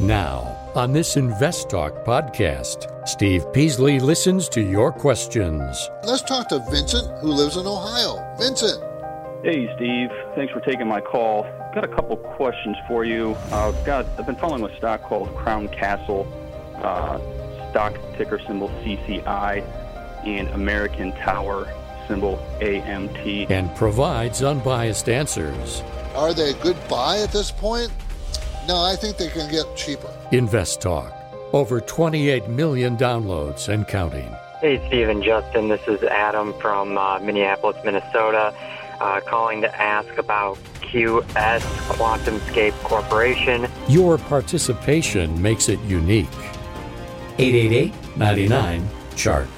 Now, 0.00 0.56
on 0.74 0.94
this 0.94 1.18
Invest 1.18 1.68
Talk 1.68 2.06
podcast, 2.06 3.06
Steve 3.06 3.44
Peasley 3.52 4.00
listens 4.00 4.48
to 4.48 4.62
your 4.62 4.90
questions. 4.90 5.90
Let's 6.04 6.22
talk 6.22 6.48
to 6.48 6.58
Vincent, 6.70 7.18
who 7.18 7.28
lives 7.28 7.58
in 7.58 7.66
Ohio. 7.66 8.16
Vincent. 8.38 8.82
Hey, 9.44 9.70
Steve. 9.76 10.08
Thanks 10.34 10.54
for 10.54 10.60
taking 10.60 10.88
my 10.88 11.02
call. 11.02 11.42
Got 11.74 11.84
a 11.84 11.88
couple 11.88 12.16
questions 12.16 12.78
for 12.88 13.04
you. 13.04 13.36
Uh, 13.52 13.72
got 13.84 14.06
I've 14.18 14.24
been 14.24 14.36
following 14.36 14.64
a 14.64 14.74
stock 14.78 15.02
called 15.02 15.36
Crown 15.36 15.68
Castle, 15.68 16.26
uh, 16.76 17.18
stock 17.68 17.92
ticker 18.16 18.38
symbol 18.46 18.70
CCI, 18.82 19.62
and 20.24 20.48
American 20.48 21.12
Tower 21.12 21.70
symbol 22.08 22.38
AMT. 22.60 23.50
And 23.50 23.74
provides 23.76 24.42
unbiased 24.42 25.10
answers. 25.10 25.82
Are 26.14 26.32
they 26.32 26.52
a 26.52 26.54
good 26.54 26.78
buy 26.88 27.18
at 27.18 27.32
this 27.32 27.50
point? 27.50 27.92
No, 28.70 28.84
I 28.84 28.94
think 28.94 29.16
they 29.16 29.26
can 29.26 29.50
get 29.50 29.66
cheaper. 29.74 30.08
Invest 30.30 30.80
Talk. 30.80 31.12
Over 31.52 31.80
28 31.80 32.48
million 32.48 32.96
downloads 32.96 33.68
and 33.68 33.88
counting. 33.88 34.32
Hey, 34.60 34.80
Steve 34.86 35.08
and 35.08 35.24
Justin. 35.24 35.66
This 35.66 35.80
is 35.88 36.00
Adam 36.04 36.54
from 36.60 36.96
uh, 36.96 37.18
Minneapolis, 37.18 37.76
Minnesota, 37.84 38.54
uh, 39.00 39.22
calling 39.26 39.60
to 39.62 39.82
ask 39.82 40.16
about 40.18 40.56
QS 40.82 41.62
QuantumScape 41.88 42.80
Corporation. 42.84 43.66
Your 43.88 44.18
participation 44.18 45.42
makes 45.42 45.68
it 45.68 45.80
unique. 45.80 46.28
888 47.38 47.92
99 48.16 48.88
Chart. 49.16 49.48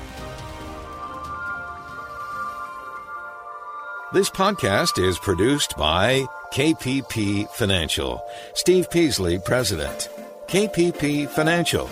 This 4.15 4.31
podcast 4.31 4.99
is 4.99 5.19
produced 5.19 5.77
by 5.77 6.25
KPP 6.53 7.49
Financial. 7.49 8.23
Steve 8.53 8.91
Peasley, 8.91 9.39
President. 9.39 10.11
KPP 10.49 11.27
Financial. 11.31 11.89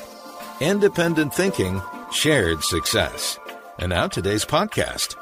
Independent 0.61 1.33
thinking, 1.33 1.81
shared 2.13 2.63
success. 2.63 3.39
And 3.79 3.89
now 3.89 4.07
today's 4.07 4.45
podcast. 4.45 5.17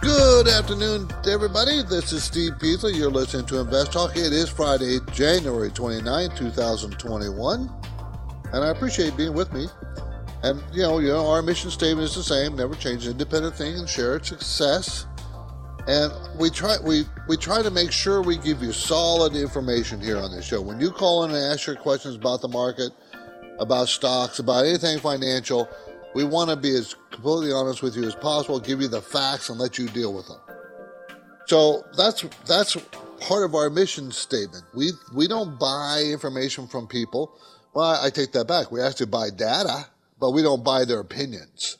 Good 0.00 0.48
afternoon, 0.48 1.08
everybody. 1.28 1.84
This 1.84 2.12
is 2.12 2.24
Steve 2.24 2.58
Peasley. 2.58 2.94
You're 2.94 3.12
listening 3.12 3.46
to 3.46 3.60
Invest 3.60 3.92
Talk. 3.92 4.16
It 4.16 4.32
is 4.32 4.50
Friday, 4.50 4.98
January 5.12 5.70
29, 5.70 6.28
2021. 6.36 7.70
And 8.52 8.64
I 8.64 8.70
appreciate 8.70 9.16
being 9.16 9.32
with 9.32 9.52
me. 9.52 9.68
And 10.42 10.60
you 10.72 10.82
know, 10.82 10.98
you 10.98 11.10
know, 11.10 11.24
our 11.28 11.40
mission 11.40 11.70
statement 11.70 12.08
is 12.08 12.16
the 12.16 12.24
same: 12.24 12.56
never 12.56 12.74
change, 12.74 13.06
independent 13.06 13.54
thinking, 13.54 13.86
shared 13.86 14.26
success. 14.26 15.06
And 15.86 16.12
we 16.38 16.50
try 16.50 16.76
we 16.82 17.04
we 17.28 17.36
try 17.36 17.62
to 17.62 17.70
make 17.70 17.92
sure 17.92 18.20
we 18.22 18.36
give 18.38 18.62
you 18.62 18.72
solid 18.72 19.34
information 19.34 20.00
here 20.00 20.18
on 20.18 20.32
this 20.32 20.44
show. 20.44 20.60
When 20.60 20.80
you 20.80 20.90
call 20.90 21.24
in 21.24 21.30
and 21.30 21.38
ask 21.38 21.66
your 21.66 21.76
questions 21.76 22.16
about 22.16 22.40
the 22.40 22.48
market, 22.48 22.90
about 23.58 23.88
stocks, 23.88 24.38
about 24.38 24.66
anything 24.66 24.98
financial, 24.98 25.68
we 26.14 26.24
want 26.24 26.50
to 26.50 26.56
be 26.56 26.74
as 26.74 26.96
completely 27.10 27.52
honest 27.52 27.82
with 27.82 27.96
you 27.96 28.04
as 28.04 28.16
possible, 28.16 28.58
give 28.58 28.80
you 28.80 28.88
the 28.88 29.02
facts 29.02 29.48
and 29.48 29.58
let 29.58 29.78
you 29.78 29.88
deal 29.88 30.12
with 30.12 30.26
them. 30.26 30.40
So 31.46 31.84
that's 31.96 32.24
that's 32.46 32.76
part 33.20 33.44
of 33.44 33.54
our 33.54 33.70
mission 33.70 34.10
statement. 34.10 34.64
We 34.74 34.90
we 35.14 35.28
don't 35.28 35.58
buy 35.58 36.02
information 36.04 36.66
from 36.66 36.88
people. 36.88 37.38
Well, 37.74 38.00
I 38.02 38.10
take 38.10 38.32
that 38.32 38.48
back. 38.48 38.72
We 38.72 38.80
actually 38.80 39.06
buy 39.06 39.30
data 39.30 39.86
but 40.18 40.30
we 40.30 40.42
don't 40.42 40.64
buy 40.64 40.84
their 40.84 41.00
opinions. 41.00 41.78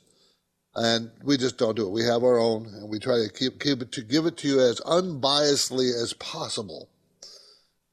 And 0.77 1.11
we 1.25 1.39
just 1.39 1.57
don't 1.57 1.75
do 1.75 1.87
it. 1.87 1.91
We 1.91 2.05
have 2.05 2.23
our 2.23 2.39
own, 2.39 2.67
and 2.67 2.89
we 2.89 2.99
try 2.99 3.17
to 3.17 3.33
keep, 3.33 3.59
keep 3.59 3.81
it 3.81 3.93
to 3.93 4.03
give 4.03 4.27
it 4.27 4.37
to 4.39 4.49
you 4.49 4.61
as 4.61 4.79
unbiasedly 4.81 5.91
as 5.91 6.13
possible. 6.13 6.91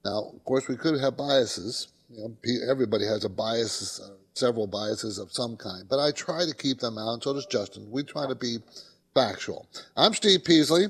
Now, 0.04 0.32
of 0.36 0.44
course, 0.44 0.68
we 0.68 0.76
could 0.76 1.00
have 1.00 1.16
biases. 1.16 1.88
You 2.10 2.28
know, 2.28 2.70
everybody 2.70 3.06
has 3.06 3.24
a 3.24 3.30
bias, 3.30 4.02
several 4.34 4.68
biases 4.68 5.18
of 5.18 5.32
some 5.32 5.56
kind, 5.56 5.88
but 5.90 6.00
I 6.00 6.12
try 6.12 6.46
to 6.46 6.54
keep 6.54 6.80
them 6.80 6.98
out, 6.98 7.14
and 7.14 7.24
so 7.24 7.34
does 7.34 7.46
Justin. 7.46 7.90
We 7.90 8.04
try 8.04 8.28
to 8.28 8.36
be 8.36 8.58
factual. 9.16 9.66
I'm 9.96 10.14
Steve 10.14 10.44
Peasley, 10.44 10.88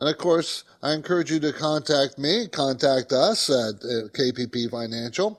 and 0.00 0.08
of 0.08 0.16
course, 0.16 0.64
I 0.82 0.94
encourage 0.94 1.30
you 1.30 1.40
to 1.40 1.52
contact 1.52 2.18
me, 2.18 2.48
contact 2.48 3.12
us 3.12 3.50
at 3.50 3.82
KPP 4.14 4.70
Financial. 4.70 5.38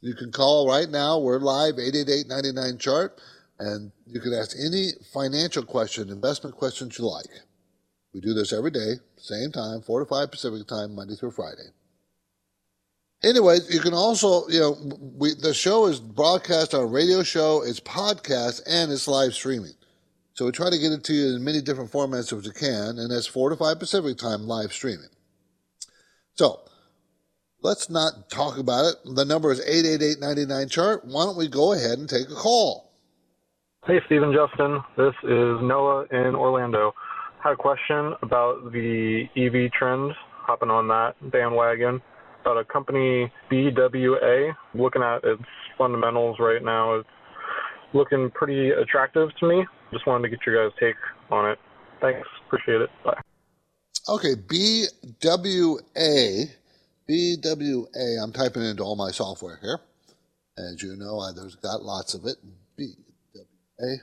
You 0.00 0.14
can 0.14 0.32
call 0.32 0.66
right 0.66 0.88
now. 0.88 1.18
We're 1.18 1.40
live, 1.40 1.78
888 1.78 2.78
chart, 2.78 3.20
and 3.60 3.92
you 4.06 4.20
can 4.20 4.32
ask 4.34 4.56
any 4.58 4.90
financial 5.12 5.62
question, 5.62 6.08
investment 6.08 6.56
questions 6.56 6.98
you 6.98 7.06
like. 7.06 7.28
We 8.12 8.20
do 8.20 8.34
this 8.34 8.52
every 8.52 8.72
day, 8.72 8.94
same 9.16 9.52
time, 9.52 9.82
4 9.82 10.00
to 10.00 10.06
5 10.06 10.30
Pacific 10.30 10.66
time, 10.66 10.94
Monday 10.94 11.14
through 11.14 11.30
Friday. 11.30 11.68
Anyways, 13.22 13.72
you 13.72 13.80
can 13.80 13.94
also, 13.94 14.48
you 14.48 14.60
know, 14.60 14.76
we, 15.16 15.34
the 15.34 15.54
show 15.54 15.86
is 15.86 16.00
broadcast 16.00 16.74
on 16.74 16.90
radio 16.90 17.22
show, 17.22 17.62
it's 17.62 17.78
podcast, 17.78 18.62
and 18.66 18.90
it's 18.90 19.06
live 19.06 19.34
streaming. 19.34 19.74
So 20.34 20.46
we 20.46 20.52
try 20.52 20.70
to 20.70 20.78
get 20.78 20.92
it 20.92 21.04
to 21.04 21.12
you 21.12 21.36
in 21.36 21.44
many 21.44 21.60
different 21.60 21.92
formats 21.92 22.36
as 22.36 22.46
we 22.46 22.52
can, 22.52 22.98
and 22.98 23.10
that's 23.10 23.26
4 23.26 23.50
to 23.50 23.56
5 23.56 23.78
Pacific 23.78 24.18
time 24.18 24.48
live 24.48 24.72
streaming. 24.72 25.10
So, 26.34 26.60
Let's 27.62 27.90
not 27.90 28.30
talk 28.30 28.56
about 28.56 28.86
it. 28.86 28.96
The 29.04 29.24
number 29.24 29.52
is 29.52 29.60
888 29.60 30.70
chart. 30.70 31.04
Why 31.04 31.24
don't 31.24 31.36
we 31.36 31.46
go 31.46 31.74
ahead 31.74 31.98
and 31.98 32.08
take 32.08 32.30
a 32.30 32.34
call? 32.34 32.89
Hey, 33.86 33.98
Stephen 34.06 34.32
Justin. 34.32 34.80
This 34.96 35.14
is 35.24 35.58
Noah 35.62 36.04
in 36.10 36.34
Orlando. 36.34 36.92
Had 37.42 37.52
a 37.52 37.56
question 37.56 38.14
about 38.22 38.72
the 38.72 39.24
EV 39.36 39.72
trend, 39.72 40.12
hopping 40.46 40.70
on 40.70 40.88
that 40.88 41.14
bandwagon. 41.32 42.00
About 42.42 42.58
a 42.58 42.64
company, 42.64 43.32
BWA. 43.50 44.54
Looking 44.74 45.02
at 45.02 45.24
its 45.24 45.42
fundamentals 45.78 46.36
right 46.38 46.62
now, 46.62 46.96
it's 46.96 47.08
looking 47.94 48.30
pretty 48.30 48.70
attractive 48.70 49.30
to 49.40 49.48
me. 49.48 49.66
Just 49.92 50.06
wanted 50.06 50.28
to 50.28 50.36
get 50.36 50.46
your 50.46 50.68
guys' 50.68 50.76
take 50.78 50.96
on 51.30 51.50
it. 51.50 51.58
Thanks. 52.00 52.28
Appreciate 52.46 52.82
it. 52.82 52.90
Bye. 53.04 53.20
Okay, 54.08 54.34
BWA 54.34 55.86
BWA, 57.10 58.22
I'm 58.22 58.32
typing 58.32 58.62
into 58.62 58.84
all 58.84 58.94
my 58.94 59.10
software 59.10 59.58
here. 59.60 59.80
As 60.56 60.80
you 60.80 60.94
know, 60.94 61.18
I, 61.18 61.32
there's 61.34 61.56
got 61.56 61.82
lots 61.82 62.14
of 62.14 62.24
it. 62.24 62.36
BWA. 63.80 63.96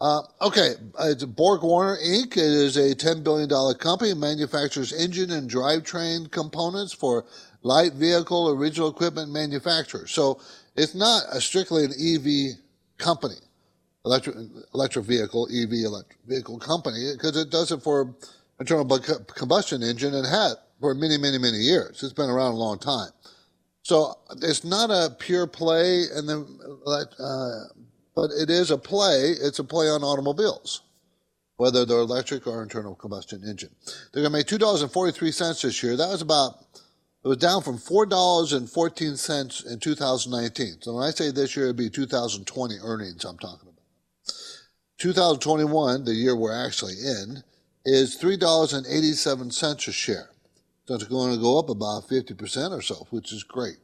Uh, 0.00 0.22
okay, 0.40 0.74
it's 1.00 1.24
BorgWarner 1.24 1.96
Inc. 2.04 2.32
It 2.32 2.38
is 2.38 2.76
a 2.76 2.92
$10 2.92 3.22
billion 3.22 3.48
company, 3.78 4.14
manufactures 4.14 4.92
engine 4.92 5.30
and 5.30 5.48
drivetrain 5.48 6.28
components 6.28 6.92
for 6.92 7.24
light 7.62 7.92
vehicle 7.92 8.50
original 8.50 8.90
equipment 8.90 9.30
manufacturers. 9.30 10.10
So 10.10 10.40
it's 10.74 10.96
not 10.96 11.22
strictly 11.40 11.84
an 11.84 11.92
EV 11.92 12.58
company, 12.98 13.36
electric, 14.04 14.34
electric 14.74 15.04
vehicle, 15.04 15.48
EV 15.52 15.72
electric 15.84 16.18
vehicle 16.26 16.58
company, 16.58 17.12
because 17.12 17.36
it 17.36 17.50
does 17.50 17.70
it 17.70 17.80
for 17.80 18.12
internal 18.58 18.98
combustion 19.36 19.84
engine 19.84 20.14
and 20.14 20.26
had 20.26 20.54
for 20.80 20.94
many, 20.96 21.16
many, 21.16 21.38
many 21.38 21.58
years. 21.58 22.02
It's 22.02 22.12
been 22.12 22.28
around 22.28 22.54
a 22.54 22.56
long 22.56 22.80
time. 22.80 23.10
So 23.84 24.18
it's 24.40 24.64
not 24.64 24.90
a 24.90 25.14
pure 25.16 25.46
play, 25.46 26.06
and 26.12 26.28
then, 26.28 26.58
uh, 26.86 27.64
but 28.14 28.30
it 28.30 28.50
is 28.50 28.70
a 28.70 28.78
play. 28.78 29.34
It's 29.40 29.58
a 29.58 29.64
play 29.64 29.88
on 29.88 30.02
automobiles, 30.02 30.82
whether 31.56 31.84
they're 31.84 31.98
electric 31.98 32.46
or 32.46 32.62
internal 32.62 32.94
combustion 32.94 33.42
engine. 33.46 33.70
They're 34.12 34.22
going 34.22 34.32
to 34.32 34.38
make 34.38 34.46
two 34.46 34.58
dollars 34.58 34.82
and 34.82 34.92
forty 34.92 35.12
three 35.12 35.32
cents 35.32 35.62
this 35.62 35.82
year. 35.82 35.96
That 35.96 36.08
was 36.08 36.22
about 36.22 36.64
it 37.24 37.28
was 37.28 37.38
down 37.38 37.62
from 37.62 37.78
four 37.78 38.06
dollars 38.06 38.52
and 38.52 38.68
fourteen 38.68 39.16
cents 39.16 39.64
in 39.64 39.78
2019. 39.80 40.78
So 40.80 40.94
when 40.94 41.04
I 41.04 41.10
say 41.10 41.30
this 41.30 41.56
year, 41.56 41.66
it'd 41.66 41.76
be 41.76 41.90
2020 41.90 42.74
earnings. 42.82 43.24
I'm 43.24 43.38
talking 43.38 43.60
about. 43.62 43.72
2021, 44.98 46.04
the 46.04 46.14
year 46.14 46.36
we're 46.36 46.54
actually 46.54 46.94
in, 46.94 47.42
is 47.84 48.14
three 48.14 48.36
dollars 48.36 48.72
and 48.72 48.86
eighty 48.86 49.12
seven 49.12 49.50
cents 49.50 49.88
a 49.88 49.92
share. 49.92 50.30
So 50.86 50.94
it's 50.94 51.04
going 51.04 51.32
to 51.32 51.40
go 51.40 51.58
up 51.58 51.68
about 51.68 52.08
50% 52.08 52.76
or 52.76 52.82
so, 52.82 53.06
which 53.10 53.32
is 53.32 53.44
great. 53.44 53.76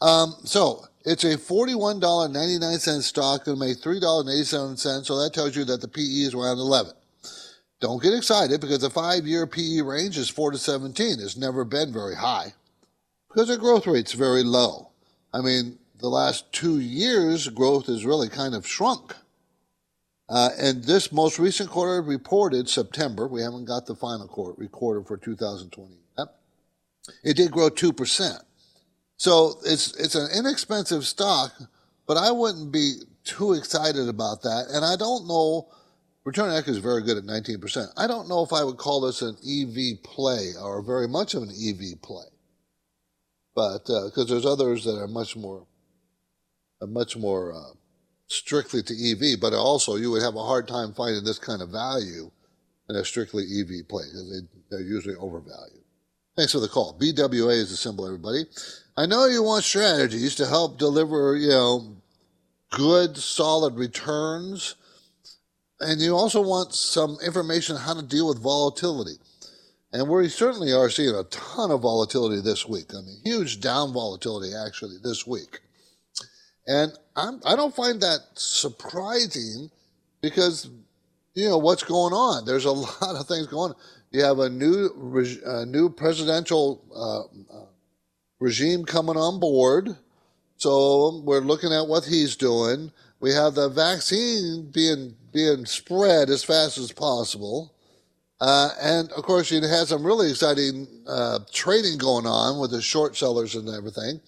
Um, 0.00 0.36
so 0.44 0.84
it's 1.04 1.24
a 1.24 1.36
$41.99 1.36 3.02
stock 3.02 3.44
going 3.44 3.58
to 3.58 3.66
make 3.66 3.78
$3.87. 3.78 5.04
So 5.04 5.22
that 5.22 5.32
tells 5.32 5.56
you 5.56 5.64
that 5.64 5.80
the 5.80 5.88
PE 5.88 6.02
is 6.02 6.34
around 6.34 6.58
11. 6.58 6.92
Don't 7.80 8.02
get 8.02 8.14
excited 8.14 8.60
because 8.60 8.80
the 8.80 8.90
five 8.90 9.26
year 9.26 9.46
PE 9.46 9.80
range 9.82 10.18
is 10.18 10.28
4 10.28 10.52
to 10.52 10.58
17. 10.58 11.18
It's 11.20 11.36
never 11.36 11.64
been 11.64 11.92
very 11.92 12.16
high 12.16 12.52
because 13.28 13.48
the 13.48 13.56
growth 13.56 13.86
rate's 13.86 14.12
very 14.12 14.42
low. 14.42 14.90
I 15.32 15.40
mean, 15.40 15.78
the 16.00 16.08
last 16.08 16.52
two 16.52 16.80
years, 16.80 17.48
growth 17.48 17.86
has 17.86 18.04
really 18.04 18.28
kind 18.28 18.54
of 18.54 18.66
shrunk. 18.66 19.14
Uh, 20.28 20.50
and 20.58 20.84
this 20.84 21.12
most 21.12 21.38
recent 21.38 21.70
quarter 21.70 22.02
reported 22.02 22.68
September. 22.68 23.26
We 23.26 23.42
haven't 23.42 23.64
got 23.64 23.86
the 23.86 23.94
final 23.94 24.26
quarter 24.26 24.60
recorded 24.60 25.06
for 25.06 25.16
2020 25.16 25.98
it 27.22 27.36
did 27.36 27.50
grow 27.50 27.70
2%. 27.70 28.40
So 29.18 29.58
it's, 29.64 29.94
it's 29.96 30.14
an 30.14 30.30
inexpensive 30.34 31.04
stock, 31.04 31.52
but 32.06 32.16
I 32.16 32.30
wouldn't 32.30 32.72
be 32.72 33.00
too 33.24 33.52
excited 33.52 34.08
about 34.08 34.42
that. 34.42 34.68
And 34.70 34.84
I 34.84 34.96
don't 34.96 35.28
know 35.28 35.68
return 36.28 36.50
on 36.50 36.56
equity 36.56 36.72
is 36.72 36.78
very 36.78 37.02
good 37.02 37.16
at 37.16 37.24
19%. 37.24 37.88
I 37.96 38.06
don't 38.06 38.28
know 38.28 38.42
if 38.42 38.52
I 38.52 38.62
would 38.62 38.76
call 38.76 39.00
this 39.00 39.22
an 39.22 39.36
EV 39.48 40.02
play 40.02 40.52
or 40.60 40.82
very 40.82 41.08
much 41.08 41.34
of 41.34 41.42
an 41.42 41.48
EV 41.50 42.02
play, 42.02 42.26
but 43.54 43.86
because 43.86 44.18
uh, 44.18 44.24
there's 44.28 44.44
others 44.44 44.84
that 44.84 44.98
are 44.98 45.08
much 45.08 45.36
more, 45.36 45.66
are 46.82 46.86
much 46.86 47.16
more 47.16 47.54
uh, 47.54 47.74
strictly 48.26 48.82
to 48.82 48.92
EV, 48.92 49.40
but 49.40 49.54
also 49.54 49.96
you 49.96 50.10
would 50.10 50.22
have 50.22 50.36
a 50.36 50.44
hard 50.44 50.68
time 50.68 50.92
finding 50.92 51.24
this 51.24 51.38
kind 51.38 51.62
of 51.62 51.70
value 51.70 52.30
in 52.90 52.96
a 52.96 53.04
strictly 53.04 53.44
EV 53.44 53.88
play 53.88 54.04
because 54.04 54.30
they, 54.30 54.46
they're 54.70 54.86
usually 54.86 55.16
overvalued. 55.16 55.77
Thanks 56.38 56.52
for 56.52 56.60
the 56.60 56.68
call. 56.68 56.96
BWA 56.96 57.50
is 57.50 57.70
the 57.70 57.76
symbol, 57.76 58.06
everybody. 58.06 58.44
I 58.96 59.06
know 59.06 59.26
you 59.26 59.42
want 59.42 59.64
strategies 59.64 60.36
to 60.36 60.46
help 60.46 60.78
deliver, 60.78 61.34
you 61.34 61.48
know, 61.48 61.96
good, 62.70 63.16
solid 63.16 63.74
returns. 63.74 64.76
And 65.80 66.00
you 66.00 66.14
also 66.14 66.40
want 66.40 66.76
some 66.76 67.18
information 67.26 67.74
on 67.74 67.82
how 67.82 67.94
to 67.94 68.02
deal 68.02 68.28
with 68.28 68.40
volatility. 68.40 69.16
And 69.92 70.08
we 70.08 70.28
certainly 70.28 70.72
are 70.72 70.88
seeing 70.88 71.12
a 71.12 71.24
ton 71.24 71.72
of 71.72 71.80
volatility 71.80 72.40
this 72.40 72.64
week. 72.64 72.94
I 72.94 73.00
mean, 73.00 73.18
huge 73.24 73.60
down 73.60 73.92
volatility 73.92 74.54
actually 74.54 74.98
this 75.02 75.26
week. 75.26 75.58
And 76.68 76.92
I'm, 77.16 77.40
I 77.44 77.56
do 77.56 77.62
not 77.62 77.74
find 77.74 78.00
that 78.02 78.20
surprising 78.34 79.72
because, 80.20 80.70
you 81.34 81.48
know, 81.48 81.58
what's 81.58 81.82
going 81.82 82.12
on? 82.12 82.44
There's 82.44 82.64
a 82.64 82.70
lot 83.02 83.16
of 83.16 83.26
things 83.26 83.48
going 83.48 83.72
on. 83.72 83.76
You 84.10 84.22
have 84.22 84.38
a 84.38 84.48
new, 84.48 84.90
a 85.44 85.66
new 85.66 85.90
presidential 85.90 86.82
uh, 86.94 87.56
uh, 87.58 87.66
regime 88.40 88.84
coming 88.84 89.16
on 89.16 89.38
board. 89.38 89.96
So 90.56 91.22
we're 91.24 91.40
looking 91.40 91.72
at 91.72 91.86
what 91.86 92.04
he's 92.04 92.34
doing. 92.34 92.90
We 93.20 93.32
have 93.32 93.54
the 93.54 93.68
vaccine 93.68 94.70
being 94.72 95.14
being 95.32 95.66
spread 95.66 96.30
as 96.30 96.42
fast 96.42 96.78
as 96.78 96.90
possible. 96.90 97.74
Uh, 98.40 98.70
and 98.80 99.10
of 99.12 99.24
course, 99.24 99.50
you 99.50 99.60
had 99.60 99.88
some 99.88 100.06
really 100.06 100.30
exciting 100.30 100.86
uh, 101.06 101.40
trading 101.52 101.98
going 101.98 102.26
on 102.26 102.60
with 102.60 102.70
the 102.70 102.80
short 102.80 103.16
sellers 103.16 103.54
and 103.54 103.68
everything. 103.68 104.20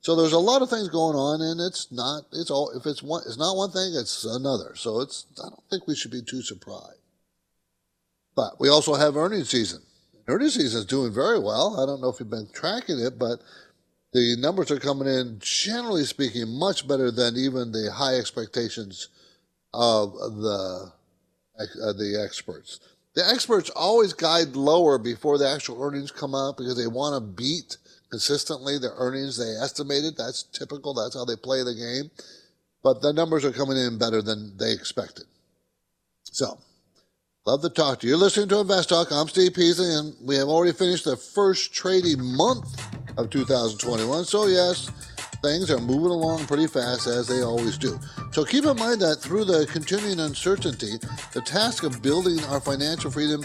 So 0.00 0.16
there's 0.16 0.32
a 0.32 0.38
lot 0.38 0.62
of 0.62 0.70
things 0.70 0.88
going 0.88 1.16
on, 1.16 1.42
and 1.42 1.60
it's 1.60 1.92
not 1.92 2.22
it's 2.32 2.50
all 2.50 2.70
if 2.70 2.86
it's 2.86 3.02
one 3.02 3.22
it's 3.26 3.38
not 3.38 3.56
one 3.56 3.70
thing, 3.70 3.94
it's 3.94 4.24
another. 4.24 4.74
So 4.74 5.00
it's 5.00 5.26
I 5.38 5.48
don't 5.48 5.68
think 5.70 5.86
we 5.86 5.94
should 5.94 6.10
be 6.10 6.22
too 6.22 6.42
surprised. 6.42 6.97
But 8.38 8.60
we 8.60 8.68
also 8.68 8.94
have 8.94 9.16
earnings 9.16 9.50
season. 9.50 9.82
Earnings 10.28 10.54
season 10.54 10.78
is 10.78 10.86
doing 10.86 11.12
very 11.12 11.40
well. 11.40 11.80
I 11.82 11.84
don't 11.84 12.00
know 12.00 12.08
if 12.08 12.20
you've 12.20 12.30
been 12.30 12.48
tracking 12.52 13.00
it, 13.00 13.18
but 13.18 13.40
the 14.12 14.36
numbers 14.38 14.70
are 14.70 14.78
coming 14.78 15.08
in, 15.08 15.38
generally 15.40 16.04
speaking, 16.04 16.48
much 16.56 16.86
better 16.86 17.10
than 17.10 17.36
even 17.36 17.72
the 17.72 17.90
high 17.92 18.14
expectations 18.14 19.08
of 19.74 20.12
the 20.12 20.92
uh, 21.58 21.92
the 21.94 22.22
experts. 22.24 22.78
The 23.16 23.26
experts 23.26 23.70
always 23.70 24.12
guide 24.12 24.54
lower 24.54 24.98
before 24.98 25.36
the 25.36 25.50
actual 25.50 25.82
earnings 25.82 26.12
come 26.12 26.36
out 26.36 26.58
because 26.58 26.76
they 26.76 26.86
want 26.86 27.16
to 27.16 27.42
beat 27.42 27.76
consistently 28.08 28.78
the 28.78 28.92
earnings 28.98 29.36
they 29.36 29.60
estimated. 29.60 30.16
That's 30.16 30.44
typical. 30.44 30.94
That's 30.94 31.16
how 31.16 31.24
they 31.24 31.34
play 31.34 31.64
the 31.64 31.74
game. 31.74 32.12
But 32.84 33.02
the 33.02 33.12
numbers 33.12 33.44
are 33.44 33.50
coming 33.50 33.76
in 33.76 33.98
better 33.98 34.22
than 34.22 34.56
they 34.58 34.70
expected. 34.70 35.24
So, 36.22 36.60
love 37.48 37.62
to 37.62 37.70
talk 37.70 37.98
to 37.98 38.06
you. 38.06 38.10
You're 38.10 38.18
listening 38.18 38.50
to 38.50 38.60
Invest 38.60 38.90
Talk. 38.90 39.10
I'm 39.10 39.26
Steve 39.26 39.54
Peasley, 39.54 39.90
and 39.94 40.14
we 40.20 40.36
have 40.36 40.48
already 40.48 40.74
finished 40.74 41.06
the 41.06 41.16
first 41.16 41.72
trading 41.72 42.22
month 42.22 42.78
of 43.16 43.30
2021. 43.30 44.26
So, 44.26 44.48
yes, 44.48 44.90
things 45.42 45.70
are 45.70 45.78
moving 45.78 46.10
along 46.10 46.46
pretty 46.46 46.66
fast 46.66 47.06
as 47.06 47.26
they 47.26 47.40
always 47.40 47.78
do. 47.78 47.98
So, 48.32 48.44
keep 48.44 48.66
in 48.66 48.76
mind 48.76 49.00
that 49.00 49.20
through 49.22 49.46
the 49.46 49.66
continuing 49.72 50.20
uncertainty, 50.20 50.98
the 51.32 51.40
task 51.40 51.84
of 51.84 52.02
building 52.02 52.38
our 52.50 52.60
financial 52.60 53.10
freedom 53.10 53.42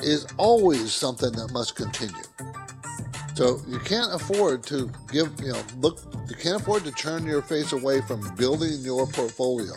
is 0.00 0.26
always 0.38 0.94
something 0.94 1.32
that 1.32 1.52
must 1.52 1.76
continue. 1.76 2.24
So 3.34 3.60
you 3.68 3.80
can't 3.80 4.14
afford 4.14 4.62
to 4.68 4.90
give, 5.12 5.28
you 5.42 5.52
know, 5.52 5.62
look, 5.78 5.98
you 6.30 6.36
can't 6.36 6.62
afford 6.62 6.84
to 6.84 6.92
turn 6.92 7.26
your 7.26 7.42
face 7.42 7.72
away 7.72 8.00
from 8.00 8.34
building 8.36 8.78
your 8.80 9.06
portfolio. 9.08 9.74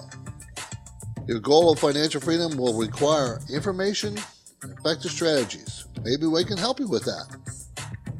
Your 1.27 1.39
goal 1.39 1.71
of 1.71 1.79
financial 1.79 2.21
freedom 2.21 2.55
will 2.57 2.79
require 2.79 3.41
information, 3.51 4.17
and 4.63 4.71
effective 4.71 5.11
strategies. 5.11 5.85
Maybe 6.03 6.25
we 6.25 6.45
can 6.45 6.57
help 6.57 6.79
you 6.79 6.87
with 6.87 7.03
that. 7.03 7.37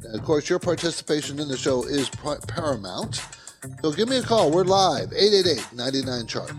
And 0.04 0.14
of 0.14 0.24
course, 0.24 0.48
your 0.48 0.58
participation 0.58 1.40
in 1.40 1.48
the 1.48 1.56
show 1.56 1.84
is 1.84 2.10
paramount. 2.46 3.22
So 3.82 3.92
give 3.92 4.08
me 4.08 4.18
a 4.18 4.22
call. 4.22 4.50
We're 4.50 4.64
live, 4.64 5.12
888 5.12 5.72
99 5.74 6.26
Chart. 6.26 6.52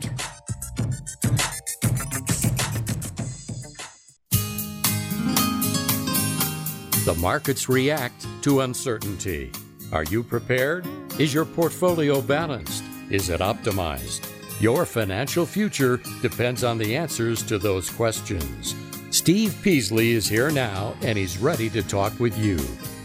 The 7.05 7.15
markets 7.19 7.69
react 7.69 8.27
to 8.43 8.61
uncertainty. 8.61 9.51
Are 9.91 10.03
you 10.03 10.23
prepared? 10.23 10.87
Is 11.17 11.33
your 11.33 11.45
portfolio 11.45 12.21
balanced? 12.21 12.83
Is 13.09 13.29
it 13.29 13.39
optimized? 13.39 14.38
Your 14.59 14.85
financial 14.85 15.45
future 15.45 16.01
depends 16.21 16.65
on 16.65 16.77
the 16.77 16.97
answers 16.97 17.43
to 17.43 17.57
those 17.57 17.89
questions. 17.89 18.75
Steve 19.09 19.57
Peasley 19.63 20.11
is 20.11 20.27
here 20.27 20.51
now 20.51 20.95
and 21.01 21.17
he's 21.17 21.37
ready 21.37 21.69
to 21.69 21.81
talk 21.81 22.19
with 22.19 22.37
you. 22.37 22.59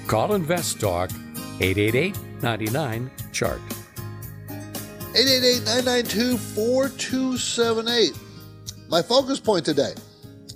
Call 0.09 0.35
Invest 0.35 0.81
Talk 0.81 1.11
888 1.61 2.19
99 2.43 3.11
Chart. 3.33 3.61
888 4.49 5.65
992 5.65 6.39
4278. 6.39 8.19
My 8.89 9.01
focus 9.01 9.39
point 9.39 9.65
today 9.65 9.95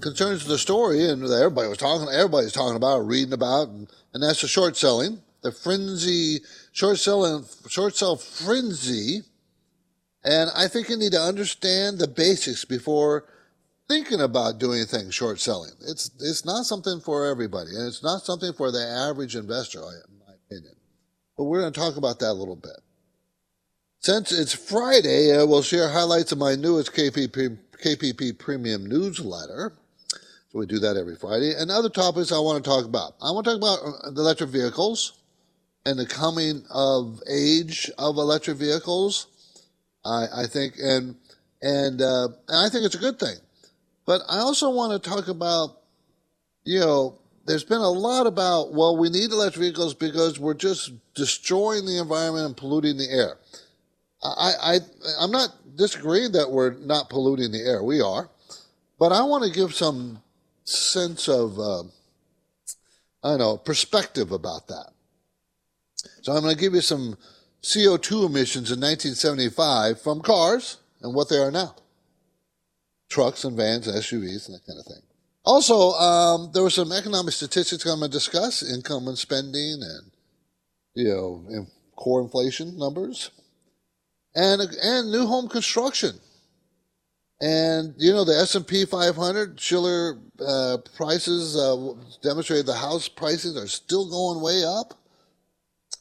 concerns 0.01 0.45
the 0.47 0.59
story 0.59 1.09
and 1.09 1.23
everybody 1.23 1.69
was 1.69 1.79
talking 1.79 2.09
everybody's 2.09 2.53
talking 2.53 2.77
about 2.77 3.07
reading 3.07 3.33
about 3.33 3.69
and, 3.69 3.89
and 4.15 4.23
that's 4.23 4.41
the 4.41 4.49
short 4.49 4.77
selling 4.77 5.21
the 5.43 5.51
frenzy 5.51 6.41
short 6.73 6.99
selling 6.99 7.45
short 7.69 7.97
sell 7.97 8.17
frenzy 8.17 9.23
and 10.29 10.51
i 10.55 10.69
think 10.69 10.89
you 10.89 10.97
need 10.97 11.13
to 11.13 11.21
understand 11.21 11.99
the 11.99 12.09
basics 12.09 12.65
before 12.65 13.25
thinking 13.89 14.21
about 14.21 14.59
doing 14.59 14.85
things 14.85 15.15
short 15.15 15.41
selling 15.41 15.73
it's 15.87 16.11
it's 16.21 16.45
not 16.45 16.65
something 16.65 17.01
for 17.01 17.27
everybody 17.27 17.71
and 17.75 17.89
it's 17.89 18.03
not 18.03 18.23
something 18.23 18.53
for 18.53 18.71
the 18.71 18.85
average 19.09 19.35
investor 19.35 19.81
in 19.81 20.19
my 20.27 20.35
opinion 20.47 20.75
but 21.37 21.45
we're 21.45 21.61
going 21.61 21.73
to 21.73 21.81
talk 21.81 21.97
about 21.97 22.19
that 22.19 22.31
a 22.31 22.41
little 22.41 22.57
bit 22.57 22.81
since 24.01 24.31
it's 24.31 24.53
friday 24.53 25.33
uh, 25.33 25.45
we'll 25.47 25.63
share 25.63 25.89
highlights 25.89 26.33
of 26.33 26.39
my 26.39 26.55
newest 26.55 26.93
kpp 26.93 27.59
KPP 27.83 28.39
Premium 28.39 28.87
newsletter. 28.87 29.73
So 30.51 30.59
we 30.59 30.67
do 30.67 30.79
that 30.79 30.97
every 30.97 31.17
Friday. 31.17 31.55
And 31.55 31.71
other 31.71 31.91
topics 31.91 32.33
I 32.33 32.39
want 32.39 32.63
to 32.63 32.69
talk 32.69 32.85
about. 32.85 33.15
I 33.23 33.31
want 33.31 33.45
to 33.45 33.53
talk 33.53 33.59
about 33.59 33.79
uh, 33.81 34.11
the 34.11 34.21
electric 34.21 34.51
vehicles 34.51 35.19
and 35.85 35.99
the 35.99 36.07
coming 36.07 36.65
of 36.71 37.23
age 37.31 37.91
of 37.99 38.17
electric 38.17 38.57
vehicles. 38.57 39.27
I, 40.05 40.27
I 40.43 40.47
think, 40.47 40.75
and 40.83 41.17
and 41.63 42.01
uh, 42.01 42.29
and 42.49 42.67
I 42.67 42.69
think 42.69 42.85
it's 42.85 42.95
a 42.95 42.99
good 42.99 43.19
thing. 43.19 43.37
But 44.07 44.23
I 44.29 44.39
also 44.39 44.71
want 44.71 45.03
to 45.03 45.11
talk 45.11 45.29
about, 45.29 45.81
you 46.65 46.81
know, 46.81 47.19
there's 47.47 47.65
been 47.65 47.81
a 47.81 47.91
lot 47.91 48.27
about 48.27 48.73
well, 48.73 48.97
we 48.97 49.11
need 49.11 49.31
electric 49.31 49.63
vehicles 49.63 49.95
because 49.95 50.39
we're 50.39 50.55
just 50.55 50.93
destroying 51.15 51.87
the 51.87 51.99
environment 51.99 52.47
and 52.47 52.57
polluting 52.57 52.97
the 52.97 53.11
air. 53.11 53.37
I, 54.23 54.53
I 54.61 54.79
I'm 55.21 55.31
not 55.31 55.51
disagreeing 55.77 56.33
that 56.33 56.51
we're 56.51 56.75
not 56.75 57.09
polluting 57.09 57.53
the 57.53 57.61
air. 57.61 57.83
We 57.83 58.01
are. 58.01 58.29
But 58.99 59.13
I 59.13 59.23
want 59.23 59.45
to 59.45 59.51
give 59.51 59.75
some 59.75 60.23
sense 60.65 61.29
of, 61.29 61.59
uh, 61.59 61.83
I 63.23 63.31
don't 63.31 63.39
know, 63.39 63.57
perspective 63.57 64.33
about 64.33 64.67
that. 64.69 64.91
So 66.23 66.33
I'm 66.33 66.43
going 66.43 66.55
to 66.55 66.61
give 66.61 66.75
you 66.75 66.81
some 66.81 67.17
CO2 67.63 68.27
emissions 68.27 68.71
in 68.71 68.81
1975 68.81 70.01
from 70.01 70.21
cars 70.21 70.79
and 71.01 71.15
what 71.15 71.29
they 71.29 71.39
are 71.39 71.51
now. 71.51 71.75
Trucks 73.09 73.45
and 73.45 73.57
vans 73.57 73.89
SUVs 73.89 74.47
and 74.47 74.57
that 74.57 74.67
kind 74.67 74.79
of 74.79 74.87
thing. 74.87 75.03
Also, 75.45 75.93
um, 75.93 76.51
there 76.53 76.63
were 76.63 76.71
some 76.71 76.93
economic 76.93 77.33
statistics 77.33 77.85
I'm 77.87 78.01
going 78.01 78.11
to 78.11 78.17
discuss, 78.17 78.63
income 78.63 79.09
and 79.09 79.17
spending 79.17 79.81
and, 79.83 80.11
you 80.95 81.09
know, 81.09 81.67
core 81.97 82.21
inflation 82.21 82.79
numbers 82.79 83.31
and, 84.35 84.61
and 84.61 85.11
new 85.11 85.27
home 85.27 85.49
construction. 85.49 86.13
And 87.41 87.95
you 87.99 88.13
know 88.13 88.25
the 88.25 88.37
S 88.37 88.57
and 88.57 88.67
P 88.67 88.85
500 88.85 89.61
Shiller 89.61 90.19
uh, 90.45 90.79
prices 90.97 91.57
uh, 91.57 91.95
demonstrated 92.21 92.67
the 92.67 92.75
house 92.75 93.09
prices 93.09 93.57
are 93.57 93.69
still 93.69 94.11
going 94.11 94.43
way 94.43 94.65
up. 94.65 94.99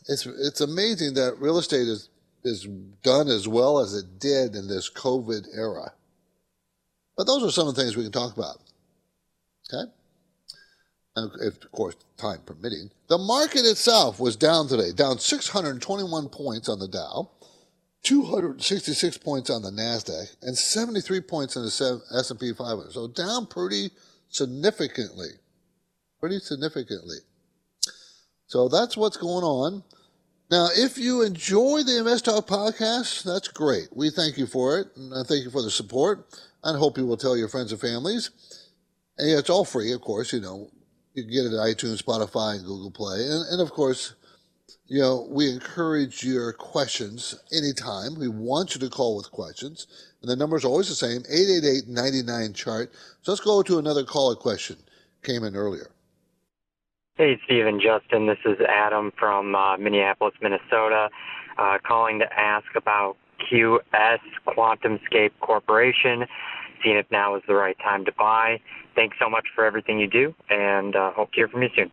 It's 0.07 0.25
it's 0.25 0.61
amazing 0.61 1.15
that 1.15 1.39
real 1.39 1.57
estate 1.57 1.87
is 1.87 2.09
is 2.43 2.65
done 3.03 3.27
as 3.27 3.47
well 3.47 3.79
as 3.79 3.93
it 3.93 4.19
did 4.19 4.55
in 4.55 4.67
this 4.67 4.89
COVID 4.89 5.47
era. 5.53 5.93
But 7.17 7.25
those 7.25 7.43
are 7.43 7.51
some 7.51 7.67
of 7.67 7.75
the 7.75 7.81
things 7.81 7.97
we 7.97 8.03
can 8.03 8.11
talk 8.11 8.35
about. 8.35 8.57
Okay, 9.69 9.91
and 11.15 11.31
if, 11.41 11.63
of 11.63 11.71
course 11.71 11.95
time 12.17 12.39
permitting. 12.45 12.89
The 13.09 13.17
market 13.17 13.65
itself 13.65 14.19
was 14.19 14.35
down 14.35 14.67
today, 14.67 14.91
down 14.91 15.19
621 15.19 16.29
points 16.29 16.67
on 16.69 16.79
the 16.79 16.87
Dow. 16.87 17.29
266 18.03 19.17
points 19.17 19.49
on 19.49 19.61
the 19.61 19.71
Nasdaq 19.71 20.35
and 20.41 20.57
73 20.57 21.19
points 21.21 21.55
in 21.55 21.63
the 21.63 22.01
S&P 22.17 22.53
500. 22.53 22.91
So 22.91 23.07
down 23.07 23.47
pretty 23.47 23.89
significantly. 24.29 25.29
Pretty 26.19 26.39
significantly. 26.39 27.17
So 28.45 28.69
that's 28.69 28.95
what's 28.95 29.17
going 29.17 29.43
on. 29.43 29.83
Now, 30.49 30.69
if 30.73 30.97
you 30.97 31.23
enjoy 31.23 31.83
the 31.83 31.97
Invest 31.97 32.23
Talk 32.23 32.47
podcast, 32.47 33.23
that's 33.23 33.49
great. 33.49 33.89
We 33.91 34.09
thank 34.09 34.37
you 34.37 34.47
for 34.47 34.79
it, 34.79 34.87
and 34.95 35.13
I 35.13 35.23
thank 35.23 35.43
you 35.43 35.49
for 35.49 35.61
the 35.61 35.69
support. 35.69 36.25
I 36.63 36.71
hope 36.77 36.97
you 36.97 37.05
will 37.05 37.17
tell 37.17 37.35
your 37.35 37.49
friends 37.49 37.73
and 37.73 37.81
families. 37.81 38.31
And 39.17 39.29
yeah, 39.29 39.39
it's 39.39 39.49
all 39.49 39.65
free, 39.65 39.91
of 39.91 39.99
course. 39.99 40.31
You 40.31 40.39
know, 40.39 40.69
you 41.13 41.23
can 41.23 41.33
get 41.33 41.43
it 41.43 41.53
at 41.53 41.59
iTunes, 41.59 42.01
Spotify, 42.01 42.55
and 42.55 42.65
Google 42.65 42.91
Play, 42.91 43.25
and, 43.25 43.45
and 43.51 43.61
of 43.61 43.71
course, 43.71 44.15
you 44.85 45.01
know, 45.01 45.27
we 45.29 45.51
encourage 45.51 46.23
your 46.23 46.53
questions 46.53 47.35
anytime. 47.51 48.15
We 48.17 48.29
want 48.29 48.73
you 48.73 48.79
to 48.79 48.89
call 48.89 49.17
with 49.17 49.29
questions. 49.31 49.85
And 50.21 50.31
the 50.31 50.35
number 50.37 50.55
is 50.55 50.63
always 50.63 50.87
the 50.87 50.95
same 50.95 51.23
888 51.29 51.89
99 51.89 52.53
chart. 52.53 52.93
So 53.21 53.33
let's 53.33 53.43
go 53.43 53.61
to 53.63 53.79
another 53.79 54.05
caller 54.05 54.35
question. 54.35 54.77
Came 55.23 55.43
in 55.43 55.57
earlier. 55.57 55.91
Hey, 57.17 57.39
Stephen, 57.45 57.81
Justin. 57.81 58.27
This 58.27 58.37
is 58.45 58.57
Adam 58.69 59.11
from 59.17 59.55
uh, 59.55 59.75
Minneapolis, 59.77 60.35
Minnesota, 60.39 61.09
uh, 61.57 61.79
calling 61.83 62.19
to 62.19 62.31
ask 62.31 62.67
about 62.75 63.17
QS 63.51 64.19
QuantumScape 64.45 65.31
Corporation, 65.41 66.27
seeing 66.83 66.97
if 66.97 67.07
now 67.09 67.35
is 67.35 67.41
the 67.47 67.55
right 67.55 67.75
time 67.79 68.05
to 68.05 68.11
buy. 68.11 68.59
Thanks 68.93 69.17
so 69.19 69.31
much 69.31 69.47
for 69.55 69.65
everything 69.65 69.97
you 69.97 70.05
do, 70.05 70.35
and 70.51 70.95
uh, 70.95 71.11
hope 71.13 71.31
to 71.31 71.37
hear 71.37 71.47
from 71.47 71.63
you 71.63 71.69
soon. 71.75 71.91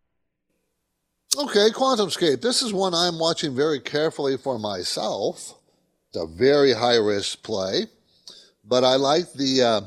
Okay, 1.39 1.71
QuantumScape. 1.71 2.43
This 2.43 2.61
is 2.61 2.75
one 2.75 2.93
I'm 2.93 3.19
watching 3.19 3.57
very 3.57 3.81
carefully 3.81 4.37
for 4.37 4.59
myself. 4.59 5.55
It's 6.09 6.23
a 6.23 6.27
very 6.27 6.75
high 6.75 6.97
risk 6.97 7.43
play, 7.43 7.87
but 8.63 8.85
I 8.85 8.97
like 8.97 9.33
the 9.33 9.63
uh, 9.63 9.81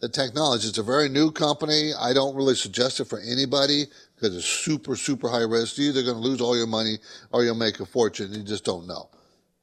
the 0.00 0.08
technology. 0.08 0.66
It's 0.66 0.78
a 0.78 0.82
very 0.82 1.10
new 1.10 1.30
company. 1.30 1.92
I 1.92 2.14
don't 2.14 2.34
really 2.34 2.54
suggest 2.54 3.00
it 3.00 3.04
for 3.04 3.20
anybody 3.20 3.84
because 4.20 4.36
it's 4.36 4.46
super 4.46 4.96
super 4.96 5.28
high 5.28 5.42
risk. 5.42 5.78
You're 5.78 5.90
either 5.90 6.02
going 6.02 6.16
to 6.16 6.22
lose 6.22 6.40
all 6.40 6.56
your 6.56 6.66
money 6.66 6.98
or 7.32 7.44
you'll 7.44 7.54
make 7.54 7.80
a 7.80 7.86
fortune. 7.86 8.32
You 8.32 8.42
just 8.42 8.64
don't 8.64 8.86
know. 8.86 9.08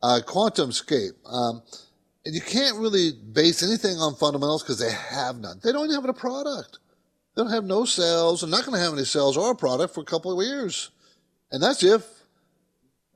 Uh, 0.02 0.20
QuantumScape. 0.26 1.12
Um, 1.26 1.62
and 2.26 2.36
you 2.36 2.42
can't 2.42 2.78
really 2.78 3.12
base 3.12 3.64
anything 3.64 3.98
on 3.98 4.16
fundamentals 4.16 4.64
because 4.64 4.80
they 4.80 4.92
have 4.92 5.38
none. 5.38 5.60
They 5.64 5.72
don't 5.72 5.86
even 5.86 5.96
have 5.96 6.10
a 6.10 6.14
product. 6.14 6.80
They 7.36 7.44
don't 7.44 7.52
have 7.52 7.64
no 7.64 7.86
sales. 7.86 8.42
They're 8.42 8.50
not 8.50 8.66
going 8.66 8.78
to 8.78 8.84
have 8.84 8.94
any 8.94 9.06
sales 9.06 9.38
or 9.38 9.52
a 9.52 9.56
product 9.56 9.94
for 9.94 10.02
a 10.02 10.06
couple 10.06 10.38
of 10.38 10.46
years. 10.46 10.92
And 11.52 11.64
that's 11.64 11.84
if 11.84 12.04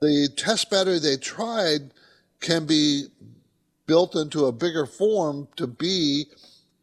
the 0.00 0.28
test 0.36 0.70
battery 0.70 0.98
they 0.98 1.16
tried 1.16 1.92
can 2.40 2.66
be 2.66 3.06
built 3.86 4.16
into 4.16 4.46
a 4.46 4.52
bigger 4.52 4.86
form 4.86 5.48
to 5.56 5.66
be, 5.66 6.24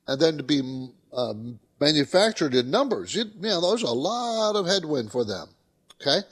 and 0.08 0.22
then 0.22 0.38
to 0.38 0.44
be 0.44 0.60
um, 1.13 1.60
manufactured 1.79 2.53
in 2.53 2.69
numbers. 2.71 3.15
You, 3.15 3.25
you 3.25 3.50
know, 3.50 3.69
there's 3.69 3.83
a 3.83 3.91
lot 3.91 4.55
of 4.55 4.65
headwind 4.67 5.12
for 5.12 5.24
them. 5.25 5.48
Okay. 6.01 6.25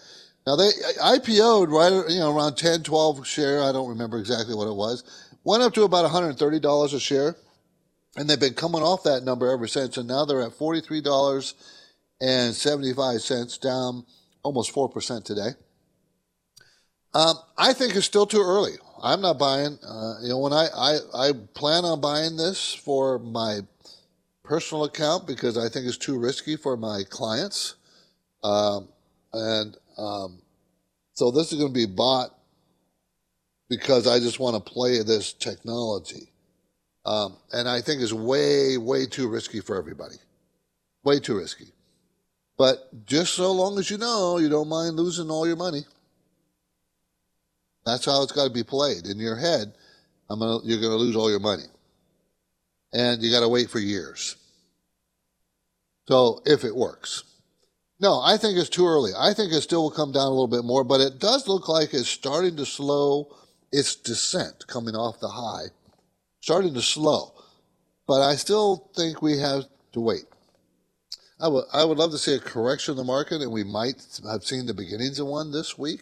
Now 0.45 0.55
they 0.55 0.69
IPO'd 1.01 1.69
right, 1.69 2.09
you 2.09 2.19
know, 2.19 2.35
around 2.35 2.55
10, 2.55 2.83
12 2.83 3.27
share. 3.27 3.61
I 3.61 3.71
don't 3.71 3.89
remember 3.89 4.17
exactly 4.17 4.55
what 4.55 4.67
it 4.67 4.75
was. 4.75 5.03
Went 5.43 5.63
up 5.63 5.73
to 5.73 5.83
about 5.83 6.09
$130 6.09 6.93
a 6.93 6.99
share. 6.99 7.35
And 8.17 8.27
they've 8.27 8.39
been 8.39 8.55
coming 8.55 8.81
off 8.81 9.03
that 9.03 9.23
number 9.23 9.47
ever 9.51 9.67
since, 9.67 9.95
and 9.95 10.07
now 10.07 10.25
they're 10.25 10.41
at 10.41 10.53
forty-three 10.53 11.01
dollars 11.01 11.53
and 12.19 12.55
seventy-five 12.55 13.21
cents, 13.21 13.59
down 13.59 14.05
almost 14.41 14.71
four 14.71 14.89
percent 14.89 15.23
today. 15.23 15.49
Um, 17.13 17.35
I 17.59 17.73
think 17.73 17.95
it's 17.95 18.07
still 18.07 18.25
too 18.25 18.41
early. 18.41 18.73
I'm 19.03 19.21
not 19.21 19.37
buying. 19.37 19.77
Uh, 19.87 20.15
you 20.23 20.29
know, 20.29 20.39
when 20.39 20.51
I, 20.51 20.67
I 20.75 20.97
I 21.13 21.31
plan 21.53 21.85
on 21.85 22.01
buying 22.01 22.37
this 22.37 22.73
for 22.73 23.19
my 23.19 23.59
personal 24.47 24.85
account 24.85 25.27
because 25.27 25.57
I 25.57 25.69
think 25.69 25.85
it's 25.85 25.97
too 25.97 26.17
risky 26.17 26.55
for 26.55 26.77
my 26.77 27.01
clients, 27.09 27.75
um, 28.43 28.87
and 29.33 29.77
um, 29.97 30.41
so 31.13 31.31
this 31.31 31.51
is 31.51 31.59
going 31.59 31.73
to 31.73 31.73
be 31.73 31.85
bought 31.85 32.29
because 33.69 34.07
I 34.07 34.19
just 34.19 34.39
want 34.39 34.55
to 34.55 34.71
play 34.71 35.03
this 35.03 35.33
technology. 35.33 36.31
Um, 37.05 37.37
and 37.51 37.67
I 37.67 37.81
think 37.81 38.01
is 38.01 38.13
way, 38.13 38.77
way 38.77 39.05
too 39.05 39.29
risky 39.29 39.61
for 39.61 39.77
everybody. 39.77 40.15
Way 41.03 41.19
too 41.19 41.37
risky. 41.37 41.67
But 42.57 43.05
just 43.05 43.33
so 43.33 43.51
long 43.51 43.79
as 43.79 43.89
you 43.89 43.97
know 43.97 44.37
you 44.39 44.49
don't 44.49 44.67
mind 44.67 44.95
losing 44.95 45.29
all 45.29 45.47
your 45.47 45.55
money. 45.55 45.85
That's 47.85 48.05
how 48.05 48.23
it's 48.23 48.33
got 48.33 48.45
to 48.45 48.53
be 48.53 48.63
played. 48.63 49.07
In 49.07 49.17
your 49.19 49.37
head, 49.37 49.73
gonna, 50.27 50.59
you're 50.63 50.81
going 50.81 50.91
to 50.91 50.97
lose 50.97 51.15
all 51.15 51.29
your 51.29 51.39
money. 51.39 51.63
And 52.93 53.21
you 53.21 53.31
got 53.31 53.41
to 53.41 53.49
wait 53.49 53.69
for 53.69 53.79
years. 53.79 54.35
So 56.07 56.41
if 56.45 56.63
it 56.63 56.75
works. 56.75 57.23
No, 57.99 58.21
I 58.21 58.37
think 58.37 58.57
it's 58.57 58.69
too 58.69 58.87
early. 58.87 59.11
I 59.17 59.33
think 59.33 59.51
it 59.51 59.61
still 59.61 59.83
will 59.83 59.91
come 59.91 60.11
down 60.11 60.27
a 60.27 60.29
little 60.29 60.47
bit 60.47 60.63
more, 60.63 60.83
but 60.83 61.01
it 61.01 61.19
does 61.19 61.47
look 61.47 61.67
like 61.67 61.93
it's 61.93 62.07
starting 62.07 62.55
to 62.57 62.65
slow 62.65 63.35
its 63.71 63.95
descent 63.95 64.67
coming 64.67 64.95
off 64.95 65.19
the 65.19 65.29
high 65.29 65.71
starting 66.47 66.73
to 66.73 66.81
slow, 66.81 67.33
but 68.07 68.21
I 68.21 68.35
still 68.35 68.89
think 68.95 69.21
we 69.21 69.37
have 69.39 69.65
to 69.91 69.99
wait. 69.99 70.23
I 71.41 71.49
would, 71.49 71.65
I 71.73 71.83
would 71.83 71.97
love 71.97 72.11
to 72.11 72.17
see 72.17 72.35
a 72.35 72.39
correction 72.39 72.93
in 72.93 72.97
the 72.97 73.03
market, 73.03 73.41
and 73.41 73.51
we 73.51 73.65
might 73.65 74.01
have 74.25 74.45
seen 74.45 74.65
the 74.65 74.73
beginnings 74.73 75.19
of 75.19 75.27
one 75.27 75.51
this 75.51 75.77
week. 75.77 76.01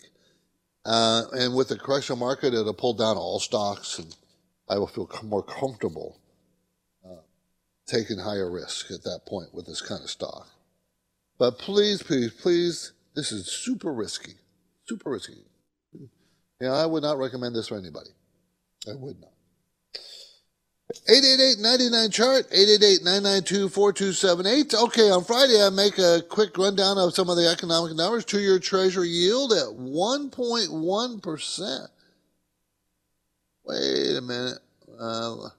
Uh, 0.86 1.24
and 1.34 1.56
with 1.56 1.70
the 1.70 1.80
correction 1.80 2.20
market, 2.20 2.54
it'll 2.54 2.76
pull 2.76 2.94
down 2.94 3.18
all 3.18 3.40
stocks, 3.40 3.98
and 3.98 4.16
I 4.70 4.78
will 4.78 4.86
feel 4.86 5.10
more 5.24 5.42
comfortable 5.42 6.20
taking 7.86 8.20
higher 8.20 8.50
risk 8.50 8.92
at 8.92 9.04
that 9.04 9.26
point 9.26 9.54
with 9.54 9.66
this 9.66 9.82
kind 9.82 10.04
of 10.04 10.10
stock. 10.10 10.48
But 11.38 11.60
please, 11.60 12.02
please, 12.02 12.34
please, 12.34 12.94
this 13.16 13.32
is 13.32 13.48
super 13.48 13.94
risky, 13.94 14.34
super 14.86 15.12
risky. 15.12 15.44
Yeah, 16.62 16.74
I 16.74 16.86
would 16.86 17.04
not 17.04 17.18
recommend 17.18 17.56
this 17.56 17.68
for 17.68 17.78
anybody. 17.78 18.12
I 18.88 18.94
would 18.96 19.20
not. 19.20 19.32
888-99 21.10 22.14
chart 22.14 22.48
888-992-4278 22.52 24.76
okay 24.84 25.10
on 25.10 25.24
friday 25.24 25.60
i 25.60 25.72
make 25.72 25.98
a 25.98 26.22
quick 26.30 26.56
rundown 26.60 27.00
of 27.00 27.16
some 27.16 27.28
of 27.28 27.38
the 27.38 27.50
economic 27.50 27.96
numbers 27.96 28.24
two-year 28.24 28.60
treasury 28.60 29.10
yield 29.10 29.52
at 29.52 29.66
1.1% 29.66 31.88
wait 33.66 34.16
a 34.16 34.22
minute 34.22 34.60
uh, 35.00 35.50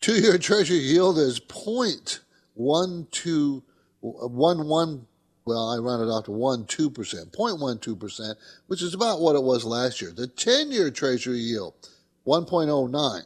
no. 0.00 0.14
two-year 0.14 0.38
treasury 0.38 0.78
yield 0.78 1.18
is 1.18 1.40
0.12 1.40 3.62
11 4.02 5.06
well, 5.48 5.70
I 5.70 5.78
rounded 5.78 6.08
it 6.08 6.10
off 6.10 6.26
to 6.26 6.32
1 6.32 6.66
2%, 6.66 7.30
0.12%, 7.30 8.34
which 8.66 8.82
is 8.82 8.92
about 8.92 9.20
what 9.20 9.34
it 9.34 9.42
was 9.42 9.64
last 9.64 10.02
year. 10.02 10.12
The 10.14 10.26
10 10.26 10.70
year 10.70 10.90
Treasury 10.90 11.38
yield, 11.38 11.72
1.09. 12.26 13.22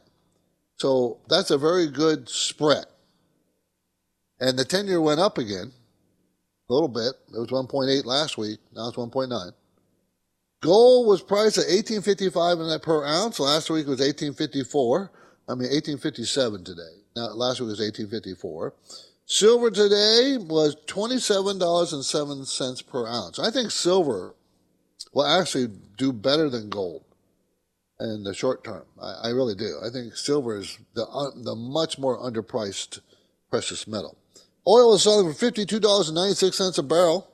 So 0.77 1.19
that's 1.27 1.51
a 1.51 1.57
very 1.57 1.87
good 1.87 2.29
spread. 2.29 2.85
And 4.39 4.57
the 4.57 4.63
10 4.63 4.87
year 4.87 5.01
went 5.01 5.19
up 5.19 5.37
again 5.37 5.73
a 6.69 6.73
little 6.73 6.87
bit. 6.87 7.11
It 7.35 7.39
was 7.39 7.49
1.8 7.49 8.05
last 8.05 8.37
week. 8.37 8.59
Now 8.73 8.87
it's 8.87 8.97
1.9. 8.97 9.51
Gold 10.61 11.07
was 11.07 11.21
priced 11.21 11.57
at 11.57 11.65
1855 11.65 12.81
per 12.81 13.05
ounce. 13.05 13.37
Last 13.37 13.69
week 13.69 13.85
was 13.85 13.99
1854. 13.99 15.11
I 15.47 15.53
mean 15.53 15.69
1857 15.69 16.63
today. 16.63 16.81
Now 17.15 17.27
last 17.33 17.59
week 17.59 17.69
was 17.69 17.79
1854. 17.79 18.73
Silver 19.25 19.71
today 19.71 20.37
was 20.37 20.75
$27.07 20.87 22.87
per 22.87 23.07
ounce. 23.07 23.39
I 23.39 23.51
think 23.51 23.71
silver 23.71 24.35
will 25.13 25.25
actually 25.25 25.67
do 25.97 26.11
better 26.11 26.49
than 26.49 26.69
gold 26.69 27.03
in 27.99 28.23
the 28.23 28.33
short 28.33 28.63
term. 28.63 28.83
I, 29.01 29.13
I 29.25 29.29
really 29.29 29.55
do. 29.55 29.77
I 29.83 29.89
think 29.89 30.15
silver 30.15 30.57
is 30.57 30.77
the 30.93 31.05
uh, 31.05 31.31
the 31.35 31.55
much 31.55 31.97
more 31.97 32.19
underpriced 32.19 32.99
precious 33.49 33.87
metal. 33.87 34.17
Oil 34.67 34.95
is 34.95 35.03
selling 35.03 35.31
for 35.31 35.37
fifty-two 35.37 35.79
dollars 35.79 36.09
and 36.09 36.15
ninety-six 36.15 36.57
cents 36.57 36.77
a 36.77 36.83
barrel, 36.83 37.29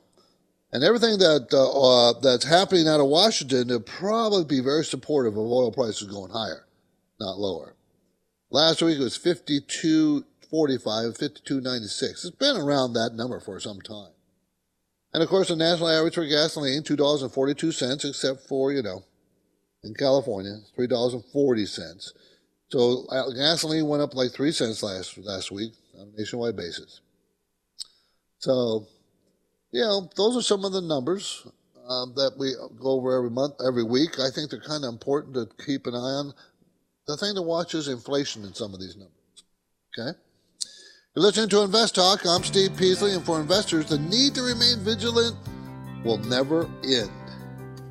and 0.72 0.84
everything 0.84 1.18
that 1.18 1.48
uh, 1.52 2.10
uh, 2.10 2.20
that's 2.20 2.44
happening 2.44 2.88
out 2.88 3.00
of 3.00 3.06
Washington 3.06 3.68
will 3.68 3.80
probably 3.80 4.44
be 4.44 4.60
very 4.60 4.84
supportive 4.84 5.32
of 5.32 5.38
oil 5.38 5.72
prices 5.72 6.08
going 6.08 6.30
higher, 6.30 6.66
not 7.18 7.38
lower. 7.38 7.74
Last 8.50 8.82
week 8.82 8.98
it 8.98 9.02
was 9.02 9.16
fifty-two 9.16 10.24
forty-five, 10.50 11.16
fifty-two 11.16 11.60
ninety-six. 11.60 12.24
It's 12.24 12.36
been 12.36 12.56
around 12.56 12.94
that 12.94 13.14
number 13.14 13.40
for 13.40 13.60
some 13.60 13.80
time. 13.80 14.10
And 15.14 15.22
of 15.22 15.28
course, 15.28 15.48
the 15.48 15.56
national 15.56 15.88
average 15.88 16.14
for 16.14 16.26
gasoline, 16.26 16.82
two 16.82 16.96
dollars 16.96 17.22
and 17.22 17.32
forty-two 17.32 17.72
cents, 17.72 18.04
except 18.04 18.48
for 18.48 18.72
you 18.72 18.82
know 18.82 19.04
in 19.84 19.94
California, 19.94 20.56
three 20.74 20.86
dollars 20.86 21.14
and 21.14 21.24
forty 21.32 21.66
cents. 21.66 22.12
So 22.68 23.06
uh, 23.10 23.30
gasoline 23.30 23.86
went 23.86 24.02
up 24.02 24.14
like 24.14 24.32
three 24.32 24.52
cents 24.52 24.82
last 24.82 25.16
last 25.18 25.50
week 25.50 25.72
on 25.98 26.12
a 26.14 26.18
nationwide 26.18 26.56
basis. 26.56 27.00
So, 28.38 28.86
you 29.70 29.82
know, 29.82 30.08
those 30.16 30.36
are 30.36 30.42
some 30.42 30.64
of 30.64 30.72
the 30.72 30.80
numbers. 30.80 31.46
um, 31.90 32.12
that 32.14 32.34
we 32.38 32.54
go 32.80 32.92
over 32.92 33.16
every 33.16 33.30
month, 33.30 33.54
every 33.66 33.82
week. 33.82 34.20
I 34.20 34.30
think 34.30 34.50
they're 34.50 34.60
kind 34.60 34.84
of 34.84 34.92
important 34.92 35.34
to 35.34 35.48
keep 35.64 35.86
an 35.86 35.94
eye 35.94 36.14
on. 36.22 36.32
The 37.10 37.16
thing 37.16 37.34
to 37.34 37.42
watch 37.42 37.74
is 37.74 37.88
inflation 37.88 38.44
in 38.44 38.54
some 38.54 38.72
of 38.72 38.78
these 38.78 38.96
numbers. 38.96 39.42
Okay? 39.98 40.16
You're 41.16 41.24
listening 41.24 41.48
to 41.48 41.62
Invest 41.62 41.96
Talk. 41.96 42.24
I'm 42.24 42.44
Steve 42.44 42.76
Peasley, 42.76 43.14
and 43.14 43.26
for 43.26 43.40
investors, 43.40 43.86
the 43.86 43.98
need 43.98 44.36
to 44.36 44.42
remain 44.42 44.78
vigilant 44.78 45.36
will 46.04 46.18
never 46.18 46.70
end. 46.84 47.10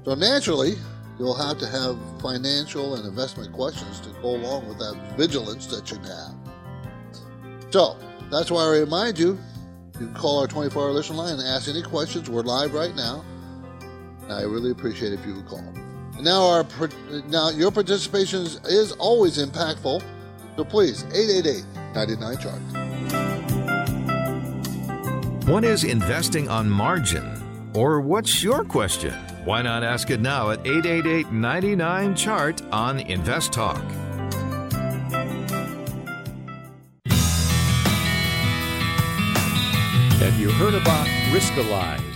So 0.05 0.15
naturally, 0.15 0.75
you'll 1.19 1.35
have 1.35 1.57
to 1.57 1.67
have 1.67 1.97
financial 2.21 2.95
and 2.95 3.05
investment 3.05 3.51
questions 3.51 3.99
to 3.99 4.09
go 4.21 4.37
along 4.37 4.69
with 4.69 4.77
that 4.77 4.95
vigilance 5.17 5.65
that 5.67 5.91
you 5.91 5.97
have. 5.97 6.33
So 7.71 7.97
that's 8.31 8.49
why 8.49 8.63
I 8.63 8.69
remind 8.79 9.19
you, 9.19 9.37
you 9.99 10.07
can 10.07 10.13
call 10.13 10.39
our 10.39 10.47
24-hour 10.47 10.93
listen 10.93 11.17
line 11.17 11.33
and 11.33 11.45
ask 11.45 11.67
any 11.67 11.81
questions. 11.81 12.29
We're 12.29 12.43
live 12.43 12.73
right 12.73 12.95
now. 12.95 13.25
I 14.29 14.43
really 14.43 14.71
appreciate 14.71 15.11
if 15.11 15.25
you 15.25 15.35
would 15.35 15.45
call. 15.45 15.73
And 16.19 16.25
now 16.25 16.45
our 16.47 16.67
now 17.29 17.49
your 17.49 17.71
participation 17.71 18.41
is 18.41 18.91
always 18.99 19.37
impactful. 19.37 20.03
So 20.57 20.65
please, 20.65 21.05
888-99 21.05 22.41
chart. 22.41 22.59
What 25.47 25.63
is 25.63 25.85
investing 25.85 26.49
on 26.49 26.69
margin? 26.69 27.71
Or 27.73 28.01
what's 28.01 28.43
your 28.43 28.65
question? 28.65 29.13
Why 29.45 29.61
not 29.61 29.81
ask 29.81 30.09
it 30.09 30.19
now 30.19 30.49
at 30.49 30.59
888 30.67 31.31
99 31.31 32.15
Chart 32.15 32.61
on 32.73 32.99
Invest 32.99 33.53
Talk? 33.53 33.81
Have 40.19 40.37
you 40.37 40.51
heard 40.51 40.73
about 40.73 41.07
Riskalyze? 41.31 42.08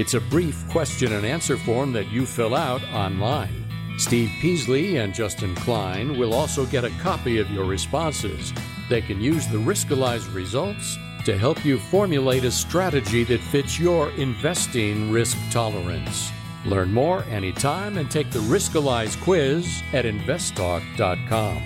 It's 0.00 0.14
a 0.14 0.20
brief 0.32 0.66
question 0.70 1.12
and 1.12 1.26
answer 1.26 1.58
form 1.58 1.92
that 1.92 2.10
you 2.10 2.24
fill 2.24 2.54
out 2.54 2.82
online. 2.84 3.66
Steve 3.98 4.30
Peasley 4.40 4.96
and 4.96 5.12
Justin 5.12 5.54
Klein 5.56 6.18
will 6.18 6.32
also 6.32 6.64
get 6.64 6.86
a 6.86 6.98
copy 7.02 7.38
of 7.38 7.50
your 7.50 7.66
responses. 7.66 8.54
They 8.88 9.02
can 9.02 9.20
use 9.20 9.46
the 9.48 9.58
Riskalyze 9.58 10.34
results 10.34 10.96
to 11.26 11.36
help 11.36 11.66
you 11.66 11.78
formulate 11.78 12.44
a 12.44 12.50
strategy 12.50 13.24
that 13.24 13.42
fits 13.42 13.78
your 13.78 14.08
investing 14.12 15.10
risk 15.12 15.36
tolerance. 15.50 16.30
Learn 16.64 16.90
more 16.90 17.22
anytime 17.24 17.98
and 17.98 18.10
take 18.10 18.30
the 18.30 18.38
Riskalyze 18.38 19.22
quiz 19.22 19.82
at 19.92 20.06
investtalk.com. 20.06 21.62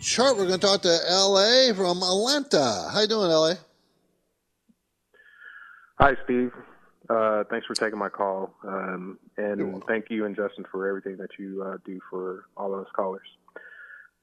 Chart, 0.00 0.36
we're 0.36 0.46
going 0.46 0.60
to 0.60 0.66
talk 0.66 0.82
to 0.82 0.98
LA 1.10 1.74
from 1.74 2.00
Atlanta. 2.00 2.88
How 2.92 3.00
you 3.00 3.08
doing, 3.08 3.28
LA? 3.28 3.54
Hi, 6.02 6.16
Steve. 6.24 6.50
Uh, 7.08 7.44
thanks 7.48 7.64
for 7.64 7.74
taking 7.74 7.96
my 7.96 8.08
call, 8.08 8.52
um, 8.66 9.20
and 9.36 9.84
thank 9.86 10.06
you 10.10 10.24
and 10.24 10.34
Justin 10.34 10.64
for 10.68 10.88
everything 10.88 11.16
that 11.18 11.28
you 11.38 11.62
uh, 11.64 11.76
do 11.86 12.00
for 12.10 12.46
all 12.56 12.74
of 12.74 12.80
us 12.80 12.88
callers. 12.92 13.28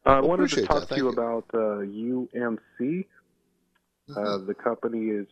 Uh, 0.06 0.10
I 0.10 0.20
wanted 0.20 0.50
to 0.50 0.66
talk 0.66 0.90
to 0.90 0.98
you, 0.98 1.04
you, 1.04 1.10
about 1.10 1.46
uh, 1.54 1.80
UMC. 1.88 2.60
Uh, 2.82 4.14
mm-hmm. 4.14 4.48
the 4.48 4.54
company 4.56 5.06
is 5.06 5.28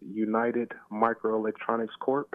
United 0.00 0.72
Microelectronics 0.90 1.98
Corp. 2.00 2.34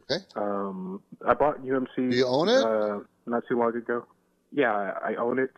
Okay. 0.00 0.24
Um, 0.34 1.00
I 1.24 1.34
bought 1.34 1.64
UMC. 1.64 2.10
Do 2.10 2.16
you 2.16 2.26
own 2.26 2.48
it? 2.48 2.64
Uh, 2.64 3.04
not 3.24 3.44
too 3.48 3.56
long 3.56 3.76
ago. 3.76 4.04
Yeah, 4.50 4.72
I, 4.72 5.12
I 5.12 5.14
own 5.14 5.38
it. 5.38 5.52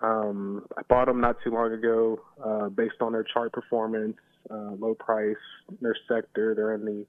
Um, 0.00 0.64
I 0.78 0.82
bought 0.88 1.06
them 1.06 1.20
not 1.20 1.38
too 1.42 1.50
long 1.50 1.72
ago 1.72 2.20
uh, 2.40 2.68
based 2.68 3.00
on 3.00 3.10
their 3.10 3.24
chart 3.24 3.52
performance, 3.52 4.16
uh, 4.50 4.72
low 4.78 4.94
price, 4.94 5.36
their 5.80 5.96
sector. 6.08 6.54
They're 6.54 6.74
in 6.74 6.84
the 6.84 7.06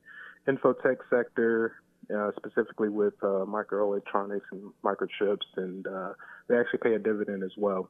infotech 0.48 0.98
sector, 1.10 1.74
uh, 2.16 2.32
specifically 2.38 2.90
with 2.90 3.14
uh, 3.22 3.46
microelectronics 3.46 4.42
and 4.52 4.72
microchips, 4.84 5.46
and 5.58 5.86
uh, 5.88 6.14
they 6.48 6.58
actually 6.58 6.80
pay 6.84 6.94
a 6.94 7.00
dividend 7.00 7.44
as 7.44 7.52
well. 7.58 7.90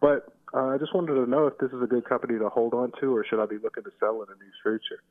But 0.00 0.26
uh, 0.54 0.66
I 0.66 0.78
just 0.78 0.94
wanted 0.94 1.14
to 1.14 1.26
know 1.26 1.46
if 1.46 1.58
this 1.58 1.70
is 1.70 1.82
a 1.82 1.86
good 1.86 2.04
company 2.04 2.38
to 2.38 2.48
hold 2.48 2.74
on 2.74 2.92
to, 3.00 3.16
or 3.16 3.24
should 3.24 3.40
I 3.40 3.46
be 3.46 3.58
looking 3.62 3.84
to 3.84 3.90
sell 4.00 4.22
in 4.22 4.26
the 4.28 4.34
near 4.34 4.52
future? 4.62 5.02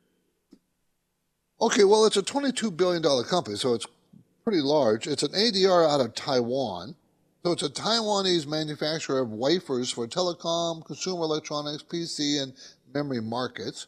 Okay, 1.60 1.84
well, 1.84 2.04
it's 2.04 2.16
a 2.16 2.22
$22 2.22 2.76
billion 2.76 3.02
company, 3.24 3.56
so 3.56 3.74
it's 3.74 3.86
pretty 4.44 4.60
large. 4.60 5.06
It's 5.06 5.22
an 5.22 5.32
ADR 5.32 5.88
out 5.88 6.00
of 6.00 6.14
Taiwan. 6.14 6.96
So 7.44 7.50
it's 7.50 7.62
a 7.64 7.68
Taiwanese 7.68 8.46
manufacturer 8.46 9.20
of 9.20 9.32
wafers 9.32 9.90
for 9.90 10.06
telecom, 10.06 10.84
consumer 10.84 11.22
electronics, 11.22 11.82
PC, 11.82 12.40
and 12.40 12.52
memory 12.94 13.20
markets. 13.20 13.86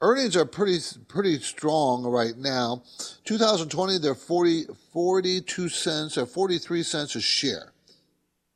Earnings 0.00 0.36
are 0.36 0.44
pretty 0.44 0.78
pretty 1.06 1.38
strong 1.38 2.04
right 2.04 2.36
now. 2.36 2.82
2020, 3.24 3.98
they're 3.98 4.14
40, 4.14 4.66
42 4.92 5.68
cents 5.68 6.18
or 6.18 6.26
43 6.26 6.82
cents 6.82 7.14
a 7.14 7.20
share. 7.20 7.72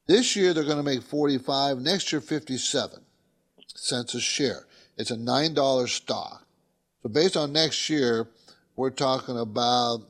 This 0.06 0.36
year 0.36 0.52
they're 0.52 0.64
going 0.64 0.76
to 0.76 0.82
make 0.82 1.02
45. 1.02 1.78
Next 1.78 2.12
year 2.12 2.20
57 2.20 3.00
cents 3.74 4.14
a 4.14 4.20
share. 4.20 4.66
It's 4.96 5.10
a 5.10 5.16
nine 5.16 5.54
dollar 5.54 5.86
stock. 5.86 6.46
So 7.02 7.08
based 7.08 7.36
on 7.36 7.52
next 7.52 7.88
year, 7.90 8.26
we're 8.76 8.90
talking 8.90 9.38
about 9.38 10.02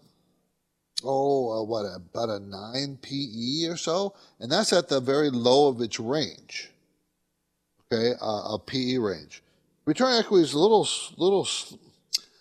oh 1.05 1.61
uh, 1.61 1.63
what 1.65 1.85
about 1.85 2.29
a 2.29 2.41
nine 2.41 2.99
PE 3.03 3.67
or 3.69 3.77
so, 3.77 4.15
and 4.41 4.51
that's 4.51 4.73
at 4.73 4.89
the 4.89 5.01
very 5.01 5.31
low 5.31 5.69
of 5.69 5.81
its 5.81 5.99
range. 5.99 6.71
Okay, 7.93 8.15
uh, 8.21 8.55
a 8.55 8.59
PE 8.59 8.97
range. 8.97 9.43
Return 9.87 10.19
equity 10.19 10.43
is 10.43 10.53
a 10.53 10.59
little 10.59 10.87
little 11.17 11.49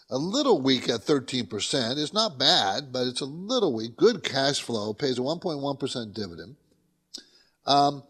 a 0.09 0.17
little 0.17 0.61
weak 0.61 0.89
at 0.89 1.01
13%. 1.01 1.97
It's 1.97 2.13
not 2.13 2.39
bad, 2.39 2.91
but 2.91 3.07
it's 3.07 3.21
a 3.21 3.25
little 3.25 3.73
weak. 3.73 3.95
Good 3.95 4.23
cash 4.23 4.61
flow, 4.61 4.93
pays 4.93 5.17
a 5.17 5.21
1.1% 5.21 6.13
dividend. 6.13 6.55
Um, 7.65 8.03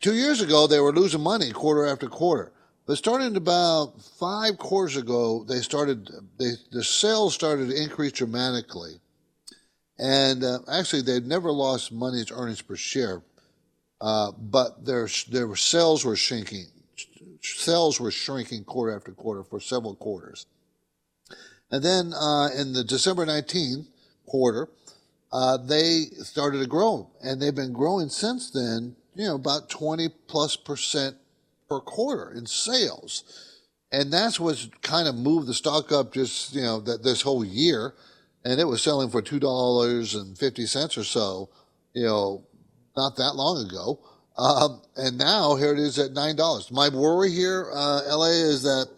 two 0.00 0.14
years 0.14 0.40
ago, 0.40 0.66
they 0.66 0.80
were 0.80 0.92
losing 0.92 1.20
money 1.20 1.52
quarter 1.52 1.86
after 1.86 2.08
quarter. 2.08 2.52
But 2.86 2.98
starting 2.98 3.36
about 3.36 4.00
five 4.18 4.58
quarters 4.58 4.96
ago, 4.96 5.44
they 5.44 5.60
started, 5.60 6.08
they, 6.38 6.52
the 6.72 6.82
sales 6.82 7.34
started 7.34 7.68
to 7.68 7.80
increase 7.80 8.12
dramatically. 8.12 8.94
And 9.98 10.42
uh, 10.42 10.60
actually, 10.68 11.02
they'd 11.02 11.26
never 11.26 11.52
lost 11.52 11.92
money 11.92 12.20
as 12.20 12.32
earnings 12.32 12.62
per 12.62 12.76
share, 12.76 13.22
uh, 14.00 14.32
but 14.32 14.84
their, 14.84 15.08
their 15.30 15.54
sales 15.56 16.04
were 16.04 16.16
shrinking. 16.16 16.66
Sales 17.40 18.00
were 18.00 18.10
shrinking 18.10 18.64
quarter 18.64 18.94
after 18.94 19.12
quarter 19.12 19.44
for 19.44 19.60
several 19.60 19.94
quarters. 19.94 20.46
And 21.70 21.82
then 21.84 22.12
uh, 22.14 22.48
in 22.56 22.72
the 22.72 22.84
December 22.84 23.26
19 23.26 23.86
quarter, 24.26 24.68
uh, 25.32 25.58
they 25.58 26.04
started 26.22 26.58
to 26.60 26.66
grow, 26.66 27.10
and 27.22 27.40
they've 27.40 27.54
been 27.54 27.72
growing 27.72 28.08
since 28.08 28.50
then. 28.50 28.96
You 29.14 29.24
know, 29.26 29.34
about 29.34 29.68
20 29.68 30.08
plus 30.26 30.56
percent 30.56 31.16
per 31.68 31.80
quarter 31.80 32.32
in 32.32 32.46
sales, 32.46 33.24
and 33.92 34.12
that's 34.12 34.38
what's 34.38 34.68
kind 34.82 35.08
of 35.08 35.16
moved 35.16 35.48
the 35.48 35.54
stock 35.54 35.90
up 35.92 36.14
just 36.14 36.54
you 36.54 36.62
know 36.62 36.80
that 36.80 37.02
this 37.02 37.22
whole 37.22 37.44
year, 37.44 37.94
and 38.44 38.60
it 38.60 38.64
was 38.64 38.82
selling 38.82 39.10
for 39.10 39.20
two 39.20 39.40
dollars 39.40 40.14
and 40.14 40.38
fifty 40.38 40.66
cents 40.66 40.96
or 40.96 41.04
so, 41.04 41.50
you 41.94 42.04
know, 42.06 42.44
not 42.96 43.16
that 43.16 43.34
long 43.34 43.66
ago. 43.66 43.98
Um, 44.38 44.82
and 44.96 45.18
now 45.18 45.56
here 45.56 45.72
it 45.72 45.80
is 45.80 45.98
at 45.98 46.12
nine 46.12 46.36
dollars. 46.36 46.70
My 46.70 46.88
worry 46.88 47.30
here, 47.32 47.70
uh, 47.74 48.02
LA, 48.08 48.26
is 48.26 48.62
that 48.62 48.88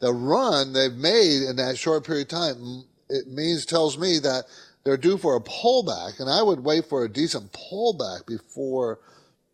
the 0.00 0.12
run 0.12 0.74
they've 0.74 0.92
made 0.92 1.42
in 1.42 1.56
that 1.56 1.78
short 1.78 2.04
period 2.04 2.32
of 2.32 2.38
time 2.38 2.84
it 3.08 3.28
means 3.28 3.66
tells 3.66 3.98
me 3.98 4.18
that 4.20 4.44
they're 4.84 4.96
due 4.96 5.18
for 5.18 5.36
a 5.36 5.40
pullback, 5.40 6.18
and 6.20 6.28
I 6.28 6.42
would 6.42 6.60
wait 6.64 6.86
for 6.86 7.04
a 7.04 7.08
decent 7.08 7.52
pullback 7.52 8.26
before 8.26 8.98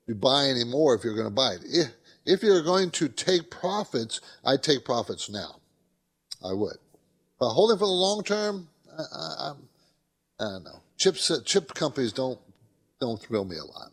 you 0.07 0.15
buy 0.15 0.47
any 0.47 0.65
more 0.65 0.95
if 0.95 1.05
you're 1.05 1.15
going 1.15 1.27
to 1.27 1.31
buy 1.31 1.55
it. 1.55 1.63
If, 1.65 1.89
if 2.25 2.43
you're 2.43 2.63
going 2.63 2.91
to 2.93 3.09
take 3.09 3.51
profits, 3.51 4.21
I'd 4.45 4.63
take 4.63 4.85
profits 4.85 5.29
now. 5.29 5.57
I 6.45 6.53
would. 6.53 6.77
But 7.39 7.51
holding 7.51 7.79
for 7.79 7.87
the 7.87 7.93
long 7.93 8.23
term, 8.23 8.69
I, 8.97 9.03
I, 9.03 9.53
I 10.41 10.45
don't 10.45 10.65
know. 10.65 10.81
Chips, 10.97 11.31
chip 11.45 11.75
companies 11.75 12.13
don't 12.13 12.39
don't 13.01 13.21
thrill 13.21 13.45
me 13.45 13.57
a 13.57 13.65
lot 13.65 13.93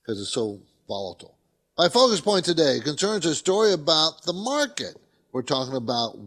because 0.00 0.20
it's 0.20 0.32
so 0.32 0.60
volatile. 0.92 1.38
My 1.78 1.88
focus 1.88 2.20
point 2.20 2.44
today 2.44 2.78
concerns 2.80 3.24
a 3.24 3.34
story 3.34 3.72
about 3.72 4.24
the 4.24 4.34
market. 4.34 4.94
We're 5.32 5.40
talking 5.40 5.74
about 5.74 6.18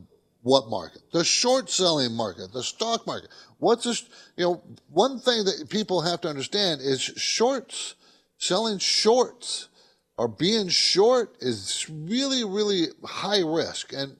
what 0.41 0.69
market? 0.69 1.03
The 1.11 1.23
short 1.23 1.69
selling 1.69 2.13
market, 2.13 2.51
the 2.51 2.63
stock 2.63 3.05
market. 3.05 3.29
What's 3.59 3.83
this? 3.83 4.09
You 4.37 4.45
know, 4.45 4.63
one 4.89 5.19
thing 5.19 5.45
that 5.45 5.69
people 5.69 6.01
have 6.01 6.19
to 6.21 6.29
understand 6.29 6.81
is 6.81 6.99
shorts, 6.99 7.93
selling 8.39 8.79
shorts 8.79 9.69
or 10.17 10.27
being 10.27 10.67
short 10.69 11.35
is 11.41 11.85
really, 11.89 12.43
really 12.43 12.87
high 13.03 13.41
risk 13.41 13.93
and 13.93 14.15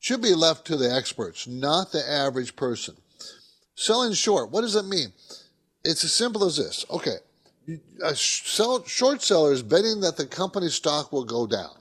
should 0.00 0.22
be 0.22 0.34
left 0.34 0.66
to 0.68 0.76
the 0.78 0.90
experts, 0.90 1.46
not 1.46 1.92
the 1.92 2.02
average 2.10 2.56
person. 2.56 2.96
Selling 3.74 4.14
short, 4.14 4.50
what 4.50 4.62
does 4.62 4.74
it 4.74 4.86
mean? 4.86 5.12
It's 5.84 6.02
as 6.02 6.12
simple 6.14 6.44
as 6.44 6.56
this. 6.56 6.86
Okay. 6.90 7.16
A 8.02 8.14
short 8.14 9.22
seller 9.22 9.52
is 9.52 9.62
betting 9.62 10.00
that 10.00 10.16
the 10.16 10.26
company 10.26 10.68
stock 10.68 11.12
will 11.12 11.24
go 11.24 11.46
down. 11.46 11.78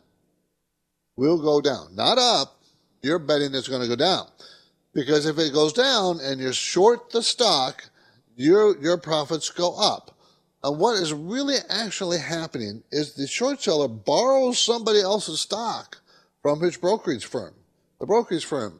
Will 1.16 1.42
go 1.42 1.62
down. 1.62 1.96
Not 1.96 2.18
up, 2.18 2.62
You're 3.02 3.20
betting 3.20 3.54
it's 3.56 3.68
going 3.68 3.82
to 3.82 3.88
go 3.88 3.96
down. 3.96 4.28
Because 4.94 5.26
if 5.26 5.40
it 5.40 5.54
goes 5.54 5.74
down 5.74 6.20
and 6.22 6.40
you're 6.40 6.54
short 6.54 7.12
the 7.12 7.24
stock, 7.24 7.90
your, 8.36 8.78
your 8.80 8.98
profits 8.98 9.50
go 9.50 9.76
up. 9.76 10.18
And 10.64 10.78
what 10.78 11.00
is 11.00 11.14
really 11.14 11.58
actually 11.70 12.20
happening 12.20 12.84
is 12.92 13.14
the 13.14 13.26
short 13.26 13.62
seller 13.62 13.88
borrows 13.88 14.60
somebody 14.60 15.02
else's 15.02 15.42
stock 15.42 15.98
from 16.44 16.62
his 16.62 16.78
brokerage 16.78 17.26
firm. 17.26 17.56
The 18.00 18.06
brokerage 18.06 18.46
firm 18.46 18.80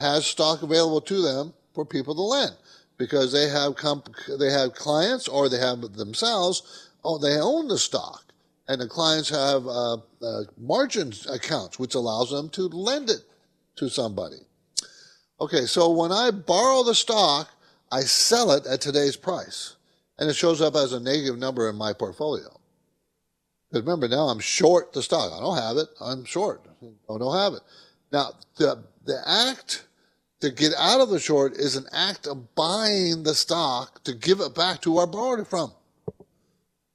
has 0.00 0.26
stock 0.26 0.62
available 0.62 1.00
to 1.02 1.22
them 1.22 1.54
for 1.74 1.86
people 1.86 2.14
to 2.14 2.20
lend 2.20 2.56
because 2.96 3.32
they 3.32 3.48
have 3.48 3.76
comp- 3.76 4.14
they 4.38 4.50
have 4.50 4.74
clients 4.74 5.28
or 5.28 5.48
they 5.48 5.58
have 5.58 5.80
themselves 5.96 6.90
oh 7.04 7.18
they 7.18 7.38
own 7.38 7.68
the 7.68 7.78
stock. 7.78 8.20
And 8.66 8.80
the 8.80 8.88
clients 8.88 9.28
have 9.28 9.66
uh, 9.66 9.98
uh, 10.22 10.44
margin 10.56 11.12
accounts 11.30 11.78
which 11.78 11.94
allows 11.94 12.30
them 12.30 12.48
to 12.50 12.62
lend 12.68 13.10
it 13.10 13.20
to 13.76 13.88
somebody. 13.88 14.38
Okay 15.40 15.66
so 15.66 15.90
when 15.90 16.12
i 16.12 16.30
borrow 16.30 16.82
the 16.82 16.94
stock 16.94 17.50
i 17.92 18.00
sell 18.00 18.52
it 18.52 18.66
at 18.66 18.80
today's 18.80 19.16
price. 19.16 19.76
And 20.18 20.30
it 20.30 20.36
shows 20.36 20.60
up 20.60 20.76
as 20.76 20.92
a 20.92 21.00
negative 21.00 21.38
number 21.38 21.68
in 21.68 21.74
my 21.74 21.92
portfolio. 21.92 22.60
Because 23.68 23.82
remember 23.82 24.08
now 24.08 24.28
i'm 24.28 24.40
short 24.40 24.92
the 24.92 25.02
stock. 25.02 25.32
I 25.32 25.40
don't 25.40 25.58
have 25.58 25.76
it. 25.76 25.88
I'm 26.00 26.24
short. 26.24 26.64
I 26.82 27.18
don't 27.18 27.36
have 27.36 27.54
it. 27.54 27.62
Now 28.12 28.30
the 28.56 28.84
the 29.04 29.20
act 29.26 29.84
to 30.44 30.50
get 30.50 30.72
out 30.78 31.00
of 31.00 31.08
the 31.08 31.18
short 31.18 31.54
is 31.54 31.74
an 31.74 31.86
act 31.92 32.26
of 32.26 32.54
buying 32.54 33.22
the 33.22 33.34
stock 33.34 34.04
to 34.04 34.12
give 34.12 34.40
it 34.40 34.54
back 34.54 34.82
to 34.82 34.92
who 34.92 34.98
I 35.00 35.06
borrowed 35.06 35.40
it 35.40 35.46
from. 35.46 35.72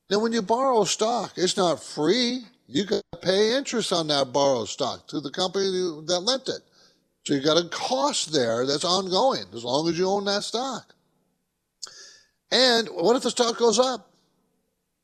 Now, 0.09 0.19
when 0.19 0.33
you 0.33 0.43
borrow 0.43 0.83
stock, 0.83 1.33
it's 1.35 1.57
not 1.57 1.83
free. 1.83 2.43
You 2.67 2.85
got 2.85 3.01
to 3.12 3.19
pay 3.19 3.57
interest 3.57 3.91
on 3.91 4.07
that 4.07 4.31
borrowed 4.31 4.69
stock 4.69 5.07
to 5.07 5.19
the 5.19 5.31
company 5.31 5.65
that 5.65 6.19
lent 6.23 6.47
it. 6.47 6.62
So 7.25 7.33
you 7.33 7.41
got 7.41 7.63
a 7.63 7.67
cost 7.69 8.31
there 8.31 8.67
that's 8.67 8.85
ongoing 8.85 9.45
as 9.53 9.63
long 9.63 9.89
as 9.89 9.97
you 9.97 10.07
own 10.07 10.25
that 10.25 10.43
stock. 10.43 10.93
And 12.51 12.88
what 12.89 13.15
if 13.15 13.23
the 13.23 13.31
stock 13.31 13.57
goes 13.57 13.79
up? 13.79 14.12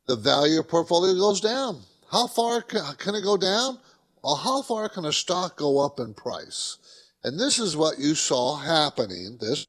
The 0.08 0.16
value 0.16 0.60
of 0.60 0.68
portfolio 0.68 1.16
goes 1.16 1.42
down. 1.42 1.82
How 2.12 2.28
far 2.28 2.62
can 2.62 3.16
it 3.16 3.24
go 3.24 3.38
down? 3.38 3.80
Well, 4.24 4.36
how 4.36 4.62
far 4.62 4.88
can 4.90 5.06
a 5.06 5.12
stock 5.12 5.58
go 5.58 5.84
up 5.84 6.00
in 6.00 6.14
price? 6.14 6.78
And 7.26 7.40
this 7.40 7.58
is 7.58 7.76
what 7.76 7.98
you 7.98 8.14
saw 8.14 8.56
happening 8.56 9.40
this 9.42 9.66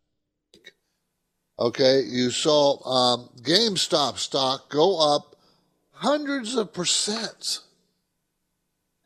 week. 0.53 0.73
Okay, 1.59 2.03
you 2.03 2.29
saw 2.29 2.85
um, 2.87 3.31
GameStop 3.41 4.19
stock 4.19 4.69
go 4.69 5.15
up 5.15 5.37
hundreds 5.91 6.55
of 6.55 6.75
percent. 6.75 7.61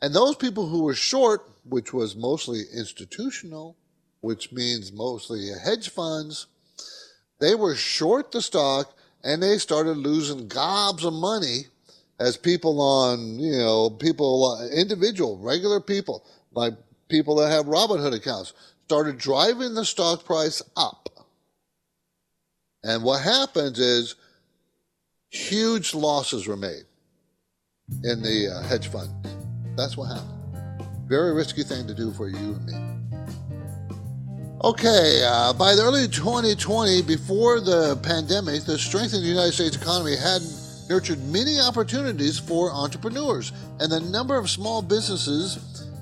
And 0.02 0.12
those 0.12 0.34
people 0.34 0.66
who 0.66 0.82
were 0.82 0.96
short, 0.96 1.48
which 1.62 1.92
was 1.92 2.16
mostly 2.16 2.62
institutional, 2.76 3.76
which 4.20 4.50
means 4.50 4.90
mostly 4.90 5.48
hedge 5.64 5.88
funds, 5.88 6.48
they 7.38 7.54
were 7.54 7.76
short 7.76 8.32
the 8.32 8.42
stock 8.42 8.98
and 9.22 9.40
they 9.40 9.58
started 9.58 9.96
losing 9.96 10.48
gobs 10.48 11.04
of 11.04 11.12
money 11.12 11.66
as 12.18 12.36
people 12.36 12.80
on, 12.80 13.38
you 13.38 13.56
know, 13.58 13.90
people, 13.90 14.58
uh, 14.58 14.66
individual, 14.74 15.38
regular 15.38 15.78
people, 15.78 16.26
like 16.50 16.74
people 17.10 17.34
that 17.36 17.50
have 17.50 17.66
Robinhood 17.66 18.14
accounts 18.14 18.54
started 18.86 19.18
driving 19.18 19.74
the 19.74 19.84
stock 19.84 20.24
price 20.24 20.62
up. 20.76 21.08
And 22.82 23.04
what 23.04 23.22
happens 23.22 23.78
is 23.78 24.14
huge 25.28 25.94
losses 25.94 26.46
were 26.46 26.56
made 26.56 26.84
in 28.04 28.22
the 28.22 28.48
uh, 28.48 28.62
hedge 28.66 28.88
funds. 28.88 29.12
That's 29.76 29.96
what 29.96 30.06
happened. 30.06 30.88
Very 31.06 31.34
risky 31.34 31.62
thing 31.62 31.86
to 31.86 31.94
do 31.94 32.12
for 32.12 32.28
you 32.28 32.36
and 32.36 32.66
me. 32.66 32.74
Okay, 34.62 35.22
uh, 35.26 35.54
by 35.54 35.74
the 35.74 35.82
early 35.82 36.06
2020, 36.06 37.02
before 37.02 37.60
the 37.60 37.96
pandemic, 38.02 38.64
the 38.64 38.78
strength 38.78 39.14
in 39.14 39.22
the 39.22 39.26
United 39.28 39.52
States 39.52 39.74
economy 39.74 40.16
had 40.16 40.42
nurtured 40.90 41.18
many 41.28 41.58
opportunities 41.58 42.38
for 42.38 42.70
entrepreneurs, 42.70 43.52
and 43.78 43.90
the 43.90 44.00
number 44.00 44.36
of 44.36 44.50
small 44.50 44.82
businesses 44.82 45.58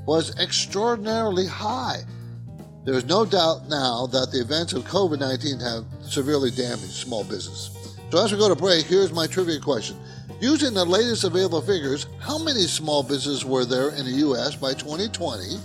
was 0.08 0.34
extraordinarily 0.38 1.46
high. 1.46 1.98
There 2.86 2.94
is 2.94 3.04
no 3.04 3.26
doubt 3.26 3.68
now 3.68 4.06
that 4.06 4.32
the 4.32 4.40
events 4.40 4.72
of 4.72 4.84
COVID 4.84 5.20
19 5.20 5.60
have 5.60 5.84
severely 6.00 6.50
damaged 6.50 6.94
small 6.94 7.24
business. 7.24 7.98
So, 8.10 8.24
as 8.24 8.32
we 8.32 8.38
go 8.38 8.48
to 8.48 8.56
break, 8.56 8.86
here's 8.86 9.12
my 9.12 9.26
trivia 9.26 9.60
question. 9.60 10.00
Using 10.40 10.72
the 10.72 10.86
latest 10.86 11.24
available 11.24 11.60
figures, 11.60 12.06
how 12.20 12.38
many 12.38 12.62
small 12.62 13.02
businesses 13.02 13.44
were 13.44 13.66
there 13.66 13.90
in 13.90 14.06
the 14.06 14.16
U.S. 14.28 14.56
by 14.56 14.72
2020? 14.72 15.58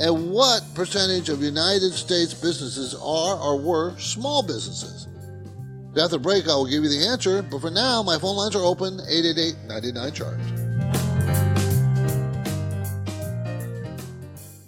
And 0.00 0.32
what 0.32 0.62
percentage 0.74 1.28
of 1.28 1.40
United 1.40 1.92
States 1.92 2.34
businesses 2.34 2.96
are 2.96 3.38
or 3.38 3.60
were 3.60 3.96
small 4.00 4.42
businesses? 4.42 5.06
After 5.90 6.16
the 6.16 6.18
break, 6.18 6.48
I 6.48 6.56
will 6.56 6.66
give 6.66 6.82
you 6.82 6.90
the 6.90 7.06
answer, 7.06 7.42
but 7.42 7.60
for 7.60 7.70
now, 7.70 8.02
my 8.02 8.18
phone 8.18 8.34
lines 8.34 8.56
are 8.56 8.64
open 8.64 8.94
888 9.08 9.68
99 9.68 10.12
Charge. 10.12 10.57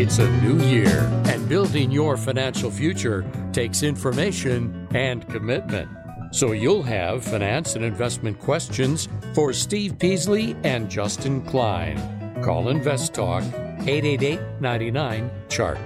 It's 0.00 0.20
a 0.20 0.30
new 0.42 0.64
year, 0.64 1.10
and 1.24 1.48
building 1.48 1.90
your 1.90 2.16
financial 2.16 2.70
future 2.70 3.28
takes 3.52 3.82
information 3.82 4.86
and 4.94 5.28
commitment. 5.28 5.90
So 6.30 6.52
you'll 6.52 6.84
have 6.84 7.24
finance 7.24 7.74
and 7.74 7.84
investment 7.84 8.38
questions 8.38 9.08
for 9.34 9.52
Steve 9.52 9.98
Peasley 9.98 10.54
and 10.62 10.88
Justin 10.88 11.42
Klein. 11.42 11.98
Call 12.44 12.68
Invest 12.68 13.12
Talk 13.12 13.42
888 13.42 14.38
99 14.60 15.30
Chart. 15.48 15.78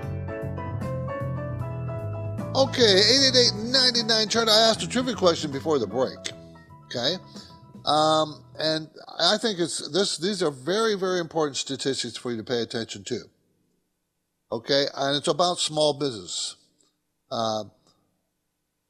Okay, 2.54 3.00
888-99 3.32 4.30
chart. 4.30 4.48
I 4.50 4.68
asked 4.68 4.82
a 4.82 4.88
trivia 4.88 5.14
question 5.14 5.50
before 5.50 5.78
the 5.78 5.86
break. 5.86 6.18
Okay. 6.84 7.14
Um, 7.86 8.44
and 8.58 8.90
I 9.18 9.38
think 9.38 9.58
it's 9.58 9.88
this 9.90 10.18
these 10.18 10.42
are 10.42 10.50
very, 10.50 10.96
very 10.96 11.18
important 11.18 11.56
statistics 11.56 12.18
for 12.18 12.30
you 12.30 12.36
to 12.36 12.44
pay 12.44 12.60
attention 12.60 13.04
to. 13.04 13.31
Okay, 14.52 14.84
and 14.94 15.16
it's 15.16 15.28
about 15.28 15.58
small 15.58 15.94
business. 15.94 16.56
Uh, 17.30 17.64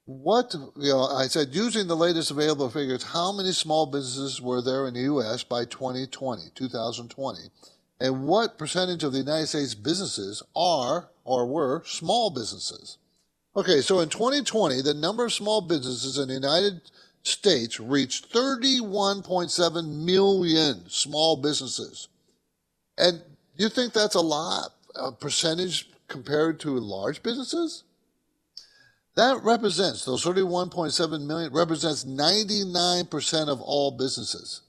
what 0.06 0.52
you 0.76 0.90
know, 0.90 1.02
I 1.04 1.28
said 1.28 1.54
using 1.54 1.86
the 1.86 1.94
latest 1.94 2.32
available 2.32 2.68
figures, 2.68 3.04
how 3.04 3.30
many 3.30 3.52
small 3.52 3.86
businesses 3.86 4.42
were 4.42 4.60
there 4.60 4.88
in 4.88 4.94
the 4.94 5.02
U.S. 5.02 5.44
by 5.44 5.64
2020, 5.64 6.50
2020, 6.56 7.38
and 8.00 8.26
what 8.26 8.58
percentage 8.58 9.04
of 9.04 9.12
the 9.12 9.20
United 9.20 9.46
States 9.46 9.76
businesses 9.76 10.42
are 10.56 11.08
or 11.24 11.46
were 11.46 11.84
small 11.86 12.30
businesses? 12.30 12.98
Okay, 13.54 13.82
so 13.82 14.00
in 14.00 14.08
2020, 14.08 14.82
the 14.82 14.94
number 14.94 15.26
of 15.26 15.32
small 15.32 15.60
businesses 15.60 16.18
in 16.18 16.26
the 16.26 16.34
United 16.34 16.80
States 17.22 17.78
reached 17.78 18.32
31.7 18.32 20.04
million 20.04 20.88
small 20.88 21.36
businesses. 21.36 22.08
And 22.98 23.22
you 23.56 23.68
think 23.68 23.92
that's 23.92 24.16
a 24.16 24.20
lot, 24.20 24.72
a 24.94 25.12
percentage 25.12 25.90
compared 26.08 26.60
to 26.60 26.78
large 26.78 27.22
businesses? 27.22 27.84
That 29.14 29.42
represents, 29.42 30.06
those 30.06 30.24
31.7 30.24 31.26
million 31.26 31.52
represents 31.52 32.04
99% 32.04 33.48
of 33.48 33.60
all 33.60 33.90
businesses. 33.90 34.62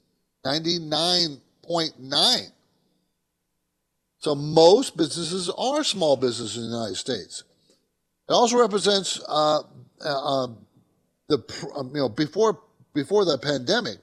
99.9. 0.44 2.50
So 4.18 4.34
most 4.34 4.96
businesses 4.96 5.48
are 5.50 5.84
small 5.84 6.16
businesses 6.16 6.56
in 6.56 6.64
the 6.70 6.76
United 6.76 6.96
States. 6.96 7.44
It 8.28 8.32
also 8.32 8.58
represents 8.58 9.20
uh, 9.28 9.60
uh, 10.04 10.48
the 11.28 11.70
um, 11.76 11.90
you 11.94 12.00
know 12.00 12.08
before 12.08 12.60
before 12.94 13.24
the 13.24 13.36
pandemic, 13.36 13.98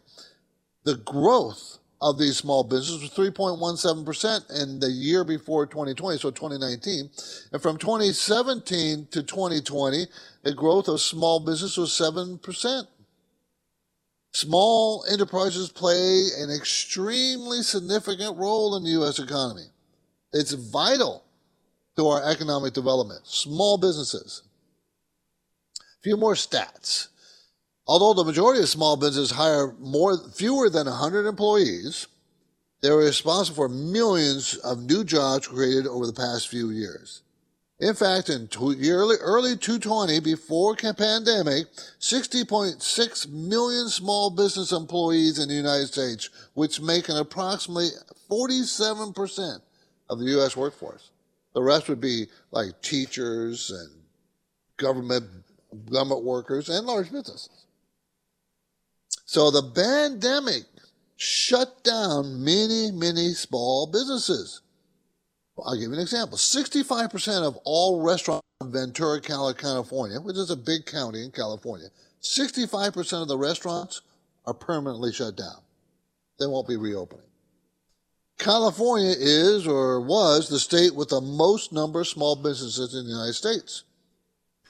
the 0.84 0.98
growth 0.98 1.80
of 2.02 2.18
these 2.18 2.38
small 2.38 2.64
businesses 2.64 3.02
was 3.02 3.12
3.17 3.12 4.06
percent 4.06 4.46
in 4.50 4.80
the 4.80 4.90
year 4.90 5.24
before 5.24 5.66
2020, 5.66 6.18
so 6.18 6.32
2019, 6.32 7.10
and 7.52 7.62
from 7.62 7.78
2017 7.78 9.08
to 9.12 9.24
2020, 9.24 10.08
the 10.44 10.54
growth 10.54 10.88
of 10.88 11.00
small 11.00 11.40
business 11.40 11.78
was 11.78 11.94
seven 11.94 12.38
percent. 12.40 12.88
Small 14.34 15.06
enterprises 15.12 15.70
play 15.70 16.28
an 16.38 16.50
extremely 16.50 17.62
significant 17.62 18.38
role 18.38 18.76
in 18.78 18.84
the 18.84 18.92
U.S. 18.92 19.20
economy. 19.20 19.66
It's 20.32 20.54
vital 20.54 21.26
to 21.98 22.08
our 22.08 22.24
economic 22.24 22.74
development. 22.74 23.28
Small 23.28 23.78
businesses. 23.78 24.44
A 25.80 26.02
few 26.02 26.16
more 26.16 26.36
stats. 26.36 27.10
Although 27.88 28.13
the 28.13 28.28
majority 28.28 28.62
of 28.62 28.70
small 28.70 28.96
businesses 28.96 29.32
hire 29.32 29.74
more, 29.80 30.17
fewer 30.17 30.70
than 30.70 30.88
100 30.88 31.28
employees, 31.28 32.08
they 32.82 32.89
are 32.89 32.98
responsible 32.98 33.56
for 33.56 33.70
millions 33.70 34.56
of 34.58 34.84
new 34.84 35.04
jobs 35.04 35.48
created 35.48 35.88
over 35.88 36.06
the 36.06 36.13
past 36.13 36.48
few 36.48 36.70
years. 36.70 37.22
In 37.80 37.96
fact, 37.96 38.30
in 38.30 38.48
early, 38.60 39.15
early 39.20 39.58
220, 39.58 40.20
before 40.20 40.76
the 40.76 40.94
pandemic, 40.94 41.65
60.6 42.00 43.30
million 43.30 43.89
small 43.89 44.30
business 44.30 44.72
employees 44.72 45.39
in 45.39 45.50
the 45.50 45.56
United 45.56 45.88
States, 45.88 46.30
which 46.54 46.80
make 46.80 47.10
an 47.10 47.17
approximately 47.17 47.89
47% 48.30 49.62
of 50.10 50.20
the 50.20 50.26
U.S. 50.26 50.56
workforce. 50.56 51.10
The 51.56 51.63
rest 51.63 51.89
would 51.89 52.00
be 52.00 52.28
like 52.52 52.80
teachers 52.84 53.72
and 53.72 53.89
government 54.78 55.26
government 55.89 56.24
workers 56.24 56.70
and 56.70 56.86
large 56.86 57.12
businesses. 57.12 57.61
So 59.32 59.50
the 59.50 59.63
pandemic 59.63 60.65
shut 61.15 61.86
down 61.86 62.44
many, 62.44 62.91
many 62.91 63.32
small 63.32 63.88
businesses. 63.88 64.60
I'll 65.58 65.76
give 65.76 65.84
you 65.84 65.94
an 65.94 66.02
example. 66.02 66.38
65% 66.38 67.48
of 67.48 67.58
all 67.63 68.02
restaurants 68.02 68.46
in 68.60 68.74
Ventura, 68.74 69.22
California, 69.22 70.20
which 70.20 70.36
is 70.36 70.50
a 70.50 70.58
big 70.58 70.86
county 70.86 71.24
in 71.24 71.32
California, 71.32 71.88
65% 72.22 73.22
of 73.22 73.30
the 73.30 73.38
restaurants 73.38 74.02
are 74.46 74.54
permanently 74.54 75.13
shut 75.13 75.38
down. 75.38 75.62
They 76.38 76.46
won't 76.46 76.67
be 76.67 76.76
reopening. 76.76 77.24
California 78.38 79.15
is 79.17 79.65
or 79.65 80.02
was 80.02 80.50
the 80.50 80.60
state 80.60 80.94
with 80.94 81.08
the 81.08 81.22
most 81.22 81.72
number 81.72 82.02
of 82.02 82.08
small 82.10 82.36
businesses 82.36 82.94
in 82.94 83.06
the 83.06 83.12
United 83.12 83.36
States. 83.36 83.86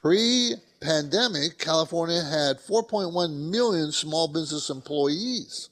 Pre 0.02 0.56
pandemic, 0.82 1.60
California 1.60 2.22
had 2.24 2.58
4.1 2.58 3.52
million 3.52 3.92
small 3.92 4.28
business 4.28 4.70
employees. 4.70 5.70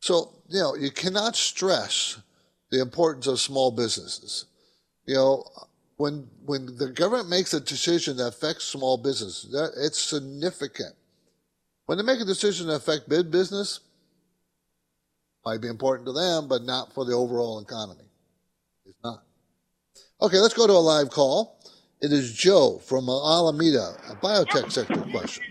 So, 0.00 0.32
you 0.48 0.60
know, 0.60 0.74
you 0.74 0.90
cannot 0.90 1.36
stress 1.36 2.20
the 2.70 2.80
importance 2.80 3.26
of 3.26 3.40
small 3.40 3.70
businesses. 3.70 4.46
You 5.06 5.14
know, 5.14 5.44
when 5.96 6.28
when 6.44 6.76
the 6.76 6.90
government 6.90 7.28
makes 7.28 7.54
a 7.54 7.60
decision 7.60 8.16
that 8.16 8.26
affects 8.26 8.64
small 8.64 8.98
business, 8.98 9.42
that 9.52 9.72
it's 9.76 10.00
significant. 10.00 10.94
When 11.86 11.98
they 11.98 12.04
make 12.04 12.20
a 12.20 12.24
decision 12.24 12.66
that 12.66 12.74
affects 12.74 13.08
big 13.08 13.30
business, 13.30 13.80
might 15.44 15.60
be 15.60 15.68
important 15.68 16.06
to 16.06 16.12
them, 16.12 16.48
but 16.48 16.64
not 16.64 16.92
for 16.92 17.04
the 17.04 17.14
overall 17.14 17.60
economy. 17.60 18.10
It's 18.84 18.98
not. 19.02 19.22
Okay, 20.20 20.38
let's 20.38 20.54
go 20.54 20.66
to 20.66 20.72
a 20.72 20.74
live 20.74 21.10
call. 21.10 21.55
It 22.00 22.12
is 22.12 22.32
Joe 22.32 22.78
from 22.78 23.08
Alameda, 23.08 23.94
a 24.10 24.14
biotech 24.16 24.70
sector 24.70 25.00
question. 25.10 25.44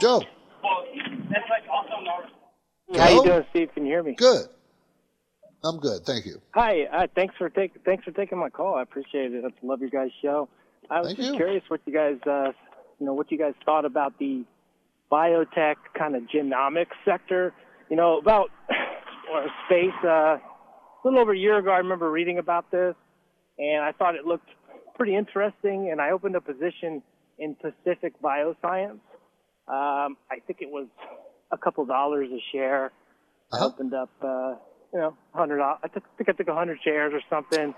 Joe. 0.00 0.22
that's 1.30 1.44
like 1.50 1.64
also 1.70 2.00
notable. 2.00 3.00
How 3.02 3.08
you 3.10 3.24
doing, 3.24 3.44
Steve? 3.50 3.68
Can 3.74 3.84
you 3.84 3.92
hear 3.92 4.02
me? 4.02 4.14
Good. 4.14 4.46
I'm 5.64 5.78
good, 5.78 6.02
thank 6.04 6.26
you. 6.26 6.40
Hi, 6.54 6.84
uh, 6.84 7.06
thanks 7.14 7.34
for 7.38 7.48
taking 7.48 7.80
thanks 7.84 8.04
for 8.04 8.10
taking 8.10 8.38
my 8.38 8.50
call. 8.50 8.74
I 8.74 8.82
appreciate 8.82 9.32
it. 9.32 9.44
I 9.44 9.66
love 9.66 9.80
your 9.80 9.90
guys' 9.90 10.10
show. 10.20 10.48
I 10.90 10.98
was 10.98 11.08
Thank 11.08 11.18
just 11.18 11.30
you. 11.30 11.36
curious 11.36 11.62
what 11.68 11.80
you 11.86 11.92
guys, 11.92 12.16
uh, 12.26 12.52
you 12.98 13.06
know, 13.06 13.14
what 13.14 13.30
you 13.30 13.38
guys 13.38 13.54
thought 13.64 13.84
about 13.84 14.18
the 14.18 14.44
biotech 15.10 15.76
kind 15.96 16.16
of 16.16 16.24
genomics 16.24 16.96
sector. 17.04 17.52
You 17.90 17.96
know, 17.96 18.18
about 18.18 18.50
or 19.32 19.46
space. 19.66 19.90
Uh, 20.04 20.38
a 20.38 20.40
little 21.04 21.20
over 21.20 21.32
a 21.32 21.38
year 21.38 21.58
ago, 21.58 21.70
I 21.70 21.78
remember 21.78 22.10
reading 22.10 22.38
about 22.38 22.70
this, 22.70 22.94
and 23.58 23.82
I 23.84 23.92
thought 23.92 24.14
it 24.14 24.24
looked 24.24 24.48
pretty 24.96 25.14
interesting. 25.16 25.90
And 25.90 26.00
I 26.00 26.10
opened 26.10 26.36
a 26.36 26.40
position 26.40 27.02
in 27.38 27.54
Pacific 27.56 28.14
Bioscience. 28.22 29.00
Um, 29.68 30.16
I 30.30 30.40
think 30.46 30.60
it 30.60 30.70
was 30.70 30.86
a 31.50 31.58
couple 31.58 31.84
dollars 31.86 32.28
a 32.32 32.40
share. 32.52 32.92
I 33.52 33.56
Uh-huh. 33.56 33.66
opened 33.66 33.94
up, 33.94 34.10
uh, 34.22 34.54
you 34.92 34.98
know, 35.00 35.16
hundred. 35.34 35.60
I 35.62 35.88
took, 35.88 36.02
think 36.16 36.28
I 36.28 36.32
took 36.32 36.48
a 36.48 36.54
hundred 36.54 36.78
shares 36.82 37.12
or 37.14 37.20
something, 37.28 37.74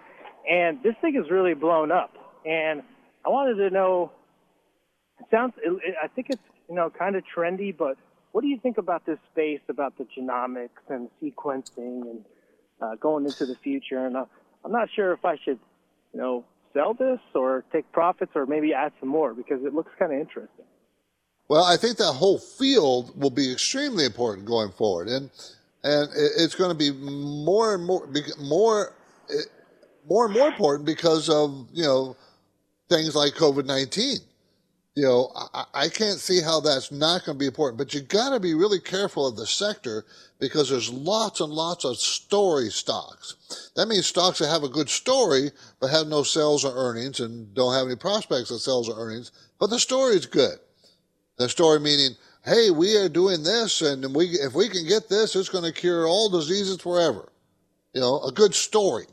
and 0.48 0.82
this 0.82 0.94
thing 1.00 1.14
has 1.14 1.30
really 1.30 1.54
blown 1.54 1.90
up. 1.92 2.12
And 2.46 2.82
I 3.24 3.28
wanted 3.28 3.56
to 3.56 3.70
know. 3.70 4.12
It 5.20 5.26
sounds. 5.30 5.54
It, 5.58 5.70
it, 5.70 5.94
I 6.02 6.08
think 6.08 6.28
it's 6.30 6.42
you 6.68 6.74
know 6.74 6.90
kind 6.90 7.16
of 7.16 7.24
trendy, 7.36 7.76
but 7.76 7.96
what 8.32 8.42
do 8.42 8.48
you 8.48 8.58
think 8.58 8.78
about 8.78 9.04
this 9.06 9.18
space, 9.32 9.60
about 9.68 9.96
the 9.98 10.04
genomics 10.16 10.82
and 10.88 11.08
sequencing 11.22 12.02
and 12.10 12.24
uh, 12.80 12.94
going 12.96 13.24
into 13.24 13.46
the 13.46 13.56
future? 13.56 14.06
And 14.06 14.16
uh, 14.16 14.24
I'm 14.64 14.72
not 14.72 14.88
sure 14.94 15.12
if 15.12 15.24
I 15.24 15.36
should, 15.44 15.58
you 16.12 16.20
know, 16.20 16.44
sell 16.74 16.92
this 16.92 17.20
or 17.34 17.64
take 17.72 17.90
profits 17.92 18.32
or 18.34 18.44
maybe 18.44 18.74
add 18.74 18.92
some 19.00 19.08
more 19.08 19.32
because 19.32 19.64
it 19.64 19.72
looks 19.72 19.90
kind 19.98 20.12
of 20.12 20.20
interesting. 20.20 20.66
Well, 21.48 21.64
I 21.64 21.76
think 21.76 21.98
that 21.98 22.12
whole 22.12 22.38
field 22.38 23.18
will 23.20 23.30
be 23.30 23.52
extremely 23.52 24.04
important 24.04 24.46
going 24.46 24.72
forward, 24.72 25.08
and 25.08 25.30
and 25.82 26.08
it's 26.14 26.54
going 26.54 26.70
to 26.70 26.76
be 26.76 26.90
more 26.90 27.74
and 27.74 27.84
more 27.84 28.08
more 28.40 28.94
more 30.08 30.24
and 30.26 30.34
more 30.34 30.48
important 30.48 30.86
because 30.86 31.28
of 31.28 31.68
you 31.72 31.84
know 31.84 32.16
things 32.88 33.14
like 33.14 33.34
COVID 33.34 33.66
nineteen. 33.66 34.18
You 34.94 35.02
know, 35.02 35.32
I, 35.34 35.64
I 35.74 35.88
can't 35.88 36.20
see 36.20 36.40
how 36.40 36.60
that's 36.60 36.92
not 36.92 37.24
going 37.24 37.36
to 37.36 37.40
be 37.40 37.46
important, 37.46 37.78
but 37.78 37.92
you 37.94 38.00
got 38.00 38.30
to 38.30 38.38
be 38.38 38.54
really 38.54 38.78
careful 38.78 39.26
of 39.26 39.36
the 39.36 39.46
sector 39.46 40.04
because 40.38 40.70
there's 40.70 40.90
lots 40.92 41.40
and 41.40 41.52
lots 41.52 41.84
of 41.84 41.96
story 41.96 42.70
stocks. 42.70 43.70
That 43.74 43.88
means 43.88 44.06
stocks 44.06 44.38
that 44.38 44.48
have 44.48 44.62
a 44.62 44.68
good 44.68 44.88
story 44.88 45.50
but 45.80 45.90
have 45.90 46.06
no 46.06 46.22
sales 46.22 46.64
or 46.64 46.72
earnings 46.76 47.18
and 47.18 47.52
don't 47.54 47.74
have 47.74 47.86
any 47.86 47.96
prospects 47.96 48.52
of 48.52 48.60
sales 48.60 48.88
or 48.88 48.96
earnings, 48.96 49.32
but 49.58 49.68
the 49.68 49.80
story 49.80 50.14
is 50.14 50.26
good. 50.26 50.58
The 51.38 51.48
story 51.48 51.80
meaning, 51.80 52.10
hey, 52.44 52.70
we 52.70 52.96
are 52.96 53.08
doing 53.08 53.42
this, 53.42 53.82
and 53.82 54.14
we 54.14 54.26
if 54.26 54.54
we 54.54 54.68
can 54.68 54.86
get 54.86 55.08
this, 55.08 55.34
it's 55.34 55.48
going 55.48 55.64
to 55.64 55.72
cure 55.72 56.06
all 56.06 56.28
diseases 56.28 56.80
forever. 56.80 57.32
You 57.92 58.00
know, 58.00 58.20
a 58.20 58.30
good 58.30 58.54
story, 58.54 59.06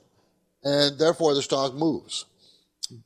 and 0.64 1.00
therefore 1.00 1.34
the 1.34 1.42
stock 1.42 1.74
moves. 1.74 2.26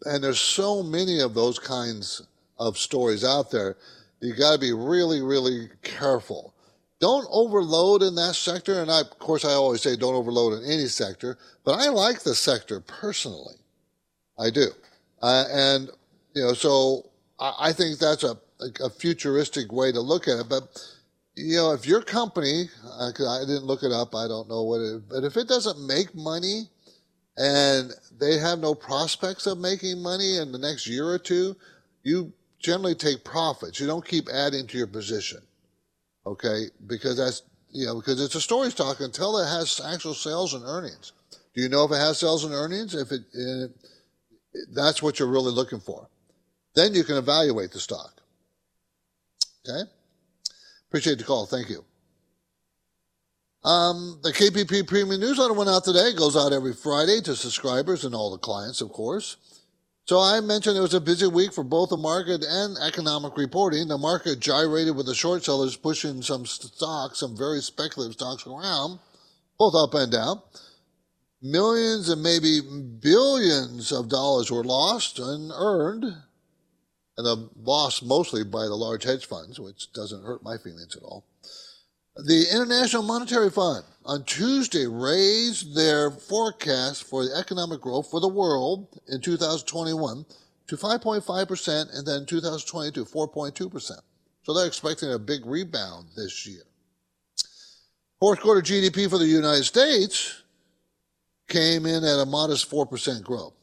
And 0.03 0.21
there's 0.21 0.39
so 0.39 0.83
many 0.83 1.21
of 1.21 1.33
those 1.33 1.59
kinds 1.59 2.21
of 2.58 2.78
stories 2.78 3.24
out 3.24 3.52
there. 3.52 3.78
You 4.22 4.34
got 4.34 4.54
to 4.54 4.60
be 4.60 4.74
really, 4.74 5.22
really 5.22 5.70
careful. 5.84 6.54
Don't 7.00 7.28
overload 7.30 8.02
in 8.02 8.15
that 8.15 8.36
sector, 8.36 8.82
and 8.82 8.89
I, 8.89 9.02
of 9.02 9.20
course, 9.20 9.44
I 9.44 9.52
always 9.52 9.82
say 9.82 9.96
don't 9.96 10.15
overload 10.15 10.54
in 10.54 10.70
any 10.70 10.88
sector. 10.88 11.38
But 11.63 11.80
I 11.80 11.89
like 11.89 12.24
the 12.24 12.34
sector 12.34 12.80
personally. 12.80 13.56
I 14.39 14.50
do, 14.50 14.68
uh, 15.22 15.46
and 15.52 15.89
you 16.34 16.44
know, 16.44 16.54
so 16.54 17.10
I, 17.39 17.54
I 17.60 17.74
think 17.74 18.00
that's 18.00 18.24
a, 18.24 18.38
a 18.82 18.89
futuristic 18.89 19.72
way 19.72 19.91
to 19.91 20.00
look 20.00 20.28
at 20.28 20.39
it. 20.39 20.50
But 20.50 20.63
you 21.36 21.58
know, 21.58 21.74
if 21.74 21.86
your 21.86 22.02
company, 22.02 22.70
I 23.00 23.12
didn't 23.12 23.65
look 23.65 23.84
it 23.84 23.91
up, 23.91 24.15
I 24.15 24.28
don't 24.28 24.50
know 24.50 24.63
what 24.63 24.80
it, 24.82 25.10
but 25.10 25.24
if 25.24 25.36
it 25.38 25.48
doesn't 25.48 25.86
make 25.86 26.15
money 26.15 26.70
and 27.38 27.91
they 28.18 28.38
have 28.38 28.60
no 28.60 28.74
prospects 28.74 29.46
of 29.46 29.58
making 29.58 30.02
money 30.02 30.38
in 30.38 30.52
the 30.52 30.58
next 30.58 30.88
year 30.88 31.08
or 31.08 31.20
two, 31.20 31.56
you 32.04 32.32
generally 32.65 32.95
take 32.95 33.23
profits. 33.23 33.80
You 33.80 33.88
don't 33.88 34.06
keep 34.06 34.28
adding 34.30 34.67
to 34.67 34.78
your 34.78 34.88
position, 34.88 35.39
okay? 36.25 36.65
Because 36.88 37.17
that's 37.17 37.43
you 37.71 37.86
know 37.86 37.95
because 37.95 38.21
it's 38.21 38.36
a 38.36 38.41
story 38.41 38.71
stock 38.71 38.99
until 38.99 39.38
it 39.38 39.47
has 39.47 39.80
actual 39.86 40.13
sales 40.13 40.54
and 40.54 40.63
earnings. 40.65 41.13
Do 41.54 41.62
you 41.62 41.69
know 41.69 41.86
if 41.86 41.91
it 41.91 41.97
has 41.97 42.19
sales 42.19 42.43
and 42.43 42.54
earnings? 42.54 42.95
If 42.95 43.12
it, 43.12 43.21
uh, 43.34 43.67
that's 44.73 45.01
what 45.01 45.19
you're 45.19 45.32
really 45.32 45.51
looking 45.51 45.80
for. 45.80 46.08
Then 46.75 46.93
you 46.93 47.04
can 47.04 47.15
evaluate 47.15 47.71
the 47.71 47.80
stock. 47.80 48.21
Okay? 49.67 49.89
Appreciate 50.89 51.17
the 51.17 51.23
call. 51.23 51.45
Thank 51.45 51.69
you. 51.69 51.86
Um, 53.63 54.19
the 54.21 54.32
KPP 54.32 54.88
Premium 54.88 55.19
Newsletter 55.19 55.54
went 55.54 55.69
out 55.69 55.84
today. 55.84 56.10
It 56.10 56.17
goes 56.17 56.38
out 56.38 56.54
every 56.54 56.73
Friday 56.73 57.19
to 57.21 57.36
subscribers 57.36 58.06
and 58.06 58.13
all 58.13 58.30
the 58.30 58.38
clients, 58.38 58.82
of 58.82 58.91
course. 58.91 59.38
So 60.06 60.20
I 60.20 60.39
mentioned 60.39 60.78
it 60.78 60.82
was 60.82 60.94
a 60.94 61.02
busy 61.02 61.26
week 61.26 61.52
for 61.52 61.63
both 61.63 61.89
the 61.89 61.98
market 61.98 62.46
and 62.48 62.78
economic 62.78 63.36
reporting. 63.38 63.88
The 63.88 63.98
market 63.98 64.39
gyrated 64.39 64.96
with 64.96 65.08
the 65.08 65.15
short 65.15 65.44
sellers 65.44 65.76
pushing 65.76 66.22
some 66.22 66.46
stocks, 66.46 67.20
some 67.20 67.36
very 67.36 67.60
speculative 67.60 68.13
stocks 68.13 68.46
around, 68.46 69.00
both 69.58 69.74
up 69.74 69.96
and 69.96 70.12
down. 70.12 70.44
Millions 71.41 72.10
and 72.10 72.22
maybe 72.22 72.62
billions 72.62 73.91
of 73.91 74.08
dollars 74.08 74.52
were 74.52 74.63
lost 74.63 75.18
and 75.18 75.52
earned, 75.56 76.04
and 76.04 77.26
the 77.26 77.50
lost 77.63 78.06
mostly 78.06 78.44
by 78.44 78.65
the 78.65 78.76
large 78.76 79.04
hedge 79.04 79.26
funds, 79.26 79.60
which 79.60 79.91
doesn't 79.91 80.24
hurt 80.24 80.44
my 80.44 80.58
feelings 80.58 80.96
at 80.96 81.02
all. 81.02 81.26
The 82.17 82.45
International 82.49 83.04
Monetary 83.04 83.49
Fund 83.49 83.84
on 84.06 84.23
Tuesday 84.23 84.86
raised 84.88 85.75
their 85.75 86.10
forecast 86.10 87.04
for 87.04 87.25
the 87.25 87.36
economic 87.36 87.82
growth 87.82 88.10
for 88.10 88.21
the 88.21 88.28
world 88.30 88.88
in 89.10 89.19
2021 89.19 90.25
to 90.67 90.78
5.5% 90.78 91.97
and 91.97 92.08
then 92.08 92.25
2022 92.25 93.04
4.2%. 93.04 93.91
So 94.43 94.53
they're 94.53 94.66
expecting 94.66 95.11
a 95.11 95.20
big 95.20 95.45
rebound 95.45 96.07
this 96.16 96.47
year. 96.47 96.63
Fourth 98.22 98.39
quarter 98.39 98.61
GDP 98.61 99.09
for 99.09 99.18
the 99.18 99.26
United 99.26 99.66
States 99.66 100.43
came 101.49 101.86
in 101.86 102.05
at 102.05 102.20
a 102.20 102.26
modest 102.26 102.72
4% 102.72 103.24
growth. 103.24 103.53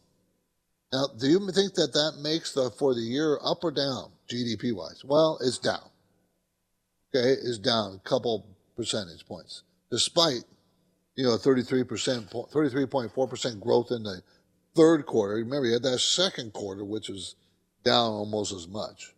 Now, 0.93 1.07
do 1.19 1.27
you 1.27 1.39
think 1.53 1.73
that 1.75 1.95
that 1.95 2.21
makes 2.21 2.53
the 2.53 2.71
for 2.71 2.95
the 2.95 3.01
year 3.01 3.39
up 3.43 3.65
or 3.65 3.71
down 3.71 4.13
GDP 4.29 4.75
wise? 4.75 5.03
Well, 5.07 5.39
it's 5.41 5.57
down. 5.57 5.89
Okay, 7.15 7.33
is 7.43 7.59
down 7.59 7.95
a 7.95 8.09
couple 8.09 8.47
percentage 8.75 9.27
points, 9.27 9.65
despite 9.91 10.45
you 11.15 11.25
know 11.25 11.37
33 11.37 11.85
percent, 11.85 12.31
33.4 12.31 13.29
percent 13.29 13.61
growth 13.61 13.91
in 13.91 14.03
the 14.03 14.23
third 14.75 15.05
quarter. 15.05 15.35
Remember, 15.35 15.67
you 15.67 15.75
had 15.75 15.83
that 15.83 15.99
second 15.99 16.55
quarter, 16.55 16.85
which 16.85 17.09
was 17.11 17.35
down 17.85 18.13
almost 18.13 18.53
as 18.53 18.67
much. 18.67 19.13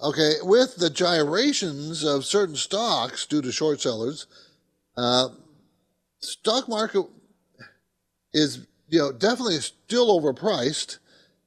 Okay, 0.00 0.34
with 0.42 0.76
the 0.76 0.90
gyrations 0.90 2.04
of 2.04 2.24
certain 2.24 2.54
stocks 2.54 3.26
due 3.26 3.42
to 3.42 3.50
short 3.50 3.80
sellers, 3.80 4.26
uh, 4.96 5.30
stock 6.20 6.68
market 6.68 7.06
is 8.32 8.66
you 8.88 8.98
know 8.98 9.10
definitely 9.10 9.56
still 9.56 10.20
overpriced 10.20 10.98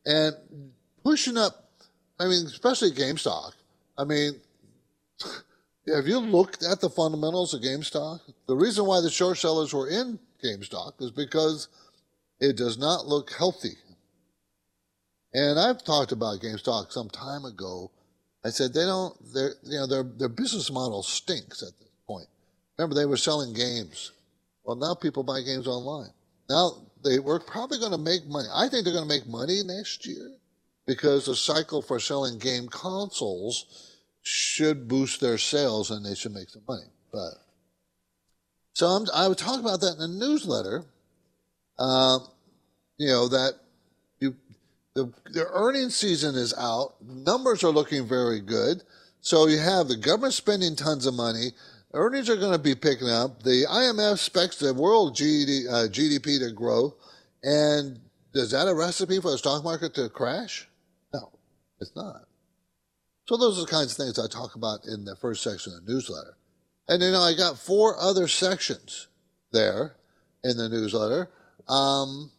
and 0.06 0.36
pushing 1.04 1.38
up. 1.38 1.70
I 2.20 2.26
mean, 2.26 2.46
especially 2.48 2.92
GameStop. 2.92 3.54
I 3.98 4.04
mean, 4.04 4.34
have 5.94 6.08
you 6.08 6.20
looked 6.20 6.64
at 6.64 6.82
the 6.82 6.90
fundamentals 6.90 7.54
of 7.54 7.62
GameStop? 7.62 8.20
The 8.48 8.56
reason 8.56 8.86
why 8.86 9.02
the 9.02 9.10
short 9.10 9.38
sellers 9.38 9.74
were 9.74 9.90
in 9.90 10.20
GameStop 10.44 11.02
is 11.02 11.12
because 11.12 11.68
it 12.40 12.58
does 12.58 12.78
not 12.78 13.06
look 13.06 13.32
healthy. 13.32 13.78
And 15.34 15.60
I've 15.60 15.84
talked 15.84 16.12
about 16.12 16.42
GameStop 16.42 16.92
some 16.92 17.10
time 17.10 17.46
ago. 17.46 17.92
I 18.44 18.50
said 18.50 18.74
they 18.74 18.86
don't. 18.86 19.16
Their 19.34 19.52
you 19.64 19.78
know 19.80 19.88
their 19.88 20.04
their 20.04 20.30
business 20.30 20.72
model 20.72 21.04
stinks 21.04 21.62
at 21.62 21.78
this 21.80 21.90
point. 22.08 22.28
Remember 22.78 22.96
they 22.96 23.06
were 23.06 23.18
selling 23.18 23.54
games. 23.54 24.12
Well, 24.64 24.78
now 24.78 24.96
people 24.96 25.24
buy 25.24 25.42
games 25.42 25.68
online. 25.68 26.12
Now 26.50 26.72
they 27.04 27.20
were 27.20 27.40
probably 27.40 27.80
going 27.80 27.92
to 27.92 27.98
make 27.98 28.26
money. 28.28 28.48
I 28.54 28.70
think 28.70 28.86
they're 28.86 28.94
going 28.94 29.08
to 29.08 29.14
make 29.14 29.28
money 29.28 29.62
next 29.64 30.06
year 30.06 30.32
because 30.88 31.26
the 31.26 31.36
cycle 31.36 31.82
for 31.82 32.00
selling 32.00 32.40
game 32.40 32.68
consoles 32.68 33.99
should 34.22 34.88
boost 34.88 35.22
their 35.22 35.38
sales 35.38 35.92
and 35.92 36.06
they 36.06 36.16
should 36.16 36.34
make 36.34 36.50
some 36.50 36.64
money. 36.68 36.88
But 37.12 37.34
so 38.74 38.88
I'm, 38.88 39.06
i 39.14 39.28
would 39.28 39.38
talk 39.38 39.60
about 39.60 39.82
that 39.82 39.94
in 39.94 40.00
the 40.00 40.26
newsletter. 40.26 40.86
Uh, 41.78 42.20
you 42.98 43.08
know 43.08 43.28
that 43.30 43.54
you 44.20 44.36
the 44.94 45.12
the 45.32 45.48
earnings 45.52 45.96
season 45.96 46.36
is 46.36 46.54
out. 46.58 46.96
Numbers 47.02 47.64
are 47.64 47.72
looking 47.72 48.08
very 48.08 48.42
good. 48.42 48.84
So 49.22 49.48
you 49.48 49.58
have 49.58 49.88
the 49.88 49.98
government 49.98 50.34
spending 50.34 50.76
tons 50.76 51.06
of 51.06 51.14
money. 51.14 51.52
Earnings 51.94 52.30
are 52.30 52.38
going 52.38 52.52
to 52.52 52.60
be 52.60 52.76
picking 52.76 53.10
up. 53.10 53.44
The 53.44 53.66
IMF 53.66 54.14
expects 54.14 54.58
the 54.58 54.74
world 54.74 55.16
GDP, 55.16 55.68
uh, 55.68 55.88
GDP 55.88 56.40
to 56.40 56.52
grow. 56.54 56.96
And 57.44 58.00
is 58.34 58.52
that 58.52 58.68
a 58.68 58.76
recipe 58.76 59.20
for 59.20 59.32
the 59.32 59.38
stock 59.38 59.64
market 59.64 59.94
to 59.96 60.08
crash? 60.10 60.70
No, 61.14 61.32
it's 61.82 61.96
not. 61.96 62.29
So 63.30 63.38
those 63.38 63.60
are 63.60 63.62
the 63.62 63.72
kinds 63.72 63.92
of 63.92 63.98
things 63.98 64.18
I 64.18 64.28
talk 64.28 64.56
about 64.56 64.86
in 64.86 65.06
the 65.06 65.16
first 65.16 65.44
section 65.44 65.72
of 65.72 65.86
the 65.86 65.94
newsletter. 65.94 66.36
And 66.88 67.00
you 67.04 67.12
know, 67.12 67.22
I 67.22 67.36
got 67.36 67.60
four 67.60 67.96
other 68.00 68.28
sections 68.28 69.08
there 69.52 69.98
in 70.44 70.58
the 70.58 70.68
newsletter. 70.68 71.30
Um, 71.68 72.32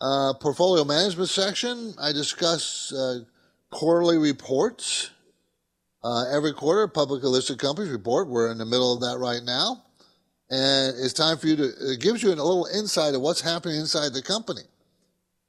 uh, 0.00 0.32
portfolio 0.40 0.84
management 0.84 1.28
section, 1.28 1.92
I 2.00 2.12
discuss 2.12 2.90
uh, 2.90 3.18
quarterly 3.68 4.16
reports. 4.16 5.10
Uh, 6.02 6.24
every 6.34 6.54
quarter, 6.54 6.88
publicly 6.88 7.28
listed 7.28 7.58
companies 7.58 7.90
report. 7.90 8.28
We're 8.28 8.50
in 8.50 8.56
the 8.56 8.64
middle 8.64 8.94
of 8.94 9.02
that 9.02 9.18
right 9.18 9.42
now. 9.44 9.84
And 10.48 10.96
it's 10.98 11.12
time 11.12 11.36
for 11.36 11.48
you 11.48 11.56
to, 11.56 11.64
it 11.64 12.00
gives 12.00 12.22
you 12.22 12.30
a 12.30 12.30
little 12.30 12.66
insight 12.74 13.14
of 13.14 13.20
what's 13.20 13.42
happening 13.42 13.78
inside 13.78 14.14
the 14.14 14.22
company. 14.22 14.62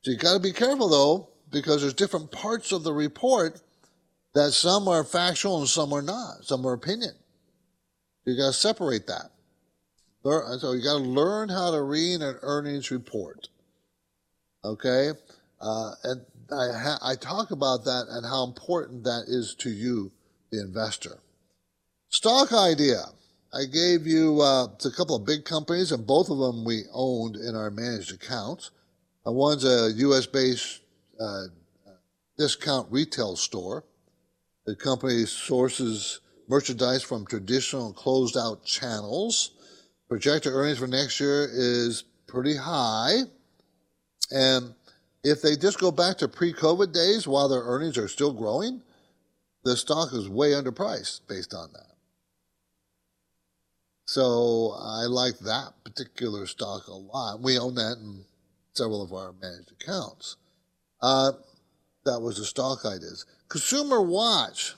So 0.02 0.12
you've 0.12 0.20
got 0.20 0.34
to 0.34 0.42
be 0.42 0.52
careful 0.52 0.90
though, 0.90 1.30
because 1.50 1.80
there's 1.80 1.94
different 1.94 2.30
parts 2.30 2.74
of 2.74 2.84
the 2.84 2.92
report 2.92 3.62
that 4.34 4.52
some 4.52 4.88
are 4.88 5.04
factual 5.04 5.60
and 5.60 5.70
some 5.70 5.94
are 5.94 6.02
not. 6.02 6.44
Some 6.44 6.66
are 6.66 6.74
opinion. 6.74 7.14
You 8.26 8.38
got 8.38 8.48
to 8.48 8.54
separate 8.54 9.08
that. 9.08 9.32
So 10.24 10.72
you 10.72 10.82
got 10.84 11.00
to 11.00 11.04
learn 11.04 11.50
how 11.50 11.72
to 11.72 11.82
read 11.82 12.22
an 12.22 12.38
earnings 12.42 12.92
report. 12.92 13.50
Okay, 14.64 15.12
uh, 15.60 15.92
and 16.06 16.22
I, 16.50 16.72
ha- 16.72 17.00
I 17.02 17.16
talk 17.16 17.52
about 17.52 17.84
that 17.84 18.06
and 18.10 18.26
how 18.26 18.46
important 18.46 19.04
that 19.04 19.26
is 19.28 19.54
to 19.56 19.70
you, 19.70 20.12
the 20.52 20.62
investor. 20.62 21.20
Stock 22.10 22.54
idea. 22.54 23.04
I 23.54 23.66
gave 23.66 24.08
you 24.08 24.40
uh, 24.42 24.68
a 24.86 24.92
couple 24.92 25.18
of 25.18 25.26
big 25.26 25.44
companies, 25.44 25.92
and 25.92 26.08
both 26.08 26.30
of 26.30 26.38
them 26.38 26.64
we 26.64 26.84
owned 26.94 27.36
in 27.36 27.56
our 27.56 27.70
managed 27.70 28.14
accounts. 28.14 28.72
Uh, 29.28 29.32
one's 29.32 29.66
a 29.66 29.92
U.S. 29.92 30.26
based 30.26 30.80
uh, 31.20 31.44
discount 32.38 32.88
retail 32.90 33.36
store. 33.36 33.84
The 34.66 34.76
company 34.76 35.26
sources 35.26 36.22
merchandise 36.48 37.04
from 37.04 37.26
traditional 37.26 37.94
closed 37.94 38.38
out 38.38 38.64
channels. 38.64 39.52
Projected 40.08 40.54
earnings 40.54 40.78
for 40.78 40.88
next 40.88 41.20
year 41.20 41.50
is 41.52 42.04
pretty 42.28 42.56
high. 42.56 43.22
And 44.32 44.74
if 45.24 45.42
they 45.42 45.56
just 45.56 45.80
go 45.80 45.92
back 45.92 46.18
to 46.20 46.28
pre 46.28 46.54
COVID 46.54 46.94
days 46.94 47.28
while 47.28 47.50
their 47.50 47.64
earnings 47.64 47.98
are 47.98 48.08
still 48.08 48.34
growing, 48.34 48.82
the 49.64 49.76
stock 49.76 50.14
is 50.14 50.30
way 50.30 50.52
underpriced 50.52 51.22
based 51.28 51.54
on 51.54 51.72
that. 51.74 51.94
So 54.06 54.76
I 54.78 55.06
like 55.06 55.40
that 55.40 55.74
particular 55.84 56.46
stock 56.46 56.88
a 56.88 56.94
lot. 56.94 57.42
We 57.42 57.58
own 57.58 57.76
that 57.76 57.98
in 57.98 58.26
several 58.74 59.02
of 59.02 59.14
our 59.14 59.34
managed 59.42 59.72
accounts. 59.72 60.38
Uh, 61.02 61.32
that 62.06 62.20
was 62.20 62.38
the 62.38 62.46
stock 62.46 62.86
ideas. 62.86 63.26
Consumer 63.54 64.02
Watch. 64.02 64.74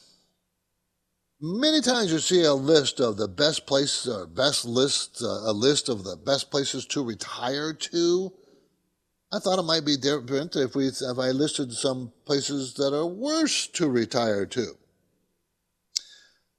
Many 1.40 1.80
times 1.80 2.12
you 2.12 2.20
see 2.20 2.44
a 2.44 2.54
list 2.54 3.00
of 3.00 3.16
the 3.16 3.30
best 3.30 3.66
places 3.66 4.14
or 4.14 4.28
best 4.28 4.66
lists, 4.66 5.24
uh, 5.24 5.44
a 5.46 5.54
list 5.54 5.88
of 5.88 6.04
the 6.04 6.18
best 6.18 6.52
places 6.52 6.86
to 6.88 7.02
retire 7.02 7.72
to. 7.72 8.34
I 9.32 9.40
thought 9.40 9.60
it 9.60 9.64
might 9.64 9.86
be 9.86 9.96
different 9.96 10.58
if 10.58 10.76
we 10.76 10.88
if 10.88 11.18
I 11.18 11.32
listed 11.32 11.72
some 11.72 12.12
places 12.26 12.74
that 12.74 12.94
are 12.94 13.06
worse 13.06 13.66
to 13.68 13.88
retire 13.88 14.46
to. 14.48 14.74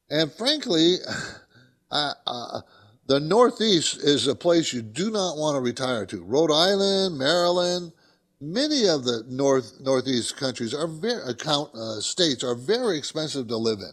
And 0.08 0.32
frankly, 0.32 0.96
uh, 1.90 2.12
uh, 2.26 2.60
the 3.06 3.20
Northeast 3.20 3.98
is 3.98 4.26
a 4.26 4.34
place 4.34 4.72
you 4.72 4.80
do 4.80 5.10
not 5.10 5.36
want 5.36 5.56
to 5.56 5.60
retire 5.60 6.06
to. 6.06 6.24
Rhode 6.24 6.50
Island, 6.50 7.18
Maryland, 7.18 7.92
many 8.40 8.86
of 8.86 9.04
the 9.04 9.24
North 9.28 9.80
Northeast 9.80 10.36
countries 10.36 10.74
are 10.74 10.86
very 10.86 11.22
account 11.28 11.74
uh, 11.74 12.00
states 12.00 12.44
are 12.44 12.54
very 12.54 12.98
expensive 12.98 13.48
to 13.48 13.56
live 13.56 13.78
in. 13.78 13.92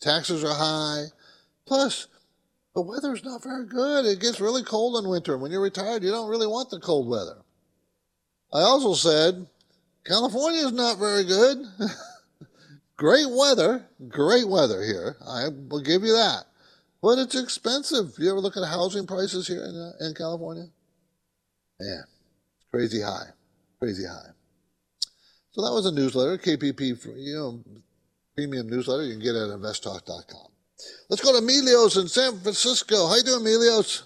Taxes 0.00 0.44
are 0.44 0.54
high. 0.54 1.06
Plus, 1.66 2.08
the 2.74 2.80
weather 2.80 3.14
is 3.14 3.24
not 3.24 3.42
very 3.42 3.66
good. 3.66 4.06
It 4.06 4.20
gets 4.20 4.40
really 4.40 4.62
cold 4.62 5.02
in 5.02 5.10
winter. 5.10 5.36
When 5.36 5.50
you're 5.50 5.60
retired, 5.60 6.02
you 6.02 6.10
don't 6.10 6.30
really 6.30 6.46
want 6.46 6.70
the 6.70 6.80
cold 6.80 7.08
weather. 7.08 7.42
I 8.52 8.60
also 8.60 8.94
said 8.94 9.46
California 10.04 10.60
is 10.60 10.72
not 10.72 10.98
very 10.98 11.24
good. 11.24 11.58
great 12.96 13.28
weather, 13.28 13.86
great 14.08 14.48
weather 14.48 14.82
here. 14.82 15.16
I 15.26 15.48
will 15.48 15.82
give 15.82 16.02
you 16.02 16.12
that. 16.12 16.44
But 17.02 17.18
it's 17.18 17.40
expensive. 17.40 18.14
You 18.18 18.30
ever 18.30 18.40
look 18.40 18.56
at 18.56 18.64
housing 18.64 19.06
prices 19.06 19.46
here 19.46 19.62
in, 19.62 19.74
uh, 19.74 19.92
in 20.06 20.14
California? 20.14 20.66
Yeah, 21.80 22.02
crazy 22.70 23.00
high, 23.00 23.30
crazy 23.80 24.06
high. 24.06 24.30
So 25.52 25.62
that 25.62 25.72
was 25.72 25.86
a 25.86 25.92
newsletter, 25.92 26.38
KPP, 26.38 27.16
you 27.16 27.34
know, 27.34 27.64
premium 28.36 28.68
newsletter. 28.68 29.04
You 29.04 29.14
can 29.14 29.22
get 29.22 29.34
it 29.34 29.50
at 29.50 29.58
investtalk.com. 29.58 30.48
Let's 31.08 31.22
go 31.22 31.32
to 31.32 31.44
Emilios 31.44 32.00
in 32.00 32.06
San 32.08 32.38
Francisco. 32.38 33.08
How 33.08 33.16
you 33.16 33.22
doing, 33.22 33.44
Emilios? 33.44 34.02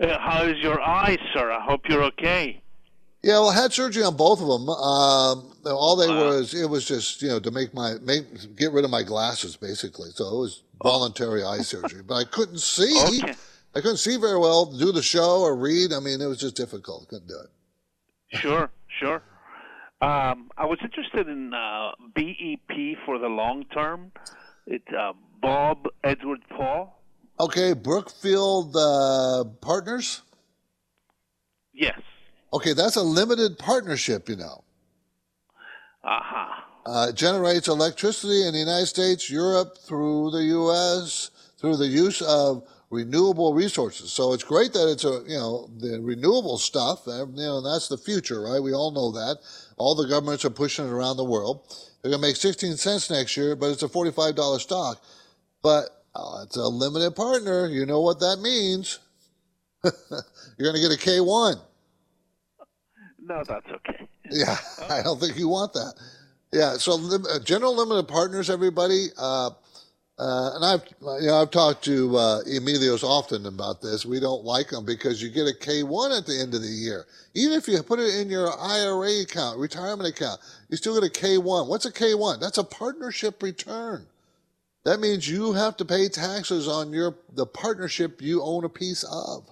Uh, 0.00 0.18
how 0.18 0.44
is 0.44 0.58
your 0.58 0.80
eye, 0.80 1.16
sir? 1.32 1.52
I 1.52 1.60
hope 1.60 1.82
you're 1.88 2.04
okay. 2.04 2.62
Yeah, 3.22 3.34
well, 3.34 3.50
I 3.50 3.54
had 3.54 3.72
surgery 3.72 4.02
on 4.02 4.16
both 4.16 4.40
of 4.40 4.48
them. 4.48 4.68
Um, 4.70 5.52
all 5.66 5.94
they 5.94 6.08
wow. 6.08 6.24
was 6.24 6.54
it 6.54 6.68
was 6.68 6.86
just 6.86 7.20
you 7.20 7.28
know 7.28 7.38
to 7.38 7.50
make 7.50 7.74
my 7.74 7.94
make 8.02 8.56
get 8.56 8.72
rid 8.72 8.84
of 8.84 8.90
my 8.90 9.02
glasses 9.02 9.56
basically. 9.56 10.08
So 10.14 10.24
it 10.24 10.38
was 10.38 10.62
voluntary 10.82 11.44
eye 11.44 11.60
surgery, 11.60 12.02
but 12.02 12.14
I 12.14 12.24
couldn't 12.24 12.60
see. 12.60 13.22
Okay. 13.22 13.34
I 13.72 13.80
couldn't 13.80 13.98
see 13.98 14.16
very 14.16 14.36
well 14.36 14.66
to 14.66 14.76
do 14.76 14.90
the 14.90 15.00
show 15.00 15.42
or 15.42 15.54
read. 15.54 15.92
I 15.92 16.00
mean, 16.00 16.20
it 16.20 16.26
was 16.26 16.40
just 16.40 16.56
difficult. 16.56 17.06
Couldn't 17.08 17.28
do 17.28 17.38
it. 17.38 17.50
Sure, 18.32 18.70
sure. 19.00 19.22
Um, 20.02 20.50
I 20.56 20.64
was 20.64 20.78
interested 20.82 21.28
in 21.28 21.52
uh, 21.52 21.90
BEP 22.14 22.96
for 23.04 23.18
the 23.18 23.26
long 23.26 23.64
term. 23.72 24.12
It's 24.66 24.86
uh, 24.96 25.12
Bob 25.42 25.86
Edward 26.04 26.40
Paul. 26.48 27.02
Okay, 27.38 27.72
Brookfield 27.72 28.76
uh, 28.76 29.44
Partners. 29.60 30.22
Yes. 31.72 32.00
Okay, 32.52 32.72
that's 32.72 32.96
a 32.96 33.02
limited 33.02 33.58
partnership, 33.58 34.28
you 34.28 34.36
know. 34.36 34.64
Uh-huh. 36.02 36.62
Uh, 36.86 37.12
generates 37.12 37.68
electricity 37.68 38.46
in 38.46 38.52
the 38.54 38.58
United 38.58 38.86
States, 38.86 39.30
Europe, 39.30 39.76
through 39.78 40.30
the 40.30 40.44
U.S., 40.44 41.30
through 41.58 41.76
the 41.76 41.86
use 41.86 42.22
of 42.22 42.66
renewable 42.90 43.54
resources. 43.54 44.12
So 44.12 44.32
it's 44.32 44.42
great 44.42 44.72
that 44.72 44.90
it's 44.90 45.04
a, 45.04 45.22
you 45.26 45.38
know, 45.38 45.70
the 45.78 46.00
renewable 46.00 46.58
stuff, 46.58 47.02
you 47.06 47.26
know, 47.36 47.60
that's 47.60 47.88
the 47.88 47.96
future, 47.96 48.42
right? 48.42 48.60
We 48.60 48.74
all 48.74 48.90
know 48.90 49.12
that. 49.12 49.38
All 49.76 49.94
the 49.94 50.08
governments 50.08 50.44
are 50.44 50.50
pushing 50.50 50.86
it 50.86 50.90
around 50.90 51.16
the 51.16 51.24
world. 51.24 51.62
They're 52.02 52.10
going 52.10 52.20
to 52.20 52.28
make 52.28 52.36
16 52.36 52.76
cents 52.76 53.10
next 53.10 53.36
year, 53.36 53.54
but 53.54 53.70
it's 53.70 53.82
a 53.82 53.88
$45 53.88 54.60
stock. 54.60 55.02
But 55.62 55.84
uh, 56.14 56.42
it's 56.44 56.56
a 56.56 56.66
limited 56.66 57.14
partner. 57.14 57.68
You 57.68 57.86
know 57.86 58.00
what 58.00 58.18
that 58.20 58.40
means. 58.40 58.98
You're 59.84 60.72
going 60.72 60.74
to 60.74 60.80
get 60.80 60.92
a 60.92 61.00
K1. 61.00 61.60
No, 63.22 63.44
that's 63.46 63.66
okay. 63.66 64.08
Yeah, 64.30 64.56
I 64.90 65.02
don't 65.02 65.20
think 65.20 65.38
you 65.38 65.48
want 65.48 65.72
that. 65.74 65.94
Yeah, 66.52 66.74
so 66.78 66.94
uh, 66.94 67.38
General 67.44 67.76
Limited 67.76 68.08
Partners, 68.08 68.50
everybody, 68.50 69.06
uh, 69.16 69.50
uh, 70.20 70.52
and 70.54 70.64
I've 70.66 70.84
you 71.22 71.28
know 71.28 71.40
I've 71.40 71.50
talked 71.50 71.82
to 71.84 72.14
uh, 72.14 72.42
Emilios 72.44 73.02
often 73.02 73.46
about 73.46 73.80
this. 73.80 74.04
We 74.04 74.20
don't 74.20 74.44
like 74.44 74.68
them 74.68 74.84
because 74.84 75.22
you 75.22 75.30
get 75.30 75.46
a 75.46 75.54
K 75.54 75.82
one 75.82 76.12
at 76.12 76.26
the 76.26 76.38
end 76.38 76.54
of 76.54 76.60
the 76.60 76.68
year. 76.68 77.06
Even 77.34 77.56
if 77.56 77.66
you 77.66 77.82
put 77.82 77.98
it 78.00 78.14
in 78.16 78.28
your 78.28 78.52
IRA 78.60 79.22
account, 79.22 79.58
retirement 79.58 80.10
account, 80.10 80.38
you 80.68 80.76
still 80.76 81.00
get 81.00 81.08
a 81.08 81.20
K 81.20 81.38
one. 81.38 81.68
What's 81.68 81.86
a 81.86 81.92
K 81.92 82.14
one? 82.14 82.38
That's 82.38 82.58
a 82.58 82.64
partnership 82.64 83.42
return. 83.42 84.06
That 84.84 85.00
means 85.00 85.26
you 85.26 85.54
have 85.54 85.78
to 85.78 85.86
pay 85.86 86.08
taxes 86.10 86.68
on 86.68 86.92
your 86.92 87.16
the 87.32 87.46
partnership 87.46 88.20
you 88.20 88.42
own 88.42 88.64
a 88.64 88.68
piece 88.68 89.04
of. 89.04 89.48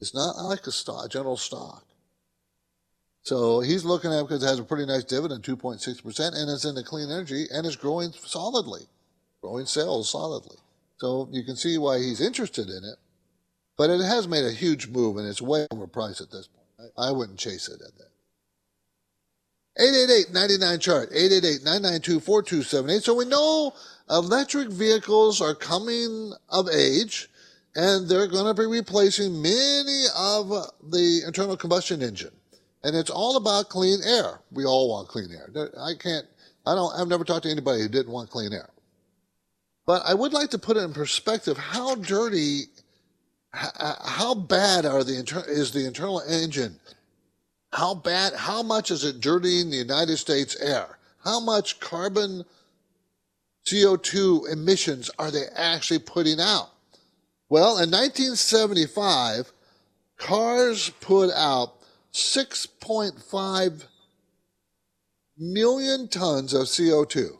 It's 0.00 0.14
not 0.14 0.36
like 0.36 0.66
a 0.66 0.72
stock, 0.72 1.10
general 1.10 1.38
stock. 1.38 1.86
So 3.22 3.60
he's 3.60 3.84
looking 3.84 4.12
at 4.12 4.22
because 4.22 4.42
it 4.42 4.48
has 4.48 4.58
a 4.58 4.64
pretty 4.64 4.84
nice 4.84 5.04
dividend, 5.04 5.44
2.6%, 5.44 6.34
and 6.34 6.50
it's 6.50 6.64
in 6.64 6.74
the 6.74 6.82
clean 6.82 7.10
energy 7.10 7.46
and 7.52 7.66
it's 7.66 7.76
growing 7.76 8.10
solidly, 8.12 8.82
growing 9.40 9.66
sales 9.66 10.10
solidly. 10.10 10.56
So 10.98 11.28
you 11.30 11.44
can 11.44 11.56
see 11.56 11.78
why 11.78 11.98
he's 11.98 12.20
interested 12.20 12.68
in 12.68 12.84
it. 12.84 12.96
But 13.78 13.90
it 13.90 14.00
has 14.00 14.28
made 14.28 14.44
a 14.44 14.52
huge 14.52 14.88
move 14.88 15.16
and 15.16 15.26
it's 15.26 15.40
way 15.40 15.66
overpriced 15.72 16.20
at 16.20 16.30
this 16.30 16.48
point. 16.48 16.92
I, 16.98 17.08
I 17.08 17.10
wouldn't 17.12 17.38
chase 17.38 17.68
it 17.68 17.80
at 17.80 17.96
that. 17.96 18.08
888-99 19.78 20.80
chart 20.80 21.10
888-992-4278 21.12 23.02
so 23.02 23.14
we 23.14 23.24
know 23.24 23.72
electric 24.10 24.68
vehicles 24.68 25.40
are 25.40 25.54
coming 25.54 26.34
of 26.50 26.68
age 26.68 27.30
and 27.74 28.06
they're 28.06 28.26
going 28.26 28.54
to 28.54 28.60
be 28.62 28.66
replacing 28.66 29.40
many 29.40 30.04
of 30.14 30.50
the 30.90 31.22
internal 31.26 31.56
combustion 31.56 32.02
engine 32.02 32.32
and 32.84 32.96
it's 32.96 33.10
all 33.10 33.36
about 33.36 33.68
clean 33.68 34.00
air. 34.04 34.40
We 34.50 34.64
all 34.64 34.90
want 34.90 35.08
clean 35.08 35.30
air. 35.32 35.70
I 35.78 35.94
can't, 35.94 36.26
I 36.66 36.74
don't, 36.74 36.92
I've 36.98 37.08
never 37.08 37.24
talked 37.24 37.44
to 37.44 37.50
anybody 37.50 37.82
who 37.82 37.88
didn't 37.88 38.12
want 38.12 38.30
clean 38.30 38.52
air. 38.52 38.70
But 39.86 40.02
I 40.06 40.14
would 40.14 40.32
like 40.32 40.50
to 40.50 40.58
put 40.58 40.76
it 40.76 40.84
in 40.84 40.92
perspective 40.92 41.56
how 41.56 41.96
dirty, 41.96 42.64
how 43.52 44.34
bad 44.34 44.86
are 44.86 45.04
the 45.04 45.44
is 45.48 45.72
the 45.72 45.86
internal 45.86 46.20
engine? 46.20 46.78
How 47.72 47.94
bad, 47.94 48.34
how 48.34 48.62
much 48.62 48.90
is 48.90 49.04
it 49.04 49.20
dirtying 49.20 49.70
the 49.70 49.76
United 49.76 50.18
States 50.18 50.56
air? 50.60 50.98
How 51.24 51.40
much 51.40 51.80
carbon 51.80 52.44
CO2 53.66 54.52
emissions 54.52 55.10
are 55.18 55.30
they 55.30 55.44
actually 55.54 56.00
putting 56.00 56.40
out? 56.40 56.70
Well, 57.48 57.78
in 57.78 57.90
1975, 57.90 59.52
cars 60.16 60.90
put 61.00 61.30
out 61.32 61.81
6.5 62.12 63.86
million 65.38 66.08
tons 66.08 66.52
of 66.54 66.62
CO2. 66.62 67.30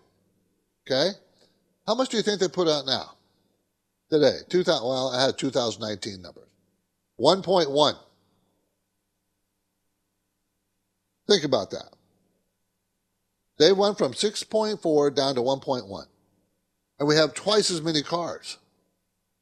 Okay? 0.86 1.10
How 1.86 1.94
much 1.94 2.08
do 2.08 2.16
you 2.16 2.22
think 2.22 2.40
they 2.40 2.48
put 2.48 2.68
out 2.68 2.86
now? 2.86 3.16
Today, 4.10 4.38
2000, 4.48 4.86
well, 4.86 5.10
I 5.10 5.24
had 5.24 5.38
2019 5.38 6.20
numbers. 6.22 6.48
1.1. 7.18 7.94
Think 11.28 11.44
about 11.44 11.70
that. 11.70 11.90
They 13.58 13.72
went 13.72 13.96
from 13.96 14.12
6.4 14.12 15.14
down 15.14 15.34
to 15.36 15.40
1.1. 15.40 16.06
And 16.98 17.08
we 17.08 17.16
have 17.16 17.34
twice 17.34 17.70
as 17.70 17.80
many 17.80 18.02
cars 18.02 18.58